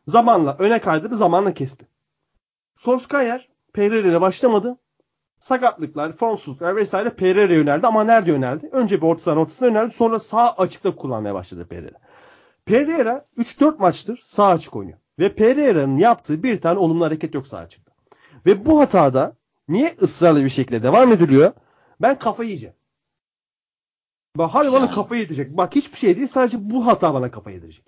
Zamanla 0.07 0.57
öne 0.59 0.81
kaydırdı, 0.81 1.17
zamanla 1.17 1.55
kesti. 1.55 1.87
Solskjaer 2.75 3.49
Pereira 3.73 4.09
ile 4.09 4.21
başlamadı. 4.21 4.77
Sakatlıklar, 5.39 6.13
formsuzluklar 6.13 6.77
vesaire 6.77 7.11
Pereira 7.11 7.55
yöneldi 7.55 7.87
ama 7.87 8.05
nerede 8.05 8.31
yöneldi? 8.31 8.69
Önce 8.73 8.97
bir 8.97 9.07
orta 9.07 9.21
sahanın 9.21 9.41
ortasına 9.41 9.69
yöneldi. 9.69 9.95
Sonra 9.95 10.19
sağ 10.19 10.53
açıkta 10.53 10.97
kullanmaya 10.97 11.35
başladı 11.35 11.67
Pereira. 11.69 11.99
Pereira 12.65 13.27
3-4 13.37 13.79
maçtır 13.79 14.21
sağ 14.25 14.47
açık 14.47 14.77
oynuyor. 14.77 14.99
Ve 15.19 15.35
Pereira'nın 15.35 15.99
yaptığı 15.99 16.43
bir 16.43 16.61
tane 16.61 16.79
olumlu 16.79 17.05
hareket 17.05 17.35
yok 17.35 17.47
sağ 17.47 17.59
açıkta. 17.59 17.93
Ve 18.47 18.67
bu 18.67 18.81
hatada 18.81 19.37
niye 19.69 19.95
ısrarlı 20.03 20.45
bir 20.45 20.51
şekilde 20.51 20.83
devam 20.83 21.13
ediliyor? 21.13 21.53
Ben 22.01 22.19
kafayı 22.19 22.49
yiyeceğim. 22.49 22.75
Bak 24.37 24.55
harbi 24.55 24.67
yani. 24.67 24.75
bana 24.75 24.91
kafayı 24.91 25.21
yedirecek. 25.21 25.57
Bak 25.57 25.75
hiçbir 25.75 25.99
şey 25.99 26.17
değil 26.17 26.27
sadece 26.27 26.71
bu 26.71 26.87
hata 26.87 27.15
bana 27.15 27.31
kafayı 27.31 27.57
yedirecek. 27.57 27.85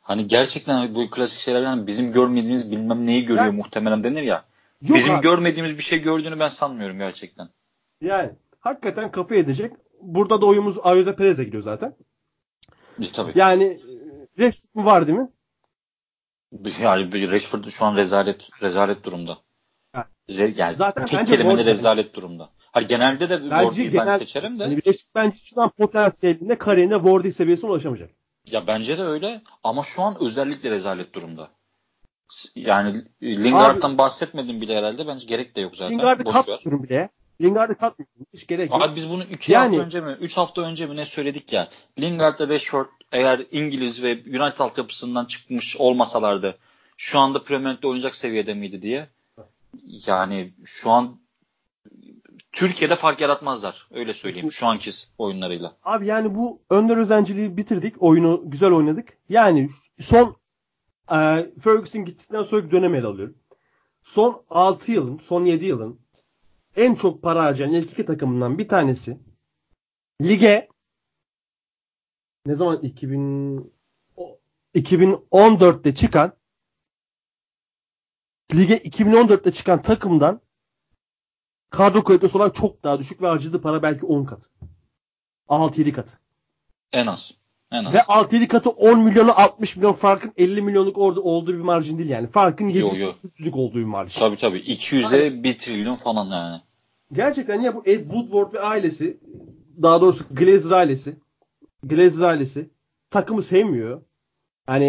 Hani 0.00 0.26
gerçekten 0.26 0.94
bu 0.94 1.10
klasik 1.10 1.40
şeyler 1.40 1.62
yani 1.62 1.86
bizim 1.86 2.12
görmediğimiz 2.12 2.70
bilmem 2.70 3.06
neyi 3.06 3.26
görüyor 3.26 3.44
yani, 3.44 3.56
muhtemelen 3.56 4.04
denir 4.04 4.22
ya. 4.22 4.44
Yok 4.82 4.98
bizim 4.98 5.14
abi. 5.14 5.22
görmediğimiz 5.22 5.78
bir 5.78 5.82
şey 5.82 6.02
gördüğünü 6.02 6.38
ben 6.38 6.48
sanmıyorum 6.48 6.98
gerçekten. 6.98 7.48
Yani 8.00 8.30
hakikaten 8.60 9.10
kafa 9.10 9.34
edecek. 9.34 9.72
Burada 10.00 10.40
da 10.40 10.46
oyumuz 10.46 10.76
Ayuza 10.82 11.16
Perez'e 11.16 11.44
gidiyor 11.44 11.62
zaten. 11.62 11.94
E, 13.02 13.12
tabii. 13.12 13.32
Yani 13.34 13.78
Rashford 14.38 14.74
mu 14.74 14.84
var 14.84 15.06
değil 15.06 15.18
mi? 15.18 15.28
Yani 16.80 17.32
Rashford 17.32 17.64
şu 17.64 17.84
an 17.84 17.96
rezalet 17.96 18.48
rezalet 18.62 19.04
durumda. 19.04 19.38
Yani, 20.28 20.54
yani 20.56 20.76
zaten 20.76 21.06
tek 21.06 21.26
kelimeli 21.26 21.64
rezalet 21.64 22.14
durumda. 22.14 22.50
Hayır 22.72 22.88
genelde 22.88 23.28
de 23.28 23.38
Ward'u 23.38 24.06
ben 24.06 24.18
seçerim 24.18 24.58
de. 24.58 24.64
Hani 24.64 24.76
Rashford 24.76 25.14
bence 25.14 25.36
hiçbir 25.36 25.54
zaman 25.54 25.70
potansiyelinde 25.70 26.58
kariyerinde 26.58 26.94
Ward'u 26.94 27.32
seviyesine 27.32 27.70
ulaşamayacak. 27.70 28.10
Ya 28.50 28.66
bence 28.66 28.98
de 28.98 29.02
öyle 29.02 29.42
ama 29.64 29.82
şu 29.82 30.02
an 30.02 30.16
özellikle 30.20 30.70
rezalet 30.70 31.14
durumda. 31.14 31.50
Yani 32.54 33.04
Lingard'dan 33.22 33.98
bahsetmedim 33.98 34.60
bile 34.60 34.76
herhalde. 34.76 35.06
Bence 35.06 35.26
gerek 35.26 35.56
de 35.56 35.60
yok 35.60 35.76
zaten. 35.76 35.92
Lingard'ı 35.92 36.24
katmıyorum 36.24 36.82
bile. 36.82 37.08
Lingard'ı 37.42 37.74
katmıyorum. 37.74 38.26
Hiç 38.34 38.46
gerek 38.46 38.70
yok. 38.70 38.82
Abi 38.82 38.96
biz 38.96 39.10
bunu 39.10 39.24
2 39.24 39.52
yani, 39.52 39.76
hafta 39.76 39.86
önce 39.86 40.00
mi, 40.00 40.16
3 40.20 40.36
hafta 40.36 40.62
önce 40.62 40.86
mi 40.86 40.96
ne 40.96 41.06
söyledik 41.06 41.52
ya. 41.52 41.68
Lingard'la 41.98 42.48
Rashford 42.48 42.86
eğer 43.12 43.46
İngiliz 43.50 44.02
ve 44.02 44.12
United 44.12 44.58
altyapısından 44.58 45.24
çıkmış 45.24 45.76
olmasalardı 45.76 46.58
şu 46.96 47.18
anda 47.18 47.42
Premier 47.42 47.70
League'de 47.70 47.86
oynayacak 47.86 48.14
seviyede 48.14 48.54
miydi 48.54 48.82
diye. 48.82 49.08
Yani 50.06 50.52
şu 50.64 50.90
an 50.90 51.20
Türkiye'de 52.52 52.96
fark 52.96 53.20
yaratmazlar. 53.20 53.88
Öyle 53.90 54.14
söyleyeyim 54.14 54.52
şu 54.52 54.66
anki 54.66 54.90
oyunlarıyla. 55.18 55.76
Abi 55.84 56.06
yani 56.06 56.34
bu 56.34 56.60
önder 56.70 56.96
özenciliği 56.96 57.56
bitirdik. 57.56 58.02
Oyunu 58.02 58.42
güzel 58.44 58.72
oynadık. 58.72 59.08
Yani 59.28 59.70
son 60.00 60.36
e, 61.12 61.46
Ferguson 61.60 62.04
gittikten 62.04 62.42
sonra 62.42 62.70
dönem 62.70 62.94
ele 62.94 63.06
alıyorum. 63.06 63.36
Son 64.02 64.42
6 64.50 64.92
yılın, 64.92 65.18
son 65.18 65.44
7 65.44 65.64
yılın 65.64 66.00
en 66.76 66.94
çok 66.94 67.22
para 67.22 67.44
harcayan 67.44 67.72
ilk 67.72 67.92
iki 67.92 68.06
takımından 68.06 68.58
bir 68.58 68.68
tanesi 68.68 69.18
lige 70.22 70.68
ne 72.46 72.54
zaman 72.54 72.80
2000 72.82 73.76
2014'te 74.74 75.94
çıkan 75.94 76.32
lige 78.54 78.76
2014'te 78.76 79.52
çıkan 79.52 79.82
takımdan 79.82 80.40
kadro 81.70 82.04
kalitesi 82.04 82.38
olarak 82.38 82.54
çok 82.54 82.82
daha 82.82 82.98
düşük 82.98 83.22
ve 83.22 83.26
harcadığı 83.26 83.62
para 83.62 83.82
belki 83.82 84.06
10 84.06 84.24
kat. 84.24 84.50
6-7 85.48 85.92
kat. 85.92 86.18
En 86.92 87.06
az. 87.06 87.45
En 87.72 87.84
az. 87.84 87.94
Ve 87.94 87.98
6-7 87.98 88.48
katı 88.48 88.70
10 88.70 88.98
milyonu 89.00 89.40
60 89.40 89.76
milyon 89.76 89.92
farkın 89.92 90.32
50 90.36 90.62
milyonluk 90.62 90.98
orada 90.98 91.20
olduğu 91.20 91.52
bir 91.52 91.60
marjin 91.60 91.98
değil 91.98 92.10
yani. 92.10 92.28
Farkın 92.28 92.70
700'lük 92.70 93.54
olduğu 93.54 93.78
bir 93.78 93.84
marjin. 93.84 94.20
Tabii 94.20 94.36
tabii. 94.36 94.58
200'e 94.58 95.24
yani, 95.24 95.44
1 95.44 95.58
trilyon 95.58 95.96
falan 95.96 96.30
yani. 96.30 96.60
Gerçekten 97.12 97.60
ya 97.60 97.74
bu 97.74 97.82
Ed 97.86 98.00
Woodward 98.00 98.54
ve 98.54 98.60
ailesi 98.60 99.20
daha 99.82 100.00
doğrusu 100.00 100.24
Glazer 100.30 100.70
ailesi 100.70 101.16
Glazer 101.82 102.22
ailesi 102.22 102.70
takımı 103.10 103.42
sevmiyor. 103.42 104.02
Hani 104.66 104.84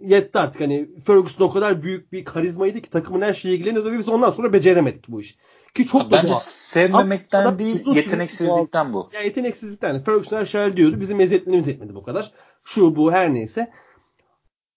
yetti 0.00 0.38
artık. 0.38 0.60
Hani 0.60 0.88
Ferguson 1.04 1.44
o 1.44 1.52
kadar 1.52 1.82
büyük 1.82 2.12
bir 2.12 2.24
karizmaydı 2.24 2.80
ki 2.80 2.90
takımın 2.90 3.22
her 3.22 3.34
şeyi 3.34 3.54
ilgileniyordu 3.58 3.92
ve 3.92 3.98
biz 3.98 4.08
ondan 4.08 4.30
sonra 4.30 4.52
beceremedik 4.52 5.08
bu 5.08 5.20
işi. 5.20 5.34
Ki 5.74 5.86
çok 5.86 6.00
da 6.00 6.10
Bence 6.10 6.34
sevmemekten 6.40 7.46
Ama 7.46 7.58
değil, 7.58 7.86
yeteneksizlikten 7.86 8.92
bu. 8.92 9.10
Ya 9.12 9.20
yeteneksizlikten. 9.20 10.04
Ferguson 10.04 10.36
her 10.36 10.44
şey 10.44 10.76
diyordu. 10.76 11.00
Bizim 11.00 11.16
mezetliğimiz 11.16 11.68
etmedi 11.68 11.94
bu 11.94 12.02
kadar. 12.02 12.32
Şu 12.64 12.96
bu 12.96 13.12
her 13.12 13.34
neyse. 13.34 13.72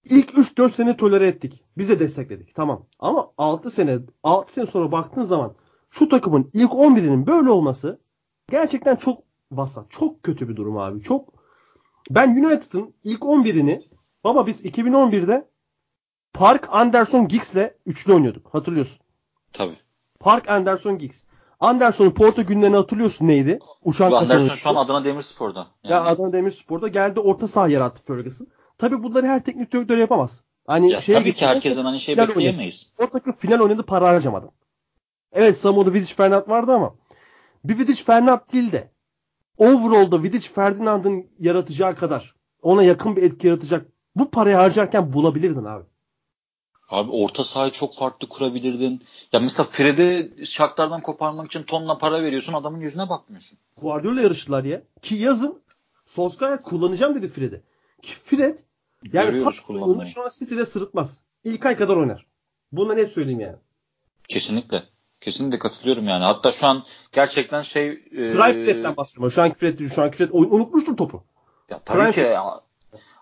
İlk 0.03 0.29
3-4 0.29 0.71
sene 0.71 0.97
tolere 0.97 1.27
ettik. 1.27 1.63
Biz 1.77 1.89
de 1.89 1.99
destekledik. 1.99 2.55
Tamam. 2.55 2.85
Ama 2.99 3.31
6 3.37 3.71
sene 3.71 3.99
6 4.23 4.53
sene 4.53 4.65
sonra 4.65 4.91
baktığın 4.91 5.23
zaman 5.23 5.55
şu 5.89 6.09
takımın 6.09 6.49
ilk 6.53 6.71
11'inin 6.71 7.27
böyle 7.27 7.49
olması 7.49 7.99
gerçekten 8.49 8.95
çok 8.95 9.23
vasat. 9.51 9.91
Çok 9.91 10.23
kötü 10.23 10.49
bir 10.49 10.55
durum 10.55 10.77
abi. 10.77 11.01
Çok 11.01 11.33
ben 12.09 12.43
United'ın 12.43 12.93
ilk 13.03 13.21
11'ini 13.21 13.81
baba 14.23 14.47
biz 14.47 14.65
2011'de 14.65 15.49
Park 16.33 16.67
Anderson 16.71 17.27
Giggs'le 17.27 17.71
üçlü 17.85 18.13
oynuyorduk. 18.13 18.53
Hatırlıyorsun. 18.53 18.99
Tabii. 19.53 19.77
Park 20.23 20.49
Anderson 20.49 20.97
Giggs. 20.97 21.23
Anderson'un 21.59 22.11
Porto 22.11 22.45
günlerini 22.45 22.75
hatırlıyorsun 22.75 23.27
neydi? 23.27 23.59
Uçan 23.83 24.11
Anderson 24.11 24.55
şu 24.55 24.69
an 24.69 24.75
Adana 24.75 25.05
Demirspor'da. 25.05 25.67
Yani. 25.83 25.93
Ya 25.93 26.03
Adana 26.03 26.33
Demirspor'da 26.33 26.87
geldi 26.87 27.19
orta 27.19 27.47
saha 27.47 27.67
yarattı 27.67 28.03
Ferguson. 28.03 28.47
Tabii 28.77 29.03
bunları 29.03 29.27
her 29.27 29.43
teknik 29.43 29.73
direktör 29.73 29.97
yapamaz. 29.97 30.41
Hani 30.67 30.91
ya 30.91 30.99
tabii 30.99 31.33
ki 31.33 31.45
herkesten 31.45 31.83
hani 31.83 31.99
şey 31.99 32.17
bekleyemeyiz. 32.17 32.91
Oynadı. 32.99 33.09
O 33.09 33.11
takım 33.13 33.33
final 33.33 33.59
oynadı 33.59 33.83
para 33.83 34.09
harcamadı. 34.09 34.49
Evet 35.31 35.57
Samo'da 35.57 35.93
Vidic 35.93 36.13
Fernand 36.13 36.49
vardı 36.49 36.71
ama 36.71 36.95
bir 37.63 37.77
Vidic 37.77 38.03
Fernand 38.03 38.39
değil 38.53 38.71
de 38.71 38.91
overall'da 39.57 40.23
Vidic 40.23 40.49
Ferdinand'ın 40.49 41.27
yaratacağı 41.39 41.95
kadar 41.95 42.35
ona 42.61 42.83
yakın 42.83 43.15
bir 43.15 43.23
etki 43.23 43.47
yaratacak 43.47 43.85
bu 44.15 44.31
parayı 44.31 44.55
harcarken 44.55 45.13
bulabilirdin 45.13 45.65
abi. 45.65 45.83
Abi 46.93 47.11
orta 47.11 47.43
sahayı 47.43 47.71
çok 47.71 47.95
farklı 47.95 48.29
kurabilirdin. 48.29 49.03
Ya 49.31 49.39
mesela 49.39 49.67
Fred'i 49.67 50.45
şartlardan 50.45 51.01
koparmak 51.01 51.45
için 51.45 51.63
tonla 51.63 51.97
para 51.97 52.23
veriyorsun 52.23 52.53
adamın 52.53 52.79
yüzüne 52.79 53.09
bakmıyorsun. 53.09 53.57
Guardiola 53.81 54.21
yarıştılar 54.21 54.63
ya. 54.63 54.81
Ki 55.01 55.15
yazın 55.15 55.61
Solskjaer 56.05 56.63
kullanacağım 56.63 57.15
dedi 57.15 57.27
Fred'i. 57.27 57.61
Ki 58.01 58.13
Fred 58.25 58.59
yani 59.13 59.43
pas 59.43 59.55
şu 60.13 60.23
an 60.23 60.29
City'de 60.39 60.65
sırıtmaz. 60.65 61.21
İlk 61.43 61.65
ay 61.65 61.77
kadar 61.77 61.95
oynar. 61.95 62.25
Bunu 62.71 62.95
net 62.95 63.11
söyleyeyim 63.11 63.39
yani. 63.39 63.55
Kesinlikle. 64.27 64.83
Kesinlikle 65.21 65.59
katılıyorum 65.59 66.07
yani. 66.07 66.23
Hatta 66.23 66.51
şu 66.51 66.67
an 66.67 66.83
gerçekten 67.11 67.61
şey... 67.61 67.87
E, 67.89 67.99
Prime 68.11 68.53
Fred'den 68.53 68.97
bahsediyorum. 68.97 69.31
Şu 69.31 69.41
anki 69.41 69.59
Fred 69.59 69.91
şu 69.95 70.01
anki 70.01 70.17
Fred 70.17 70.29
unutmuştur 70.31 70.97
topu. 70.97 71.23
Ya 71.69 71.79
tabii 71.85 71.97
Prime 71.97 72.11
ki 72.11 72.19
ya, 72.19 72.61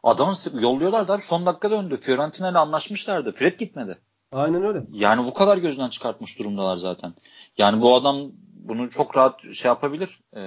adamı 0.04 0.36
yolluyorlardı 0.60 1.14
abi. 1.14 1.22
Son 1.22 1.46
dakika 1.46 1.72
döndü. 1.72 1.98
Fiorentina 1.98 2.50
ile 2.50 2.58
anlaşmışlardı. 2.58 3.32
Fred 3.32 3.60
gitmedi. 3.60 3.98
Aynen 4.32 4.64
öyle. 4.64 4.84
Yani 4.92 5.26
bu 5.26 5.34
kadar 5.34 5.58
gözden 5.58 5.90
çıkartmış 5.90 6.40
durumdalar 6.40 6.78
zaten. 6.78 7.14
Yani 7.58 7.82
bu 7.82 7.96
adam 7.96 8.32
bunu 8.56 8.90
çok 8.90 9.18
rahat 9.18 9.54
şey 9.54 9.70
yapabilir. 9.70 10.20
E, 10.34 10.42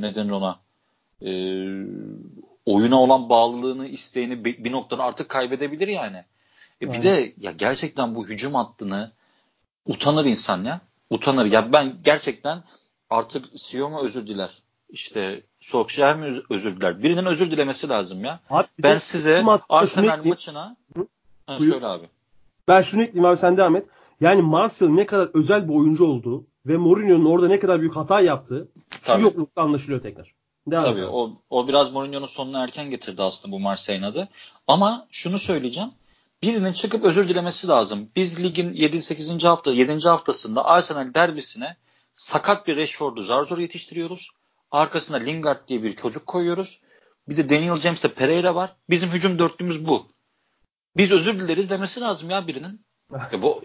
neden 0.00 0.28
ona? 0.28 0.58
E, 1.22 1.30
oyuna 2.66 3.00
olan 3.00 3.28
bağlılığını, 3.28 3.88
isteğini 3.88 4.44
bir 4.44 4.72
noktada 4.72 5.04
artık 5.04 5.28
kaybedebilir 5.28 5.88
yani. 5.88 6.24
E 6.82 6.92
bir 6.92 7.02
de 7.02 7.32
ya 7.38 7.52
gerçekten 7.52 8.14
bu 8.14 8.28
hücum 8.28 8.54
hattını 8.54 9.12
utanır 9.86 10.24
insan 10.24 10.64
ya. 10.64 10.80
Utanır. 11.10 11.46
Ya 11.46 11.72
ben 11.72 11.94
gerçekten 12.04 12.62
artık 13.10 13.44
mu 13.74 14.00
özür 14.02 14.26
diler? 14.26 14.62
İşte 14.92 15.42
Solskjaer 15.60 16.16
mi 16.16 16.40
özür 16.50 16.76
diler? 16.76 17.02
Birinin 17.02 17.24
özür 17.24 17.50
dilemesi 17.50 17.88
lazım 17.88 18.24
ya. 18.24 18.40
Abi, 18.50 18.66
ben 18.78 18.98
size 18.98 19.44
Arsenal 19.68 20.24
maçına 20.24 20.76
ha, 21.46 21.58
söyle 21.58 21.86
abi. 21.86 22.06
Ben 22.68 22.82
şunu 22.82 23.02
ekleyeyim 23.02 23.24
abi 23.24 23.36
sen 23.36 23.56
devam 23.56 23.76
et. 23.76 23.86
Yani 24.20 24.42
Martial 24.42 24.88
ne 24.88 25.06
kadar 25.06 25.30
özel 25.34 25.68
bir 25.68 25.74
oyuncu 25.74 26.04
olduğu 26.04 26.44
ve 26.66 26.76
Mourinho'nun 26.76 27.24
orada 27.24 27.48
ne 27.48 27.60
kadar 27.60 27.80
büyük 27.80 27.96
hata 27.96 28.20
yaptığı 28.20 28.68
şu 29.02 29.20
yoklukta 29.20 29.62
anlaşılıyor 29.62 30.02
tekrar. 30.02 30.34
Devam 30.66 30.84
Tabii 30.84 31.04
o, 31.04 31.32
o 31.50 31.68
biraz 31.68 31.92
Mourinho'nun 31.92 32.26
sonunu 32.26 32.58
erken 32.58 32.90
getirdi 32.90 33.22
aslında 33.22 33.52
bu 33.52 33.60
Marseille'in 33.60 34.02
adı. 34.02 34.28
Ama 34.68 35.06
şunu 35.10 35.38
söyleyeceğim. 35.38 35.90
Birinin 36.42 36.72
çıkıp 36.72 37.04
özür 37.04 37.28
dilemesi 37.28 37.68
lazım. 37.68 38.08
Biz 38.16 38.42
ligin 38.42 38.74
7-8. 38.74 39.46
hafta 39.46 39.72
7. 39.72 40.08
haftasında 40.08 40.64
Arsenal 40.64 41.14
derbisine 41.14 41.76
sakat 42.16 42.66
bir 42.66 42.76
Rashford'u 42.76 43.22
zar 43.22 43.44
zor 43.44 43.58
yetiştiriyoruz. 43.58 44.30
Arkasına 44.70 45.16
Lingard 45.16 45.68
diye 45.68 45.82
bir 45.82 45.92
çocuk 45.92 46.26
koyuyoruz. 46.26 46.80
Bir 47.28 47.36
de 47.36 47.48
Daniel 47.48 47.76
James'te 47.76 48.08
Pereira 48.08 48.54
var. 48.54 48.76
Bizim 48.90 49.10
hücum 49.10 49.38
dörtlümüz 49.38 49.86
bu. 49.86 50.06
Biz 50.96 51.12
özür 51.12 51.40
dileriz 51.40 51.70
demesi 51.70 52.00
lazım 52.00 52.30
ya 52.30 52.46
birinin. 52.46 52.80
ya 53.12 53.42
bu, 53.42 53.62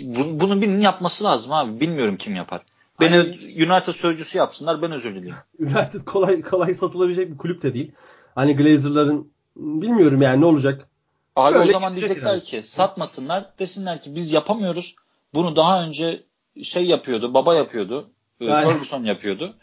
bu, 0.00 0.40
bunu 0.40 0.62
birinin 0.62 0.80
yapması 0.80 1.24
lazım 1.24 1.52
abi. 1.52 1.80
Bilmiyorum 1.80 2.16
kim 2.16 2.34
yapar. 2.34 2.62
Beni 3.00 3.16
hani, 3.16 3.30
United 3.72 3.92
sözcüsü 3.92 4.38
yapsınlar 4.38 4.82
ben 4.82 4.92
özür 4.92 5.14
dileyim. 5.14 5.36
United 5.60 6.04
kolay 6.04 6.42
kolay 6.42 6.74
satılabilecek 6.74 7.32
bir 7.32 7.38
kulüp 7.38 7.62
de 7.62 7.74
değil. 7.74 7.92
Hani 8.34 8.56
Glazer'ların 8.56 9.32
bilmiyorum 9.56 10.22
yani 10.22 10.40
ne 10.40 10.44
olacak. 10.44 10.88
Abi 11.36 11.58
Öyle 11.58 11.68
o 11.68 11.72
zaman 11.72 11.96
diyecekler 11.96 12.32
yani. 12.32 12.42
ki 12.42 12.62
satmasınlar 12.62 13.58
desinler 13.58 14.02
ki 14.02 14.14
biz 14.14 14.32
yapamıyoruz. 14.32 14.94
Bunu 15.34 15.56
daha 15.56 15.84
önce 15.84 16.22
şey 16.62 16.86
yapıyordu 16.86 17.34
baba 17.34 17.54
yapıyordu. 17.54 18.10
E, 18.40 18.44
yani. 18.44 18.64
Ferguson 18.64 19.04
yapıyordu. 19.04 19.56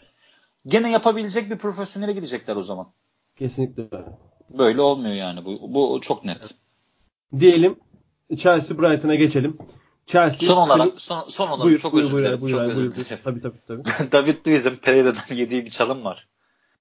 Gene 0.68 0.92
yapabilecek 0.92 1.52
bir 1.52 1.58
profesyonele 1.58 2.14
gidecekler 2.14 2.56
o 2.56 2.64
zaman. 2.64 2.88
Kesinlikle 3.36 3.90
Böyle 4.50 4.82
olmuyor 4.82 5.16
yani. 5.16 5.46
Bu, 5.46 5.74
bu 5.74 6.02
çok 6.02 6.26
net. 6.26 6.38
Diyelim 7.40 7.76
Chelsea 8.38 8.78
Brighton'a 8.78 9.16
geçelim. 9.16 9.58
Chelsea 10.08 10.48
son 10.48 10.70
olarak 10.70 11.02
son, 11.02 11.30
son 11.30 11.48
olarak 11.48 11.64
buyur, 11.64 11.80
çok 11.80 11.94
buyur, 11.94 12.06
özür 12.06 12.18
dilerim. 12.18 12.42
Buyur, 12.42 12.56
çok 12.56 12.66
buyur, 12.66 12.72
özür 12.72 12.96
dilerim. 12.96 13.20
Tabii 13.24 13.42
tabii 13.42 13.58
tabii. 13.68 13.84
David 14.12 14.48
Luiz'in 14.48 14.76
Pereira'dan 14.76 15.36
yediği 15.36 15.66
bir 15.66 15.72
çalım 15.72 16.04
var. 16.04 16.28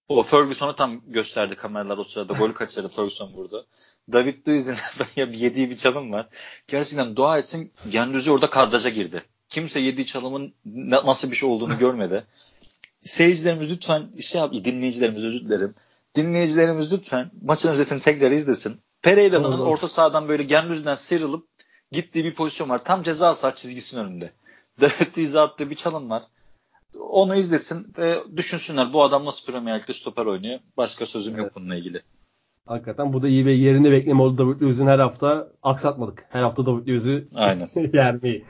O 0.09 0.23
Ferguson'u 0.23 0.77
tam 0.77 1.01
gösterdi 1.07 1.55
kameralar 1.55 1.99
o 1.99 2.05
sırada. 2.05 2.33
Gol 2.33 2.53
kaçırdı 2.53 2.89
Ferguson 2.89 3.35
burada. 3.37 3.65
David 4.13 4.49
Luiz'in 4.49 4.77
yediği 5.17 5.71
bir 5.71 5.77
çalım 5.77 6.13
var. 6.13 6.29
Gerçekten 6.69 7.17
dua 7.17 7.39
etsin 7.39 7.73
Gendüzi 7.91 8.31
orada 8.31 8.51
kadraja 8.51 8.89
girdi. 8.89 9.23
Kimse 9.49 9.81
yediği 9.81 10.07
çalımın 10.07 10.55
nasıl 11.05 11.31
bir 11.31 11.37
şey 11.37 11.49
olduğunu 11.49 11.79
görmedi. 11.79 12.27
Seyircilerimiz 13.05 13.71
lütfen 13.71 14.03
şey 14.21 14.41
yap, 14.41 14.53
dinleyicilerimiz 14.53 15.25
özür 15.25 15.41
dilerim. 15.41 15.75
Dinleyicilerimiz 16.15 16.93
lütfen 16.93 17.31
maçın 17.43 17.69
özetini 17.69 18.01
tekrar 18.01 18.31
izlesin. 18.31 18.81
Pereira'nın 19.03 19.59
orta 19.59 19.89
sahadan 19.89 20.29
böyle 20.29 20.43
Gendüzi'den 20.43 20.95
sıyrılıp 20.95 21.49
gittiği 21.93 22.25
bir 22.25 22.35
pozisyon 22.35 22.69
var. 22.69 22.85
Tam 22.85 23.03
ceza 23.03 23.35
saha 23.35 23.55
çizgisinin 23.55 24.05
önünde. 24.05 24.33
David 24.81 25.19
Luiz'e 25.19 25.41
attığı 25.41 25.71
bir 25.71 25.75
çalım 25.75 26.11
var. 26.11 26.23
Onu 27.01 27.37
izlesin 27.37 27.87
ve 27.99 28.19
düşünsünler 28.37 28.93
bu 28.93 29.03
adam 29.03 29.25
nasıl 29.25 29.53
Premier 29.53 29.81
Lig'de 29.81 29.93
stoper 29.93 30.27
oynuyor. 30.27 30.61
Başka 30.77 31.07
sözüm 31.07 31.35
evet. 31.35 31.45
yok 31.45 31.53
bununla 31.57 31.77
ilgili. 31.77 32.03
Hakikaten 32.67 33.13
bu 33.13 33.23
da 33.23 33.29
iyi 33.29 33.47
ve 33.47 33.53
yerinde 33.53 33.91
bekleme 33.91 34.23
oldu 34.23 34.39
David 34.39 34.63
Luiz'in 34.63 34.87
her 34.87 34.99
hafta 34.99 35.49
aksatmadık. 35.63 36.27
Her 36.29 36.43
hafta 36.43 36.67
David 36.67 36.89
Luiz'i 36.89 37.29
yermeyi. 37.97 38.45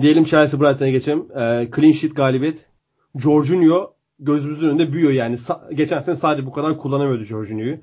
Diyelim 0.00 0.24
Chelsea 0.24 0.60
Brighton'a 0.60 0.90
geçelim. 0.90 1.28
Ee, 1.32 1.68
clean 1.76 1.92
sheet 1.92 2.16
galibiyet. 2.16 2.68
Jorginho 3.16 3.94
gözümüzün 4.18 4.68
önünde 4.68 4.92
büyüyor 4.92 5.12
yani. 5.12 5.36
Geçen 5.74 6.00
sene 6.00 6.16
sadece 6.16 6.46
bu 6.46 6.52
kadar 6.52 6.78
kullanamıyordu 6.78 7.24
Jorginho'yu. 7.24 7.78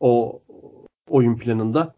O 0.00 0.42
oyun 1.08 1.36
planında. 1.36 1.94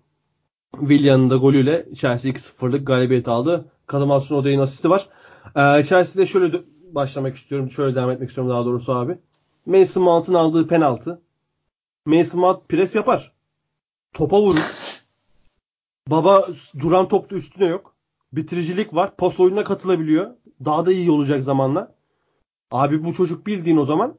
Willian'ın 0.81 1.31
da 1.31 1.37
golüyle 1.37 1.87
Chelsea 1.95 2.33
2-0'lık 2.33 2.87
galibiyet 2.87 3.29
aldı. 3.29 3.65
Kalamas'ın 3.87 4.35
Oday'ın 4.35 4.61
asisti 4.61 4.91
var. 4.91 5.09
Ee, 5.57 5.85
Chelsea'de 5.85 6.27
şöyle 6.27 6.61
başlamak 6.93 7.37
istiyorum. 7.37 7.71
Şöyle 7.71 7.97
devam 7.97 8.11
etmek 8.11 8.29
istiyorum 8.29 8.53
daha 8.53 8.65
doğrusu 8.65 8.93
abi. 8.93 9.19
Mason 9.67 10.03
Mount'un 10.03 10.35
aldığı 10.35 10.69
penaltı. 10.69 11.23
Mason 12.07 12.41
Mount 12.41 12.69
pres 12.69 12.95
yapar. 12.95 13.33
Topa 14.13 14.41
vurur. 14.41 14.73
Baba 16.09 16.49
duran 16.81 17.09
topta 17.09 17.37
üstüne 17.37 17.67
yok. 17.67 17.95
Bitiricilik 18.33 18.95
var. 18.95 19.17
Pas 19.17 19.41
oyununa 19.41 19.65
katılabiliyor. 19.65 20.31
Daha 20.65 20.87
da 20.87 20.93
iyi 20.93 21.11
olacak 21.11 21.45
zamanla. 21.45 21.95
Abi 22.73 23.05
bu 23.05 23.15
çocuk 23.15 23.47
bildiğin 23.47 23.77
o 23.77 23.85
zaman 23.85 24.19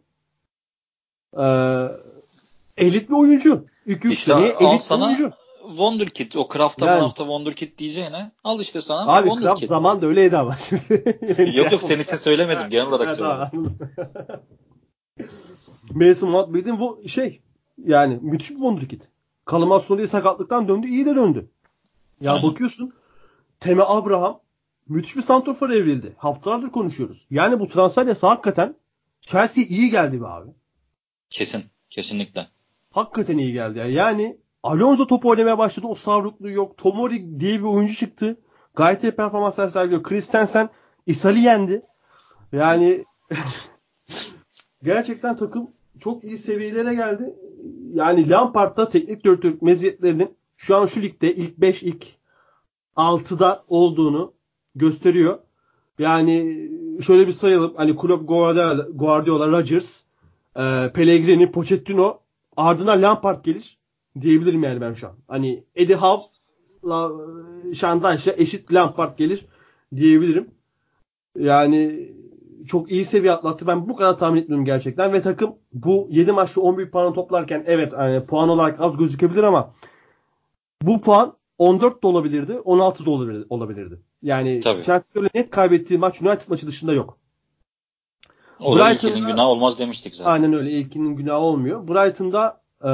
ee, 1.38 1.88
elit 2.78 3.10
bir 3.10 3.16
oyuncu. 3.16 3.66
2-3 3.88 4.12
işte 4.12 4.34
elit 4.34 4.62
al 4.62 4.78
sana 4.78 5.06
oyuncu. 5.06 5.32
Wonderkid. 5.68 6.34
O 6.34 6.47
Kraft'a 6.47 6.86
yani. 6.86 7.01
hafta 7.01 7.24
Wonderkid 7.24 7.78
diyeceğine 7.78 8.32
al 8.43 8.60
işte 8.60 8.82
sana 8.82 9.14
Abi 9.14 9.30
Wonderkid. 9.30 9.60
Kraft 9.60 9.68
zaman 9.68 10.01
da 10.01 10.06
öyleydi 10.06 10.38
ama 10.38 10.56
şimdi. 10.56 11.18
yok 11.58 11.72
yok 11.72 11.84
senin 11.84 12.04
için 12.04 12.16
söylemedim. 12.16 12.70
Genel 12.70 12.88
olarak 12.88 13.16
söyledim. 13.16 13.78
Mason 15.93 16.30
Mount 16.30 16.54
bildiğin 16.54 16.80
bu 16.80 17.01
şey 17.08 17.41
yani 17.86 18.20
müthiş 18.22 18.49
bir 18.49 18.56
Wonderkid. 18.56 19.01
Kalamasyon 19.45 19.97
diye 19.97 20.08
sakatlıktan 20.08 20.68
döndü. 20.68 20.88
iyi 20.88 21.06
de 21.06 21.16
döndü. 21.16 21.49
Ya 22.22 22.34
Aynen. 22.34 22.49
bakıyorsun 22.49 22.93
Teme 23.60 23.84
Abraham 23.84 24.39
müthiş 24.89 25.15
bir 25.15 25.21
santrofor 25.21 25.69
evrildi. 25.69 26.13
Haftalardır 26.17 26.71
konuşuyoruz. 26.71 27.27
Yani 27.31 27.59
bu 27.59 27.67
transfer 27.67 28.07
yasa 28.07 28.29
hakikaten 28.29 28.75
Chelsea 29.21 29.63
iyi 29.63 29.91
geldi 29.91 30.21
be 30.21 30.27
abi. 30.27 30.49
Kesin. 31.29 31.63
Kesinlikle. 31.89 32.47
Hakikaten 32.91 33.38
iyi 33.38 33.53
geldi. 33.53 33.79
Yani, 33.79 33.93
yani 33.93 34.38
Alonso 34.63 35.07
top 35.07 35.25
oynamaya 35.25 35.57
başladı. 35.57 35.88
O 35.88 35.95
savrukluğu 35.95 36.49
yok. 36.49 36.77
Tomori 36.77 37.39
diye 37.39 37.59
bir 37.59 37.65
oyuncu 37.65 37.95
çıktı. 37.95 38.38
Gayet 38.75 39.03
iyi 39.03 39.11
performanslar 39.11 39.69
sergiliyor. 39.69 40.03
Christensen 40.03 40.69
İsali 41.05 41.39
yendi. 41.39 41.81
Yani 42.51 43.03
gerçekten 44.84 45.36
takım 45.36 45.71
çok 45.99 46.23
iyi 46.23 46.38
seviyelere 46.38 46.95
geldi. 46.95 47.36
Yani 47.93 48.29
Lampard'da 48.29 48.89
teknik 48.89 49.23
direktörlük 49.23 49.61
meziyetlerinin 49.61 50.36
şu 50.57 50.75
an 50.75 50.86
şu 50.86 51.01
ligde 51.01 51.36
ilk 51.36 51.57
5 51.57 51.84
ilk 51.84 52.07
6'da 52.95 53.63
olduğunu 53.67 54.34
gösteriyor. 54.76 55.39
Yani 55.99 56.69
şöyle 57.01 57.28
bir 57.28 57.34
sayalım. 57.34 57.74
Hani 57.78 57.95
Klopp, 57.97 58.28
Guardiola, 58.28 58.88
Guardiola 58.93 59.51
Rodgers, 59.51 60.01
e, 60.55 60.91
Pellegrini, 60.93 61.51
Pochettino 61.51 62.19
ardından 62.57 63.01
Lampard 63.01 63.45
gelir 63.45 63.78
diyebilirim 64.21 64.63
yani 64.63 64.82
ben 64.82 64.93
şu 64.93 65.07
an. 65.07 65.13
Hani 65.28 65.63
Eddie 65.76 65.95
Howe'la 65.95 67.11
Şandaş'la 67.74 68.34
eşit 68.38 68.74
Lampard 68.74 69.17
gelir 69.17 69.45
diyebilirim. 69.95 70.51
Yani 71.39 72.11
çok 72.67 72.91
iyi 72.91 73.05
seviye 73.05 73.32
atlattı. 73.32 73.67
Ben 73.67 73.89
bu 73.89 73.95
kadar 73.95 74.17
tahmin 74.17 74.41
etmiyorum 74.41 74.65
gerçekten. 74.65 75.13
Ve 75.13 75.21
takım 75.21 75.55
bu 75.74 76.07
7 76.09 76.32
maçta 76.32 76.61
11 76.61 76.91
puan 76.91 77.13
toplarken 77.13 77.63
evet 77.67 77.93
yani 77.93 78.26
puan 78.26 78.49
olarak 78.49 78.82
az 78.82 78.97
gözükebilir 78.97 79.43
ama 79.43 79.74
bu 80.82 81.01
puan 81.01 81.34
14 81.57 82.03
de 82.03 82.07
olabilirdi, 82.07 82.59
16 82.59 83.05
da 83.05 83.11
olabilirdi. 83.49 83.99
Yani 84.24 84.59
Tabii. 84.59 84.84
Chelsea'de 84.84 85.30
net 85.36 85.49
kaybettiği 85.49 85.99
maç 85.99 86.21
United 86.21 86.49
maçı 86.49 86.67
dışında 86.67 86.93
yok. 86.93 87.17
O 88.59 88.80
da 88.80 88.91
ilkinin 88.91 89.28
günah 89.28 89.45
olmaz 89.45 89.80
demiştik 89.80 90.15
zaten. 90.15 90.32
Aynen 90.32 90.53
öyle. 90.53 90.71
İlkinin 90.71 91.15
günahı 91.15 91.39
olmuyor. 91.39 91.88
Brighton'da 91.88 92.61
e, 92.82 92.91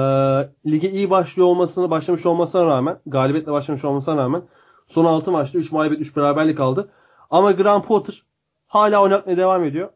lige 0.72 0.92
iyi 0.92 1.10
başlıyor 1.10 1.48
olmasına, 1.48 1.90
başlamış 1.90 2.26
olmasına 2.26 2.66
rağmen, 2.66 3.00
galibiyetle 3.06 3.52
başlamış 3.52 3.86
olmasına 3.86 4.18
rağmen 4.18 4.42
son 4.88 5.06
6 5.06 5.32
maçta 5.32 5.58
3 5.58 5.72
mağlubiyet 5.72 6.02
3 6.02 6.16
beraberlik 6.16 6.60
aldı. 6.60 6.92
Ama 7.30 7.52
Graham 7.52 7.84
Potter 7.84 8.24
hala 8.68 9.04
oynatmaya 9.04 9.38
devam 9.38 9.64
ediyor. 9.64 9.90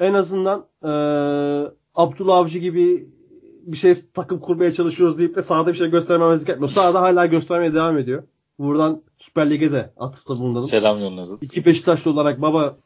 En 0.00 0.14
azından 0.14 0.66
e, 0.82 0.90
Abdullah 1.94 2.36
Avcı 2.36 2.58
gibi 2.58 3.08
bir 3.62 3.76
şey 3.76 3.94
takım 4.14 4.40
kurmaya 4.40 4.72
çalışıyoruz 4.72 5.18
deyip 5.18 5.36
de 5.36 5.42
sahada 5.42 5.72
bir 5.72 5.78
şey 5.78 5.90
göstermemezlik 5.90 6.48
etmiyor. 6.48 6.70
Sahada 6.70 7.00
hala 7.00 7.26
göstermeye 7.26 7.74
devam 7.74 7.98
ediyor. 7.98 8.22
Buradan 8.58 9.02
Süper 9.28 9.50
Lig'e 9.50 9.72
de 9.72 9.92
atıfta 9.96 10.38
bulunalım. 10.38 10.68
Selam 10.68 11.00
yolunuzun. 11.00 11.38
İki 11.42 11.64
Beşiktaşlı 11.64 12.10
olarak 12.10 12.42
baba 12.42 12.78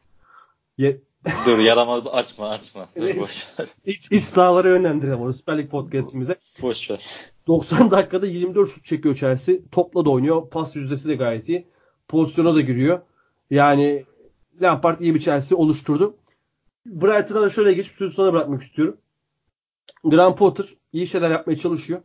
ye, 0.79 1.01
Dur 1.47 1.59
yarama 1.59 1.95
açma 1.95 2.49
açma. 2.49 2.89
Dur 3.01 3.21
boş 3.21 3.47
ver. 3.59 3.69
iç, 3.87 4.13
iç 4.13 4.25
sahalara 4.25 4.69
yönlendirelim 4.69 5.21
onu 5.21 5.33
Süper 5.33 5.59
Lig 5.59 5.71
podcastimize. 5.71 6.37
Boş 6.63 6.91
ver. 6.91 7.01
90 7.47 7.91
dakikada 7.91 8.27
24 8.27 8.71
şut 8.71 8.85
çekiyor 8.85 9.17
Chelsea. 9.17 9.57
Topla 9.73 10.05
da 10.05 10.11
oynuyor. 10.11 10.51
Pas 10.51 10.77
yüzdesi 10.77 11.09
de 11.09 11.15
gayet 11.15 11.49
iyi. 11.49 11.69
Pozisyona 12.09 12.55
da 12.55 12.61
giriyor. 12.61 13.01
Yani 13.51 14.05
Lampard 14.63 15.01
iyi 15.01 15.15
bir 15.15 15.21
Chelsea 15.21 15.59
oluşturdu. 15.59 16.17
Brighton'a 16.87 17.43
da 17.43 17.51
şöyle 17.51 17.73
geçip 17.73 17.97
sözü 17.97 18.15
sana 18.15 18.33
bırakmak 18.33 18.63
istiyorum. 18.63 18.97
Graham 20.05 20.37
Potter 20.37 20.67
iyi 20.93 21.07
şeyler 21.07 21.31
yapmaya 21.31 21.57
çalışıyor. 21.57 22.01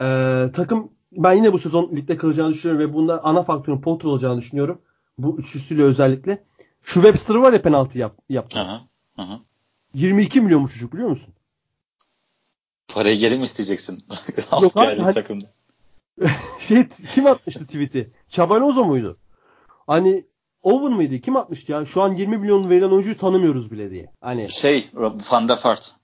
Ee, 0.00 0.50
takım 0.54 0.92
ben 1.12 1.32
yine 1.32 1.52
bu 1.52 1.58
sezon 1.58 1.96
ligde 1.96 2.16
kalacağını 2.16 2.52
düşünüyorum 2.52 2.88
ve 2.88 2.94
bunda 2.94 3.24
ana 3.24 3.42
faktörün 3.42 3.80
Potter 3.80 4.08
olacağını 4.08 4.38
düşünüyorum. 4.40 4.82
Bu 5.18 5.38
üçlüsüyle 5.38 5.82
özellikle. 5.82 6.44
Şu 6.82 6.94
Webster 7.02 7.34
var 7.34 7.52
ya 7.52 7.62
penaltı 7.62 7.98
yap, 7.98 8.18
yaptı. 8.28 8.60
Aha, 8.60 8.86
aha. 9.16 9.40
22 9.94 10.40
milyon 10.40 10.64
bu 10.64 10.68
çocuk 10.68 10.92
biliyor 10.92 11.08
musun? 11.08 11.34
Parayı 12.88 13.18
geri 13.18 13.36
mi 13.38 13.44
isteyeceksin? 13.44 14.04
Yok 14.62 14.76
abi, 14.76 14.98
hani- 15.00 15.14
takımda. 15.14 15.46
şey 16.60 16.88
kim 17.14 17.26
atmıştı 17.26 17.66
tweet'i? 17.66 18.10
Çabanozo 18.28 18.84
muydu? 18.84 19.18
Hani 19.86 20.24
Owen 20.62 20.92
mıydı? 20.92 21.18
Kim 21.18 21.36
atmıştı 21.36 21.72
ya? 21.72 21.84
Şu 21.86 22.02
an 22.02 22.12
20 22.12 22.38
milyon 22.38 22.70
verilen 22.70 22.90
oyuncuyu 22.90 23.18
tanımıyoruz 23.18 23.70
bile 23.70 23.90
diye. 23.90 24.12
Hani 24.20 24.50
Şey 24.50 24.90
Van 25.30 25.48
der 25.48 25.58
Vaart. 25.64 25.94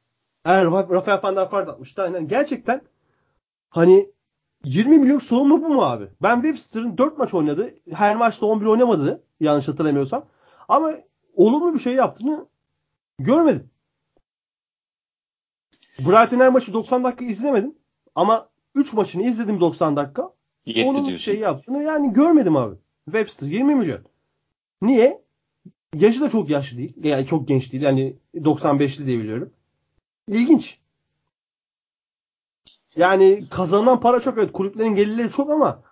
eğer 0.45 0.65
Rafael 0.71 1.23
van 1.23 1.37
der 1.37 1.53
Vaart 1.53 1.69
atmıştı. 1.69 2.03
Aynen. 2.03 2.29
Gerçekten 2.29 2.83
hani 3.71 4.11
20 4.65 4.99
milyon 4.99 5.19
savunma 5.19 5.63
bu 5.63 5.69
mu 5.69 5.83
abi? 5.83 6.09
Ben 6.23 6.35
Webster'ın 6.35 6.99
4 6.99 7.19
maç 7.19 7.35
oynadı. 7.35 7.75
Her 7.93 8.17
maçta 8.17 8.47
11 8.47 8.67
oynamadı. 8.67 9.23
Yanlış 9.41 9.69
hatırlamıyorsam. 9.69 10.27
Ama 10.69 10.93
olumlu 11.35 11.75
bir 11.75 11.79
şey 11.79 11.95
yaptığını 11.95 12.47
görmedim. 13.19 13.71
Brighton 15.99 16.41
her 16.41 16.49
maçı 16.49 16.73
90 16.73 17.05
dakika 17.05 17.25
izlemedim. 17.25 17.75
Ama 18.15 18.49
3 18.75 18.93
maçını 18.93 19.23
izledim 19.23 19.61
90 19.61 19.97
dakika. 19.97 20.31
Yetti 20.67 20.85
olumlu 20.85 21.03
bir 21.03 21.07
diyorsun. 21.07 21.25
şey 21.25 21.39
yaptığını 21.39 21.83
yani 21.83 22.13
görmedim 22.13 22.57
abi. 22.57 22.77
Webster 23.05 23.47
20 23.47 23.75
milyon. 23.75 24.01
Niye? 24.83 25.25
Yaşı 25.95 26.21
da 26.21 26.29
çok 26.29 26.51
yaşlı 26.51 26.79
değil. 26.79 26.93
Yani 27.03 27.27
çok 27.27 27.49
genç 27.49 27.73
değil. 27.73 27.83
Yani 27.83 28.17
95'li 28.35 29.07
diye 29.07 29.19
biliyorum. 29.19 29.51
İlginç. 30.29 30.79
Yani 32.97 33.45
kazanılan 33.51 34.01
para 34.01 34.21
çok 34.21 34.39
evet. 34.39 34.53
Kulüplerin 34.53 34.95
gelirleri 34.95 35.31
çok 35.31 35.51
ama 35.51 35.83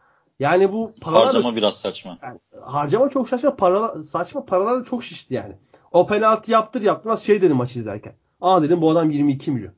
yani 0.41 0.73
bu 0.73 0.95
paralar 1.01 1.23
da- 1.23 1.27
Harcama 1.29 1.57
biraz 1.57 1.77
saçma. 1.81 2.19
yani 2.23 2.39
harcama 2.65 3.09
çok 3.11 3.29
saçma 3.29 3.57
paralar 3.57 4.05
saçma 4.05 4.45
paralar 4.45 4.81
da 4.81 4.85
çok 4.85 5.05
şişti 5.05 5.35
yani. 5.35 5.57
O 5.93 6.07
penaltı 6.07 6.51
yaptır 6.51 6.83
yaptırmaz 6.83 7.23
şey 7.23 7.43
dedim 7.43 7.57
maç 7.57 7.77
izlerken. 7.77 8.15
Aa 8.41 8.63
dedim 8.63 8.81
bu 8.81 8.91
adam 8.91 9.11
22 9.11 9.51
milyon. 9.51 9.73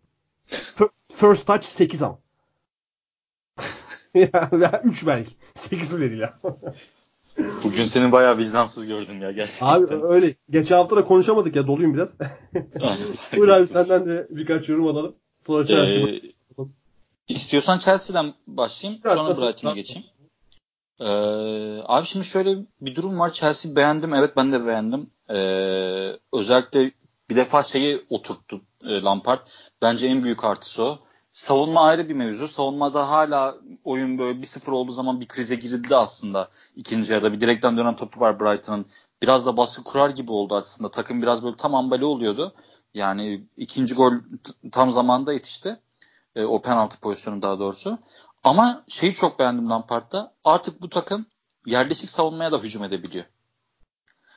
Fir- 0.48 0.90
First 1.12 1.46
touch 1.46 1.64
8 1.64 2.02
ama. 2.02 2.18
ya 4.14 4.80
3 4.84 5.06
belki. 5.06 5.32
8 5.54 5.96
bile 5.96 6.10
değil 6.10 6.20
ya. 6.20 6.38
Bugün 7.64 7.84
seni 7.84 8.12
bayağı 8.12 8.38
vicdansız 8.38 8.86
gördüm 8.86 9.22
ya 9.22 9.32
gerçekten. 9.32 9.66
Abi 9.66 9.86
öyle. 10.02 10.34
Geçen 10.50 10.76
hafta 10.76 10.96
da 10.96 11.04
konuşamadık 11.04 11.56
ya 11.56 11.66
doluyum 11.66 11.94
biraz. 11.94 12.14
Buyur 13.36 13.48
abi 13.48 13.66
senden 13.66 14.06
de 14.06 14.26
birkaç 14.30 14.68
yorum 14.68 14.86
alalım. 14.86 15.14
Sonra 15.46 15.66
Chelsea. 15.66 16.08
Ee, 16.08 16.20
istiyorsan 17.28 17.78
Chelsea'den 17.78 18.34
başlayayım. 18.46 19.02
Biraz 19.04 19.16
sonra 19.16 19.46
Brighton'a 19.46 19.74
geçeyim. 19.74 20.06
Ee, 21.00 21.06
abi 21.84 22.06
şimdi 22.06 22.24
şöyle 22.24 22.56
bir 22.80 22.94
durum 22.94 23.18
var. 23.18 23.32
Chelsea 23.32 23.76
beğendim. 23.76 24.14
Evet 24.14 24.36
ben 24.36 24.52
de 24.52 24.66
beğendim. 24.66 25.10
Ee, 25.30 26.18
özellikle 26.32 26.92
bir 27.30 27.36
defa 27.36 27.62
şeyi 27.62 28.04
oturttu 28.10 28.60
e, 28.84 29.02
Lampard. 29.02 29.46
Bence 29.82 30.06
en 30.06 30.24
büyük 30.24 30.44
artısı 30.44 30.82
o. 30.82 30.98
Savunma 31.32 31.86
ayrı 31.86 32.08
bir 32.08 32.14
mevzu. 32.14 32.48
Savunmada 32.48 33.10
hala 33.10 33.56
oyun 33.84 34.18
böyle 34.18 34.40
1-0 34.40 34.70
olduğu 34.70 34.92
zaman 34.92 35.20
bir 35.20 35.28
krize 35.28 35.54
girildi 35.54 35.96
aslında. 35.96 36.48
ikinci 36.76 37.12
yarıda 37.12 37.32
bir 37.32 37.40
direkten 37.40 37.76
dönen 37.76 37.96
topu 37.96 38.20
var 38.20 38.40
Brighton'ın. 38.40 38.86
Biraz 39.22 39.46
da 39.46 39.56
baskı 39.56 39.84
kurar 39.84 40.10
gibi 40.10 40.32
oldu 40.32 40.54
aslında. 40.56 40.90
Takım 40.90 41.22
biraz 41.22 41.44
böyle 41.44 41.56
tam 41.56 41.74
ambale 41.74 42.04
oluyordu. 42.04 42.54
Yani 42.94 43.44
ikinci 43.56 43.94
gol 43.94 44.12
tam 44.72 44.92
zamanda 44.92 45.32
yetişti. 45.32 45.76
E, 46.36 46.44
o 46.44 46.62
penaltı 46.62 47.00
pozisyonu 47.00 47.42
daha 47.42 47.58
doğrusu. 47.58 47.98
Ama 48.44 48.84
şeyi 48.88 49.14
çok 49.14 49.38
beğendim 49.38 49.70
Lampard'da. 49.70 50.34
Artık 50.44 50.82
bu 50.82 50.88
takım 50.88 51.26
yerleşik 51.66 52.10
savunmaya 52.10 52.52
da 52.52 52.58
hücum 52.58 52.84
edebiliyor. 52.84 53.24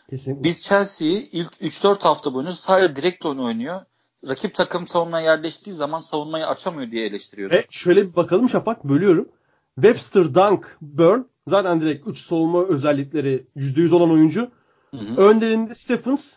Kesinlikle. 0.10 0.44
Biz 0.44 0.62
Chelsea'yi 0.62 1.30
ilk 1.32 1.54
3-4 1.54 2.04
hafta 2.04 2.34
boyunca 2.34 2.54
sadece 2.54 2.96
direkt 2.96 3.26
oyun 3.26 3.38
oynuyor. 3.38 3.82
Rakip 4.28 4.56
takım 4.56 4.88
savunmaya 4.88 5.32
yerleştiği 5.32 5.74
zaman 5.74 6.00
savunmayı 6.00 6.48
açamıyor 6.48 6.92
diye 6.92 7.06
eleştiriyorduk. 7.06 7.58
E, 7.58 7.66
şöyle 7.70 8.10
bir 8.10 8.16
bakalım 8.16 8.50
Şafak 8.50 8.84
bölüyorum. 8.84 9.30
Webster, 9.76 10.36
Dunk, 10.36 10.78
Burn 10.82 11.22
zaten 11.48 11.82
direkt 11.82 12.08
3 12.08 12.26
savunma 12.26 12.64
özellikleri 12.64 13.48
%100 13.56 13.96
olan 13.96 14.12
oyuncu. 14.12 14.52
Hı 14.92 14.98
hı. 14.98 15.16
Önlerinde 15.22 15.76
Stephens 15.76 16.34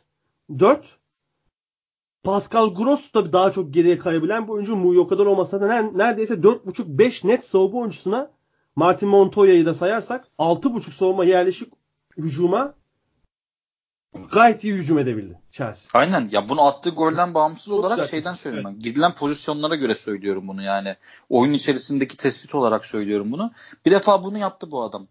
4. 0.58 0.99
Pascal 2.24 2.74
Gross 2.74 3.14
da 3.14 3.32
daha 3.32 3.52
çok 3.52 3.74
geriye 3.74 3.98
kayabilen 3.98 4.44
bir 4.48 4.52
oyuncu. 4.52 4.76
Muyo 4.76 5.08
kadar 5.08 5.26
olmasa 5.26 5.60
da 5.60 5.66
ner- 5.66 5.98
neredeyse 5.98 6.34
4.5-5 6.34 7.26
net 7.26 7.44
savunma 7.44 7.78
oyuncusuna 7.78 8.30
Martin 8.76 9.08
Montoya'yı 9.08 9.66
da 9.66 9.74
sayarsak 9.74 10.26
6.5 10.38 10.90
savunma 10.90 11.24
yerleşik 11.24 11.72
hücuma 12.16 12.74
gayet 14.32 14.64
iyi 14.64 14.72
hücum 14.72 14.98
edebildi 14.98 15.40
Chelsea. 15.52 16.00
Aynen. 16.00 16.28
Ya 16.32 16.48
bunu 16.48 16.62
attığı 16.66 16.90
golden 16.90 17.34
bağımsız 17.34 17.66
Çok 17.66 17.78
olarak 17.84 18.08
şeyden 18.08 18.34
söylüyorum 18.34 18.70
ben. 18.72 18.80
Gidilen 18.80 19.14
pozisyonlara 19.14 19.74
göre 19.74 19.94
söylüyorum 19.94 20.48
bunu 20.48 20.62
yani. 20.62 20.96
Oyun 21.28 21.52
içerisindeki 21.52 22.16
tespit 22.16 22.54
olarak 22.54 22.86
söylüyorum 22.86 23.32
bunu. 23.32 23.50
Bir 23.86 23.90
defa 23.90 24.24
bunu 24.24 24.38
yaptı 24.38 24.70
bu 24.70 24.82
adam. 24.82 25.06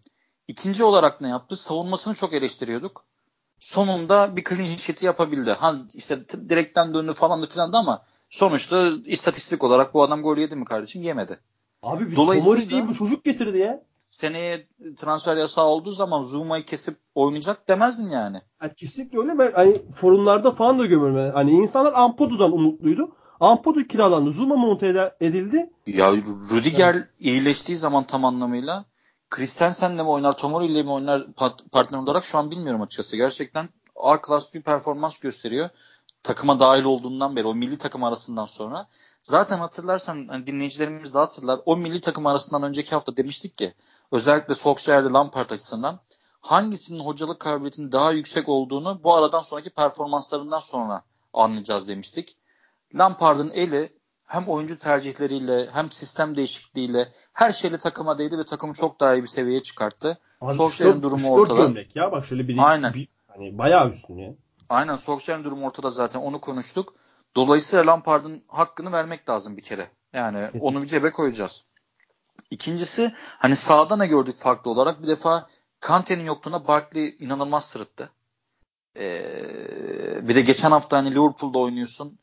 İkinci 0.48 0.84
olarak 0.84 1.20
ne 1.20 1.28
yaptı? 1.28 1.56
Savunmasını 1.56 2.14
çok 2.14 2.32
eleştiriyorduk. 2.32 3.04
Sonunda 3.60 4.36
bir 4.36 4.44
clean 4.44 4.76
sheet'i 4.76 5.06
yapabildi. 5.06 5.50
Ha 5.50 5.74
işte 5.94 6.28
direkten 6.48 6.94
döndü 6.94 7.14
falan 7.14 7.42
da 7.42 7.46
filan 7.46 7.72
da 7.72 7.78
ama 7.78 8.02
sonuçta 8.30 8.90
istatistik 9.04 9.64
olarak 9.64 9.94
bu 9.94 10.02
adam 10.02 10.22
gol 10.22 10.36
yedi 10.36 10.56
mi 10.56 10.64
kardeşim? 10.64 11.02
Yemedi. 11.02 11.38
Abi 11.82 12.10
bir 12.10 12.16
Dolayısıyla- 12.16 12.70
diye 12.70 12.88
bir 12.88 12.94
çocuk 12.94 13.24
getirdi 13.24 13.58
ya. 13.58 13.82
Seneye 14.10 14.66
transfer 14.96 15.36
yasağı 15.36 15.64
olduğu 15.66 15.92
zaman 15.92 16.22
Zuma'yı 16.22 16.64
kesip 16.64 16.96
oynayacak 17.14 17.68
demezdin 17.68 18.10
yani. 18.10 18.42
Yani 18.62 18.74
kesinlikle 18.74 19.18
öyle. 19.18 19.38
Ben 19.38 19.52
hani 19.52 19.82
forumlarda 19.94 20.50
falan 20.54 20.78
da 20.78 20.86
gömüyorum. 20.86 21.16
Yani 21.18 21.30
Hani 21.32 21.50
insanlar 21.50 21.92
Ampodu'dan 21.92 22.52
umutluydu. 22.52 23.12
Ampadu 23.40 23.86
kiralandı. 23.86 24.32
Zuma 24.32 24.56
monte 24.56 25.14
edildi. 25.20 25.70
Ya 25.86 26.12
Rudiger 26.52 26.94
evet. 26.94 27.08
iyileştiği 27.20 27.76
zaman 27.76 28.04
tam 28.04 28.24
anlamıyla 28.24 28.84
Christensen'le 29.30 29.96
mi 29.96 30.02
oynar, 30.02 30.36
Tomori 30.36 30.66
ile 30.66 30.82
mi 30.82 30.90
oynar 30.90 31.32
partner 31.72 31.98
olarak 31.98 32.24
şu 32.24 32.38
an 32.38 32.50
bilmiyorum 32.50 32.82
açıkçası. 32.82 33.16
Gerçekten 33.16 33.68
A 33.96 34.22
klas 34.22 34.54
bir 34.54 34.62
performans 34.62 35.18
gösteriyor. 35.18 35.68
Takıma 36.22 36.60
dahil 36.60 36.84
olduğundan 36.84 37.36
beri 37.36 37.46
o 37.46 37.54
milli 37.54 37.78
takım 37.78 38.04
arasından 38.04 38.46
sonra. 38.46 38.88
Zaten 39.22 39.58
hatırlarsan 39.58 40.28
hani 40.28 40.46
dinleyicilerimiz 40.46 41.14
de 41.14 41.18
hatırlar. 41.18 41.60
O 41.66 41.76
milli 41.76 42.00
takım 42.00 42.26
arasından 42.26 42.62
önceki 42.62 42.90
hafta 42.90 43.16
demiştik 43.16 43.58
ki 43.58 43.74
özellikle 44.12 44.54
Solskjaer'de 44.54 45.08
Lampard 45.08 45.50
açısından 45.50 46.00
hangisinin 46.40 47.00
hocalık 47.00 47.40
kabiliyetinin 47.40 47.92
daha 47.92 48.12
yüksek 48.12 48.48
olduğunu 48.48 49.00
bu 49.04 49.14
aradan 49.14 49.42
sonraki 49.42 49.70
performanslarından 49.70 50.60
sonra 50.60 51.02
anlayacağız 51.32 51.88
demiştik. 51.88 52.36
Lampard'ın 52.94 53.50
eli 53.50 53.99
hem 54.30 54.48
oyuncu 54.48 54.78
tercihleriyle 54.78 55.70
hem 55.72 55.92
sistem 55.92 56.36
değişikliğiyle 56.36 57.08
her 57.32 57.50
şeyle 57.50 57.78
takıma 57.78 58.18
değdi 58.18 58.38
ve 58.38 58.44
takımı 58.44 58.72
çok 58.72 59.00
daha 59.00 59.14
iyi 59.14 59.22
bir 59.22 59.28
seviyeye 59.28 59.62
çıkarttı. 59.62 60.18
Solskjaer'in 60.56 61.02
durumu 61.02 61.30
ortada. 61.30 61.62
gömlek 61.62 61.96
ya 61.96 62.12
bak 62.12 62.24
şöyle 62.24 62.48
bir, 62.48 62.58
Aynen. 62.58 62.94
bir 62.94 63.08
hani 63.28 63.58
bayağı 63.58 63.90
üstün 63.90 64.18
ya. 64.18 64.32
Aynen 64.68 64.96
Solskjaer'in 64.96 65.44
durumu 65.44 65.66
ortada 65.66 65.90
zaten 65.90 66.20
onu 66.20 66.40
konuştuk. 66.40 66.94
Dolayısıyla 67.36 67.86
Lampard'ın 67.86 68.42
hakkını 68.48 68.92
vermek 68.92 69.28
lazım 69.28 69.56
bir 69.56 69.62
kere. 69.62 69.90
Yani 70.12 70.38
Kesinlikle. 70.38 70.68
onu 70.68 70.82
bir 70.82 70.86
cebe 70.86 71.10
koyacağız. 71.10 71.64
İkincisi 72.50 73.12
hani 73.16 73.56
sahada 73.56 73.96
ne 73.96 74.06
gördük 74.06 74.38
farklı 74.38 74.70
olarak? 74.70 75.02
Bir 75.02 75.08
defa 75.08 75.46
Kante'nin 75.80 76.24
yokluğuna 76.24 76.68
Barkley 76.68 77.16
inanılmaz 77.18 77.64
sırıttı. 77.64 78.10
Ee, 78.96 80.28
bir 80.28 80.34
de 80.34 80.40
geçen 80.40 80.70
hafta 80.70 80.96
hani 80.96 81.10
Liverpool'da 81.14 81.58
oynuyorsun. 81.58 82.18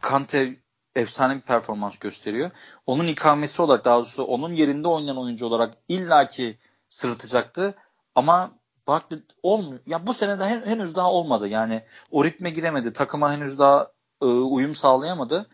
Kante 0.00 0.56
efsane 0.96 1.36
bir 1.36 1.40
performans 1.40 1.98
gösteriyor. 1.98 2.50
Onun 2.86 3.06
ikamesi 3.06 3.62
olarak 3.62 3.84
daha 3.84 3.96
doğrusu 3.96 4.24
onun 4.24 4.52
yerinde 4.52 4.88
oynayan 4.88 5.18
oyuncu 5.18 5.46
olarak 5.46 5.74
illaki 5.88 6.56
sırıtacaktı. 6.88 7.74
Ama 8.14 8.50
Barkley 8.86 9.18
olmuyor. 9.42 9.80
Ya 9.86 10.06
bu 10.06 10.12
sene 10.12 10.38
de 10.38 10.44
henüz 10.44 10.94
daha 10.94 11.12
olmadı. 11.12 11.48
Yani 11.48 11.82
o 12.10 12.24
ritme 12.24 12.50
giremedi. 12.50 12.92
Takıma 12.92 13.32
henüz 13.32 13.58
daha 13.58 13.90
e, 14.22 14.26
uyum 14.26 14.74
sağlayamadı. 14.74 15.46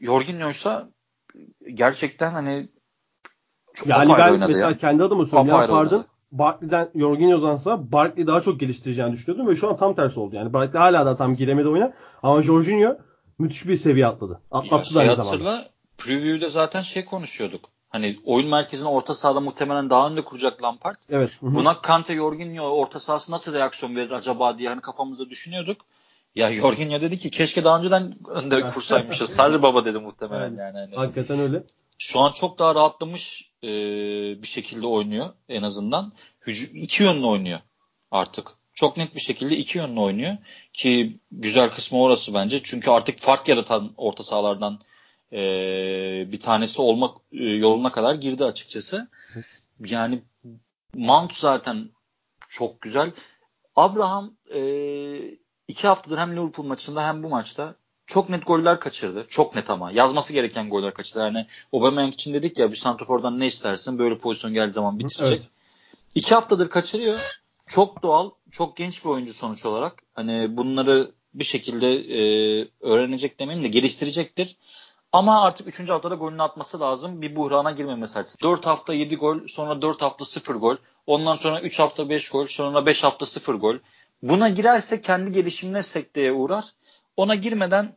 Jorginho 0.00 0.50
ise 0.50 0.82
gerçekten 1.74 2.30
hani 2.30 2.68
çok 3.74 3.88
yani 3.88 4.14
ben 4.18 4.38
mesela 4.38 4.70
ya. 4.70 4.76
kendi 4.76 5.02
adıma 5.02 5.26
söylüyorum. 5.26 5.60
Lampard'ın 5.60 6.06
Barkley'den 6.32 6.90
Jorginho'dansa 6.94 7.92
Barkley 7.92 8.26
daha 8.26 8.40
çok 8.40 8.60
geliştireceğini 8.60 9.12
düşünüyordum 9.12 9.48
ve 9.48 9.56
şu 9.56 9.70
an 9.70 9.76
tam 9.76 9.94
tersi 9.94 10.20
oldu. 10.20 10.36
Yani 10.36 10.52
Barkley 10.52 10.80
hala 10.80 11.06
da 11.06 11.16
tam 11.16 11.34
giremedi 11.36 11.68
oyuna 11.68 11.92
ama 12.22 12.42
Jorginho 12.42 12.96
müthiş 13.40 13.66
bir 13.66 13.76
seviye 13.76 14.06
atladı. 14.06 14.40
Atlattı 14.50 14.94
da 14.94 15.00
aynı 15.00 15.16
şey 15.16 15.24
zamanda. 15.24 15.68
Preview'de 15.98 16.48
zaten 16.48 16.82
şey 16.82 17.04
konuşuyorduk. 17.04 17.68
Hani 17.88 18.18
oyun 18.24 18.48
merkezini 18.48 18.88
orta 18.88 19.14
sahada 19.14 19.40
muhtemelen 19.40 19.90
daha 19.90 20.08
önde 20.08 20.24
kuracak 20.24 20.62
Lampard. 20.62 20.96
Evet. 21.10 21.30
Hı-hı. 21.40 21.54
Buna 21.54 21.80
Kante, 21.80 22.14
Jorginho 22.14 22.62
orta 22.62 23.00
sahası 23.00 23.32
nasıl 23.32 23.54
reaksiyon 23.54 23.96
verir 23.96 24.10
acaba 24.10 24.58
diye 24.58 24.68
hani 24.68 24.80
kafamızda 24.80 25.30
düşünüyorduk. 25.30 25.80
Ya 26.34 26.54
Jorginho 26.54 27.00
dedi 27.00 27.18
ki 27.18 27.30
keşke 27.30 27.64
daha 27.64 27.78
önceden 27.78 28.12
önde 28.28 28.70
kursaymışız. 28.74 29.30
Sarı 29.30 29.62
baba 29.62 29.84
dedi 29.84 29.98
muhtemelen 29.98 30.56
yani. 30.56 30.78
yani. 30.78 30.94
Hakikaten 30.94 31.38
öyle. 31.40 31.62
Şu 31.98 32.20
an 32.20 32.32
çok 32.32 32.58
daha 32.58 32.74
rahatlamış 32.74 33.50
e, 33.62 33.68
bir 34.42 34.46
şekilde 34.46 34.86
oynuyor 34.86 35.26
en 35.48 35.62
azından. 35.62 36.12
Hücum, 36.46 36.76
iki 36.76 37.02
yönlü 37.02 37.26
oynuyor 37.26 37.60
artık. 38.10 38.59
Çok 38.80 38.96
net 38.96 39.14
bir 39.14 39.20
şekilde 39.20 39.56
iki 39.56 39.78
yönlü 39.78 40.00
oynuyor. 40.00 40.36
Ki 40.72 41.18
güzel 41.32 41.70
kısmı 41.70 42.00
orası 42.02 42.34
bence. 42.34 42.60
Çünkü 42.62 42.90
artık 42.90 43.18
fark 43.18 43.48
yaratan 43.48 43.92
orta 43.96 44.24
sahalardan 44.24 44.80
e, 45.32 45.42
bir 46.32 46.40
tanesi 46.40 46.82
olmak 46.82 47.16
e, 47.32 47.44
yoluna 47.44 47.92
kadar 47.92 48.14
girdi 48.14 48.44
açıkçası. 48.44 49.08
Yani 49.84 50.22
Mount 50.94 51.36
zaten 51.36 51.90
çok 52.48 52.80
güzel. 52.80 53.12
Abraham 53.76 54.34
e, 54.54 54.60
iki 55.68 55.86
haftadır 55.86 56.18
hem 56.18 56.36
Liverpool 56.36 56.66
maçında 56.66 57.06
hem 57.06 57.22
bu 57.22 57.28
maçta 57.28 57.74
çok 58.06 58.28
net 58.28 58.46
goller 58.46 58.80
kaçırdı. 58.80 59.26
Çok 59.28 59.54
net 59.54 59.70
ama. 59.70 59.92
Yazması 59.92 60.32
gereken 60.32 60.70
goller 60.70 60.94
kaçırdı. 60.94 61.18
Yani 61.18 61.46
Aubameyang 61.72 62.14
için 62.14 62.34
dedik 62.34 62.58
ya 62.58 62.70
bir 62.70 62.76
santrafordan 62.76 63.40
ne 63.40 63.46
istersin 63.46 63.98
böyle 63.98 64.18
pozisyon 64.18 64.54
geldiği 64.54 64.72
zaman 64.72 64.98
bitirecek. 64.98 65.38
Evet. 65.40 65.48
İki 66.14 66.34
haftadır 66.34 66.70
kaçırıyor. 66.70 67.39
Çok 67.70 68.02
doğal, 68.02 68.30
çok 68.50 68.76
genç 68.76 69.04
bir 69.04 69.10
oyuncu 69.10 69.32
sonuç 69.32 69.66
olarak. 69.66 70.02
Hani 70.14 70.56
bunları 70.56 71.12
bir 71.34 71.44
şekilde 71.44 71.94
e, 71.94 72.68
öğrenecek 72.80 73.40
demeyeyim 73.40 73.64
de 73.64 73.68
geliştirecektir. 73.68 74.56
Ama 75.12 75.42
artık 75.42 75.80
3. 75.80 75.88
haftada 75.88 76.14
golünü 76.14 76.42
atması 76.42 76.80
lazım. 76.80 77.22
Bir 77.22 77.36
buhrana 77.36 77.70
girmemesi 77.70 78.18
açısından. 78.18 78.52
4 78.52 78.66
hafta 78.66 78.94
7 78.94 79.16
gol, 79.16 79.38
sonra 79.48 79.82
4 79.82 80.02
hafta 80.02 80.24
0 80.24 80.54
gol. 80.54 80.76
Ondan 81.06 81.34
sonra 81.36 81.60
3 81.60 81.78
hafta 81.78 82.08
5 82.08 82.28
gol, 82.28 82.46
sonra 82.46 82.86
5 82.86 83.04
hafta 83.04 83.26
0 83.26 83.54
gol. 83.54 83.76
Buna 84.22 84.48
girerse 84.48 85.00
kendi 85.00 85.32
gelişimine 85.32 85.82
sekteye 85.82 86.32
uğrar. 86.32 86.64
Ona 87.16 87.34
girmeden 87.34 87.96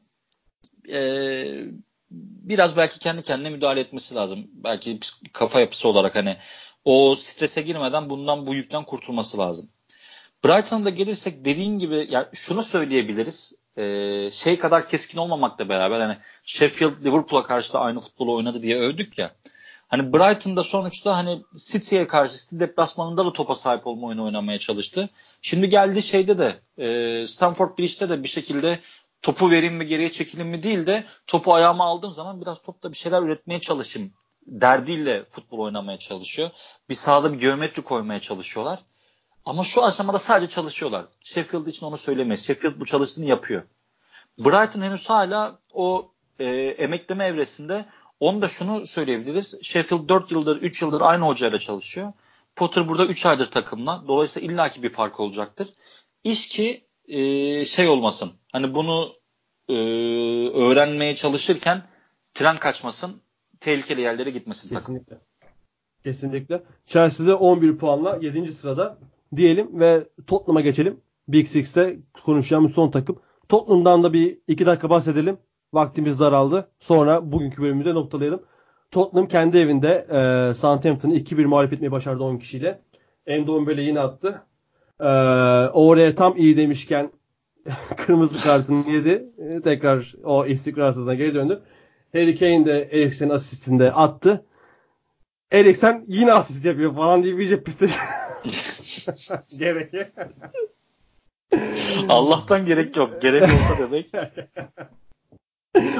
e, 0.89 1.45
biraz 2.11 2.77
belki 2.77 2.99
kendi 2.99 3.23
kendine 3.23 3.49
müdahale 3.49 3.79
etmesi 3.79 4.15
lazım. 4.15 4.47
Belki 4.53 4.99
kafa 5.33 5.59
yapısı 5.59 5.87
olarak 5.87 6.15
hani 6.15 6.37
o 6.85 7.15
strese 7.15 7.61
girmeden 7.61 8.09
bundan 8.09 8.47
bu 8.47 8.55
yükten 8.55 8.83
kurtulması 8.83 9.37
lazım. 9.37 9.69
Brighton'a 10.45 10.85
da 10.85 10.89
gelirsek 10.89 11.45
dediğin 11.45 11.79
gibi 11.79 12.07
yani 12.09 12.27
şunu 12.33 12.63
söyleyebiliriz. 12.63 13.55
E, 13.77 14.29
şey 14.31 14.59
kadar 14.59 14.87
keskin 14.87 15.17
olmamakla 15.17 15.69
beraber 15.69 15.99
hani 15.99 16.17
Sheffield 16.43 17.05
Liverpool'a 17.05 17.43
karşı 17.43 17.73
da 17.73 17.79
aynı 17.79 17.99
futbolu 17.99 18.35
oynadı 18.35 18.61
diye 18.61 18.79
övdük 18.79 19.17
ya. 19.17 19.31
Hani 19.87 20.13
Brighton'da 20.13 20.63
sonuçta 20.63 21.17
hani 21.17 21.41
City'ye 21.55 22.07
karşı 22.07 22.37
City 22.37 22.59
deplasmanında 22.59 23.25
da 23.25 23.33
topa 23.33 23.55
sahip 23.55 23.87
olma 23.87 24.07
oyunu 24.07 24.25
oynamaya 24.25 24.59
çalıştı. 24.59 25.09
Şimdi 25.41 25.69
geldi 25.69 26.03
şeyde 26.03 26.37
de 26.37 26.59
e, 26.83 27.27
Stamford 27.27 27.77
Bridge'de 27.77 28.09
de 28.09 28.23
bir 28.23 28.27
şekilde 28.27 28.79
topu 29.21 29.51
vereyim 29.51 29.75
mi 29.75 29.87
geriye 29.87 30.11
çekilin 30.11 30.47
mi 30.47 30.63
değil 30.63 30.87
de 30.87 31.03
topu 31.27 31.53
ayağıma 31.53 31.85
aldığım 31.85 32.11
zaman 32.11 32.41
biraz 32.41 32.61
topta 32.61 32.91
bir 32.91 32.97
şeyler 32.97 33.21
üretmeye 33.21 33.61
çalışayım 33.61 34.13
derdiyle 34.47 35.23
futbol 35.23 35.59
oynamaya 35.59 35.99
çalışıyor. 35.99 36.49
Bir 36.89 36.95
sahada 36.95 37.33
bir 37.33 37.39
geometri 37.39 37.81
koymaya 37.81 38.19
çalışıyorlar. 38.19 38.79
Ama 39.45 39.63
şu 39.63 39.83
aşamada 39.83 40.19
sadece 40.19 40.49
çalışıyorlar. 40.49 41.05
Sheffield 41.21 41.67
için 41.67 41.85
onu 41.85 41.97
söylemeyiz. 41.97 42.45
Sheffield 42.45 42.79
bu 42.79 42.85
çalıştığını 42.85 43.25
yapıyor. 43.25 43.63
Brighton 44.39 44.81
henüz 44.81 45.09
hala 45.09 45.59
o 45.73 46.11
e, 46.39 46.45
emekleme 46.55 47.25
evresinde 47.25 47.85
onu 48.19 48.41
da 48.41 48.47
şunu 48.47 48.87
söyleyebiliriz. 48.87 49.63
Sheffield 49.63 50.09
4 50.09 50.31
yıldır 50.31 50.61
3 50.61 50.81
yıldır 50.81 51.01
aynı 51.01 51.25
hocayla 51.25 51.59
çalışıyor. 51.59 52.13
Potter 52.55 52.87
burada 52.87 53.05
3 53.05 53.25
aydır 53.25 53.51
takımla. 53.51 54.03
Dolayısıyla 54.07 54.53
illaki 54.53 54.83
bir 54.83 54.89
fark 54.89 55.19
olacaktır. 55.19 55.69
İş 56.23 56.47
ki 56.47 56.87
e, 57.07 57.65
şey 57.65 57.89
olmasın. 57.89 58.31
Hani 58.51 58.75
bunu 58.75 59.13
e, 59.69 59.73
öğrenmeye 60.53 61.15
çalışırken 61.15 61.83
tren 62.33 62.57
kaçmasın. 62.57 63.21
Tehlikeli 63.63 64.01
yerlere 64.01 64.29
gitmesin 64.29 64.69
Kesinlikle. 64.75 65.05
takım. 65.05 65.23
Kesinlikle. 66.03 66.63
Chelsea'de 66.85 67.33
11 67.33 67.77
puanla 67.77 68.17
7. 68.21 68.51
sırada 68.51 68.97
diyelim 69.35 69.79
ve 69.79 70.03
Tottenham'a 70.27 70.61
geçelim. 70.61 71.01
Big 71.27 71.47
Six'te 71.47 71.99
konuşacağımız 72.25 72.73
son 72.73 72.91
takım. 72.91 73.19
Tottenham'dan 73.49 74.03
da 74.03 74.13
bir 74.13 74.37
iki 74.47 74.65
dakika 74.65 74.89
bahsedelim. 74.89 75.37
Vaktimiz 75.73 76.19
daraldı. 76.19 76.69
Sonra 76.79 77.31
bugünkü 77.31 77.61
bölümü 77.61 77.85
de 77.85 77.93
noktalayalım. 77.93 78.43
Tottenham 78.91 79.27
kendi 79.27 79.57
evinde 79.57 80.07
e, 80.09 80.53
Southampton'ı 80.53 81.15
2-1 81.15 81.45
mağlup 81.45 81.73
etmeyi 81.73 81.91
başardı 81.91 82.23
10 82.23 82.37
kişiyle. 82.37 82.81
Endombele 83.25 83.81
yine 83.81 83.99
attı. 83.99 84.41
E, 84.99 85.05
oraya 85.73 86.15
tam 86.15 86.37
iyi 86.37 86.57
demişken 86.57 87.11
kırmızı 87.97 88.43
kartını 88.43 88.91
yedi. 88.91 89.29
E, 89.37 89.61
tekrar 89.61 90.15
o 90.23 90.45
istikrarsızlığına 90.45 91.15
geri 91.15 91.35
döndü. 91.35 91.63
Harry 92.13 92.39
Kane 92.39 92.65
de 92.65 92.89
Eriksen'in 92.91 93.29
asistinde 93.29 93.91
attı. 93.91 94.45
Eriksen 95.51 96.03
yine 96.07 96.33
asist 96.33 96.65
yapıyor 96.65 96.95
falan 96.95 97.23
diye 97.23 97.37
bir 97.37 97.63
piste 97.63 97.87
gerek 99.57 99.93
Allah'tan 102.09 102.65
gerek 102.65 102.97
yok. 102.97 103.21
Gerek 103.21 103.43
olsa 103.43 103.77
demek. 103.79 104.11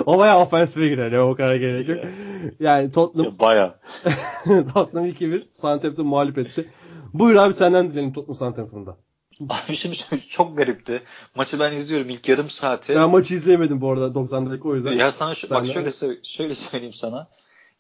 o 0.05 0.17
bayağı 0.17 0.39
ofensife 0.41 0.87
girer 0.87 1.11
ya 1.11 1.27
o 1.27 1.35
kadar 1.35 1.55
gerek 1.55 1.89
yok. 1.89 1.99
Yani 2.59 2.91
Tottenham 2.91 3.39
baya. 3.39 3.79
Tottenham 4.45 5.07
2-1 5.07 5.43
Southampton 5.51 6.07
mağlup 6.07 6.37
etti. 6.37 6.69
Buyur 7.13 7.35
abi 7.35 7.53
senden 7.53 7.91
dilelim 7.91 8.13
Tottenham 8.13 8.35
Southampton'da. 8.35 8.97
Abi 9.49 9.75
şimdi 9.75 9.97
çok 10.29 10.57
garipti. 10.57 11.03
Maçı 11.35 11.59
ben 11.59 11.71
izliyorum 11.71 12.09
ilk 12.09 12.29
yarım 12.29 12.49
saati. 12.49 12.95
Ben 12.95 13.09
maçı 13.09 13.33
izleyemedim 13.33 13.81
bu 13.81 13.91
arada 13.91 14.13
90 14.15 14.49
dakika 14.49 14.69
o 14.69 14.75
yüzden. 14.75 14.91
Ya 14.91 15.11
sana 15.11 15.35
şu, 15.35 15.49
bak 15.49 15.67
şöyle 15.67 15.91
şöyle 16.23 16.55
söyleyeyim 16.55 16.93
sana. 16.93 17.27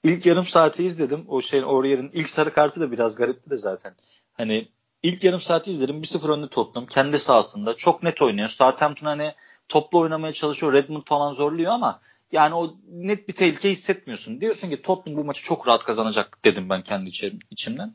İlk 0.03 0.25
yarım 0.25 0.45
saati 0.45 0.85
izledim. 0.85 1.25
O 1.27 1.41
şeyin 1.41 1.63
Aurier'in 1.63 2.11
ilk 2.13 2.29
sarı 2.29 2.53
kartı 2.53 2.81
da 2.81 2.91
biraz 2.91 3.15
garipti 3.15 3.49
de 3.49 3.57
zaten. 3.57 3.95
Hani 4.33 4.67
ilk 5.03 5.23
yarım 5.23 5.41
saati 5.41 5.71
izledim. 5.71 6.01
1-0 6.01 6.31
önde 6.31 6.47
Tottenham. 6.47 6.87
Kendi 6.87 7.19
sahasında. 7.19 7.75
Çok 7.75 8.03
net 8.03 8.21
oynuyor. 8.21 8.49
Southampton 8.49 9.07
hani 9.07 9.33
toplu 9.69 9.99
oynamaya 9.99 10.33
çalışıyor. 10.33 10.73
Redmond 10.73 11.03
falan 11.05 11.33
zorluyor 11.33 11.71
ama 11.71 12.01
yani 12.31 12.55
o 12.55 12.75
net 12.91 13.27
bir 13.27 13.33
tehlike 13.33 13.69
hissetmiyorsun. 13.71 14.41
Diyorsun 14.41 14.69
ki 14.69 14.81
Tottenham 14.81 15.21
bu 15.21 15.25
maçı 15.25 15.43
çok 15.43 15.67
rahat 15.67 15.83
kazanacak 15.83 16.39
dedim 16.45 16.69
ben 16.69 16.81
kendi 16.81 17.09
içimden. 17.51 17.93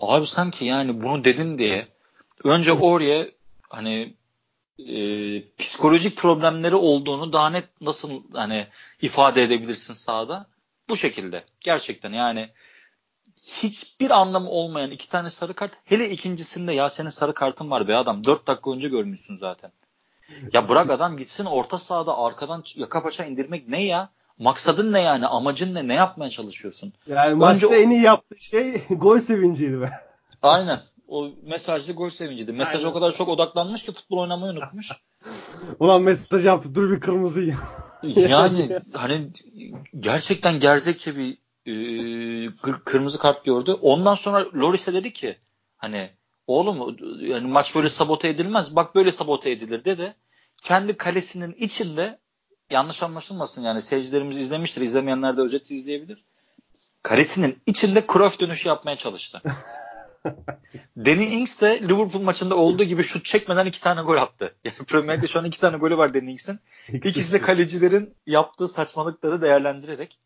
Abi 0.00 0.26
sanki 0.26 0.64
yani 0.64 1.02
bunu 1.02 1.24
dedin 1.24 1.58
diye 1.58 1.88
önce 2.44 2.72
oraya 2.72 3.26
hani 3.68 4.14
e, 4.78 4.96
psikolojik 5.56 6.16
problemleri 6.16 6.74
olduğunu 6.74 7.32
daha 7.32 7.50
net 7.50 7.80
nasıl 7.80 8.22
hani 8.32 8.66
ifade 9.02 9.42
edebilirsin 9.42 9.94
sahada? 9.94 10.46
Bu 10.88 10.96
şekilde. 10.96 11.44
Gerçekten 11.60 12.12
yani 12.12 12.50
hiçbir 13.36 14.10
anlamı 14.10 14.50
olmayan 14.50 14.90
iki 14.90 15.08
tane 15.08 15.30
sarı 15.30 15.54
kart. 15.54 15.72
Hele 15.84 16.10
ikincisinde 16.10 16.72
ya 16.72 16.90
senin 16.90 17.08
sarı 17.08 17.34
kartın 17.34 17.70
var 17.70 17.88
be 17.88 17.96
adam. 17.96 18.24
Dört 18.24 18.46
dakika 18.46 18.70
önce 18.70 18.88
görmüşsün 18.88 19.36
zaten. 19.36 19.72
Ya 20.52 20.68
bırak 20.68 20.90
adam 20.90 21.16
gitsin 21.16 21.44
orta 21.44 21.78
sahada 21.78 22.18
arkadan 22.18 22.64
yaka 22.74 23.02
paça 23.02 23.24
indirmek 23.24 23.68
ne 23.68 23.84
ya? 23.84 24.10
Maksadın 24.38 24.92
ne 24.92 25.00
yani? 25.00 25.26
Amacın 25.26 25.74
ne? 25.74 25.88
Ne 25.88 25.94
yapmaya 25.94 26.30
çalışıyorsun? 26.30 26.92
Yani 27.06 27.34
maçta 27.34 27.68
o... 27.68 27.74
en 27.74 27.90
iyi 27.90 28.02
yaptığı 28.02 28.40
şey 28.40 28.82
gol 28.90 29.18
sevinciydi 29.18 29.80
be. 29.80 29.90
Aynen. 30.42 30.80
O 31.08 31.30
mesajlı 31.42 31.92
gol 31.92 32.10
sevinciydi. 32.10 32.52
Mesaj 32.52 32.74
Aynen. 32.74 32.90
o 32.90 32.92
kadar 32.92 33.12
çok 33.12 33.28
odaklanmış 33.28 33.84
ki 33.84 33.92
futbol 33.92 34.18
oynamayı 34.18 34.52
unutmuş. 34.52 34.92
Ulan 35.80 36.02
mesaj 36.02 36.44
yaptı. 36.44 36.74
Dur 36.74 36.90
bir 36.90 37.00
kırmızı 37.00 37.40
ya. 37.40 37.56
yani 38.02 38.78
hani 38.92 39.30
gerçekten 40.00 40.60
gerzekçe 40.60 41.16
bir 41.16 41.38
e, 41.66 42.50
kırmızı 42.84 43.18
kart 43.18 43.44
gördü. 43.44 43.72
Ondan 43.72 44.14
sonra 44.14 44.46
Loris'e 44.54 44.94
dedi 44.94 45.12
ki 45.12 45.38
hani 45.76 46.10
oğlum 46.46 46.96
yani 47.20 47.46
maç 47.46 47.74
böyle 47.74 47.88
sabote 47.88 48.28
edilmez. 48.28 48.76
Bak 48.76 48.94
böyle 48.94 49.12
sabote 49.12 49.50
edilir 49.50 49.84
dedi. 49.84 50.14
Kendi 50.62 50.96
kalesinin 50.96 51.52
içinde 51.52 52.18
yanlış 52.70 53.02
anlaşılmasın 53.02 53.62
yani 53.62 53.82
seyircilerimiz 53.82 54.36
izlemiştir. 54.36 54.82
İzlemeyenler 54.82 55.36
de 55.36 55.40
özeti 55.40 55.74
izleyebilir. 55.74 56.24
Kalesinin 57.02 57.58
içinde 57.66 58.04
Cruyff 58.12 58.40
dönüşü 58.40 58.68
yapmaya 58.68 58.96
çalıştı. 58.96 59.42
Danny 60.96 61.40
Ings 61.40 61.60
de 61.60 61.80
Liverpool 61.82 62.22
maçında 62.22 62.56
olduğu 62.56 62.84
gibi 62.84 63.02
şut 63.02 63.24
çekmeden 63.24 63.66
iki 63.66 63.80
tane 63.80 64.02
gol 64.02 64.16
attı. 64.16 64.54
Yani 64.64 64.76
Premier 64.86 65.28
şu 65.28 65.38
an 65.38 65.44
iki 65.44 65.60
tane 65.60 65.76
golü 65.76 65.96
var 65.96 66.14
Danny 66.14 66.32
Ings'in. 66.32 66.58
İkisi 66.92 67.32
de 67.32 67.40
kalecilerin 67.40 68.14
yaptığı 68.26 68.68
saçmalıkları 68.68 69.42
değerlendirerek. 69.42 70.18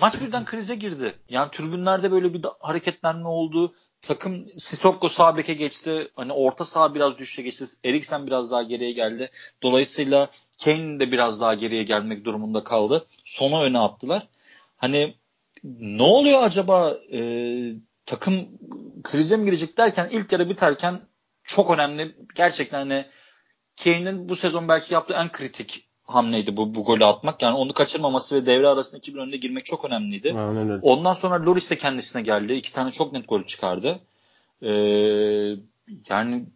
Maç 0.00 0.20
birden 0.20 0.44
krize 0.44 0.74
girdi. 0.74 1.14
Yani 1.30 1.50
tribünlerde 1.50 2.12
böyle 2.12 2.34
bir 2.34 2.42
hareketlenme 2.60 3.28
oldu. 3.28 3.72
Takım 4.02 4.46
Sissoko 4.58 5.08
sağ 5.08 5.36
beke 5.36 5.54
geçti. 5.54 6.08
Hani 6.16 6.32
orta 6.32 6.64
saha 6.64 6.94
biraz 6.94 7.18
düşüşe 7.18 7.42
geçti. 7.42 7.64
Eriksen 7.84 8.26
biraz 8.26 8.50
daha 8.50 8.62
geriye 8.62 8.92
geldi. 8.92 9.30
Dolayısıyla 9.62 10.30
Kane 10.64 11.00
de 11.00 11.12
biraz 11.12 11.40
daha 11.40 11.54
geriye 11.54 11.82
gelmek 11.82 12.24
durumunda 12.24 12.64
kaldı. 12.64 13.06
Sona 13.24 13.62
öne 13.62 13.78
attılar. 13.78 14.28
Hani 14.76 15.14
ne 15.64 16.02
oluyor 16.02 16.42
acaba 16.42 16.98
e, 17.12 17.20
takım 18.06 18.48
krize 19.04 19.36
mi 19.36 19.44
girecek 19.44 19.78
derken 19.78 20.08
ilk 20.12 20.32
yarı 20.32 20.48
biterken 20.48 21.00
çok 21.42 21.70
önemli 21.70 22.16
gerçekten 22.34 22.78
hani 22.78 23.06
Kane'in 23.84 24.28
bu 24.28 24.36
sezon 24.36 24.68
belki 24.68 24.94
yaptığı 24.94 25.14
en 25.14 25.32
kritik 25.32 25.88
hamleydi 26.02 26.56
bu, 26.56 26.74
bu 26.74 26.84
golü 26.84 27.04
atmak. 27.04 27.42
Yani 27.42 27.56
onu 27.56 27.72
kaçırmaması 27.72 28.34
ve 28.34 28.46
devre 28.46 28.68
arasında 28.68 28.98
2 28.98 29.18
önünde 29.18 29.36
girmek 29.36 29.64
çok 29.64 29.84
önemliydi. 29.84 30.34
Aynen 30.38 30.78
Ondan 30.82 31.12
sonra 31.12 31.46
Loris 31.46 31.70
de 31.70 31.78
kendisine 31.78 32.22
geldi. 32.22 32.52
İki 32.52 32.72
tane 32.72 32.90
çok 32.90 33.12
net 33.12 33.28
gol 33.28 33.42
çıkardı. 33.42 34.00
Ee, 34.62 34.70
yani 36.08 36.46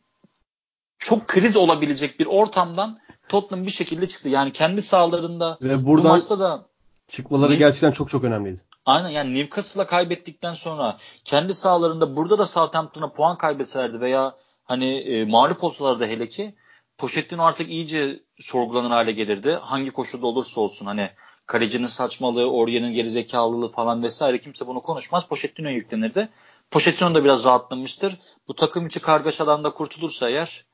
çok 0.99 1.28
kriz 1.28 1.57
olabilecek 1.57 2.20
bir 2.20 2.26
ortamdan 2.26 2.99
Tottenham 3.28 3.66
bir 3.66 3.70
şekilde 3.70 4.09
çıktı. 4.09 4.28
Yani 4.28 4.53
kendi 4.53 4.82
sahalarında 4.82 5.59
ve 5.62 5.86
buradan 5.86 6.05
bu 6.05 6.09
maçta 6.09 6.38
da 6.38 6.66
çıkmaları 7.09 7.55
gerçekten 7.55 7.92
çok 7.92 8.09
çok 8.09 8.24
önemliydi. 8.24 8.61
Aynen 8.87 9.09
yani 9.09 9.34
Newcastle'a 9.34 9.87
kaybettikten 9.87 10.55
sonra 10.55 10.99
kendi 11.24 11.55
sahalarında 11.55 12.16
burada 12.16 12.39
da 12.39 12.47
Southampton'a 12.47 13.12
puan 13.12 13.39
kaybetselerdi 13.39 14.01
veya 14.01 14.37
hani 14.64 14.99
e, 14.99 15.24
mağlup 15.24 15.64
olsalardı 15.64 16.07
hele 16.07 16.28
ki 16.28 16.55
Pochettino 16.99 17.45
artık 17.45 17.70
iyice 17.70 18.20
sorgulanır 18.41 18.91
hale 18.91 19.12
gelirdi. 19.12 19.53
Hangi 19.53 19.91
koşulda 19.91 20.26
olursa 20.26 20.61
olsun 20.61 20.87
hani 20.87 21.11
kalecinin 21.47 21.87
saçmalığı, 21.87 22.51
Oriye'nin 22.51 22.93
gerizekalılığı 22.93 23.68
falan 23.68 24.03
vesaire 24.03 24.41
kimse 24.41 24.66
bunu 24.66 24.82
konuşmaz. 24.82 25.28
Pochettino'ya 25.28 25.74
yüklenirdi. 25.74 26.28
Pochettino 26.70 27.14
da 27.14 27.24
biraz 27.24 27.45
rahatlamıştır. 27.45 28.18
Bu 28.49 28.55
takım 28.55 28.87
içi 28.87 29.01
kargaşadan 29.01 29.64
da 29.64 29.70
kurtulursa 29.70 30.30
eğer 30.30 30.66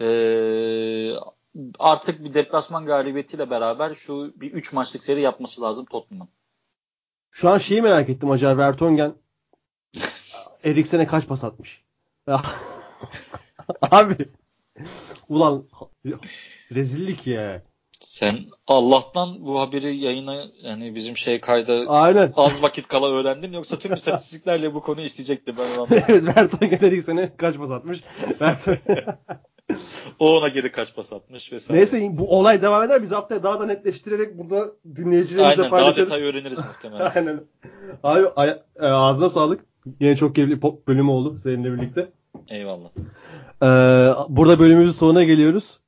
ee, 0.00 1.12
artık 1.78 2.24
bir 2.24 2.34
deplasman 2.34 2.86
galibiyetiyle 2.86 3.50
beraber 3.50 3.94
şu 3.94 4.40
bir 4.40 4.52
3 4.52 4.72
maçlık 4.72 5.04
seri 5.04 5.20
yapması 5.20 5.62
lazım 5.62 5.84
Tottenham'ın. 5.84 6.28
Şu 7.36 7.50
an 7.50 7.58
şeyi 7.58 7.82
merak 7.82 8.08
ettim 8.08 8.30
acaba 8.30 8.58
Vertonghen 8.58 9.14
Eriksen'e 10.64 11.06
kaç 11.06 11.26
pas 11.26 11.44
atmış? 11.44 11.84
Abi 13.82 14.16
ulan 15.28 15.68
rezillik 16.72 17.26
ya. 17.26 17.62
Sen 18.00 18.34
Allah'tan 18.66 19.46
bu 19.46 19.60
haberi 19.60 19.96
yayına 19.96 20.46
yani 20.62 20.94
bizim 20.94 21.16
şey 21.16 21.40
kayda 21.40 21.84
Aynen. 21.88 22.32
az 22.36 22.62
vakit 22.62 22.88
kala 22.88 23.10
öğrendin 23.10 23.52
yoksa 23.52 23.78
tüm 23.78 23.94
istatistiklerle 23.94 24.74
bu 24.74 24.80
konuyu 24.80 25.06
isteyecekti 25.06 25.54
ben 25.56 25.96
evet 26.08 26.36
Vertonghen 26.36 26.88
Eriksen'e 26.88 27.36
kaç 27.36 27.56
pas 27.56 27.70
atmış? 27.70 28.00
o 30.18 30.38
ona 30.38 30.48
geri 30.48 30.72
kaç 30.72 30.94
pas 30.94 31.12
atmış 31.12 31.52
vesaire. 31.52 31.80
Neyse 31.80 32.08
bu 32.12 32.38
olay 32.38 32.62
devam 32.62 32.82
eder. 32.82 33.02
Biz 33.02 33.12
haftaya 33.12 33.42
daha 33.42 33.60
da 33.60 33.66
netleştirerek 33.66 34.38
burada 34.38 34.66
dinleyicilerimizle 34.96 35.62
Aynen, 35.62 35.70
paylaşırız. 35.70 36.12
Aynen 36.12 36.22
daha 36.22 36.32
detay 36.32 36.40
öğreniriz 36.40 36.58
muhtemelen. 36.58 37.10
Aynen. 37.14 37.40
Abi 38.02 38.28
ay- 38.36 38.58
e, 38.80 38.86
ağzına 38.86 39.30
sağlık. 39.30 39.64
Yine 40.00 40.16
çok 40.16 40.34
keyifli 40.34 40.60
pop 40.60 40.88
bölümü 40.88 41.10
oldu 41.10 41.36
seninle 41.36 41.72
birlikte. 41.72 42.08
Eyvallah. 42.48 42.88
Ee, 43.62 43.66
burada 44.28 44.58
bölümümüzün 44.58 44.92
sonuna 44.92 45.22
geliyoruz. 45.22 45.80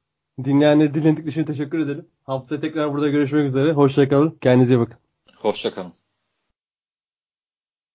Dinleyenleri 0.45 0.95
dinledikleri 0.95 1.29
için 1.29 1.45
teşekkür 1.45 1.79
edelim. 1.79 2.07
Haftaya 2.25 2.61
tekrar 2.61 2.93
burada 2.93 3.09
görüşmek 3.09 3.47
üzere. 3.47 3.73
Hoşçakalın. 3.73 4.39
Kendinize 4.41 4.75
iyi 4.75 4.81
bakın. 4.81 4.99
Hoşçakalın. 5.37 5.93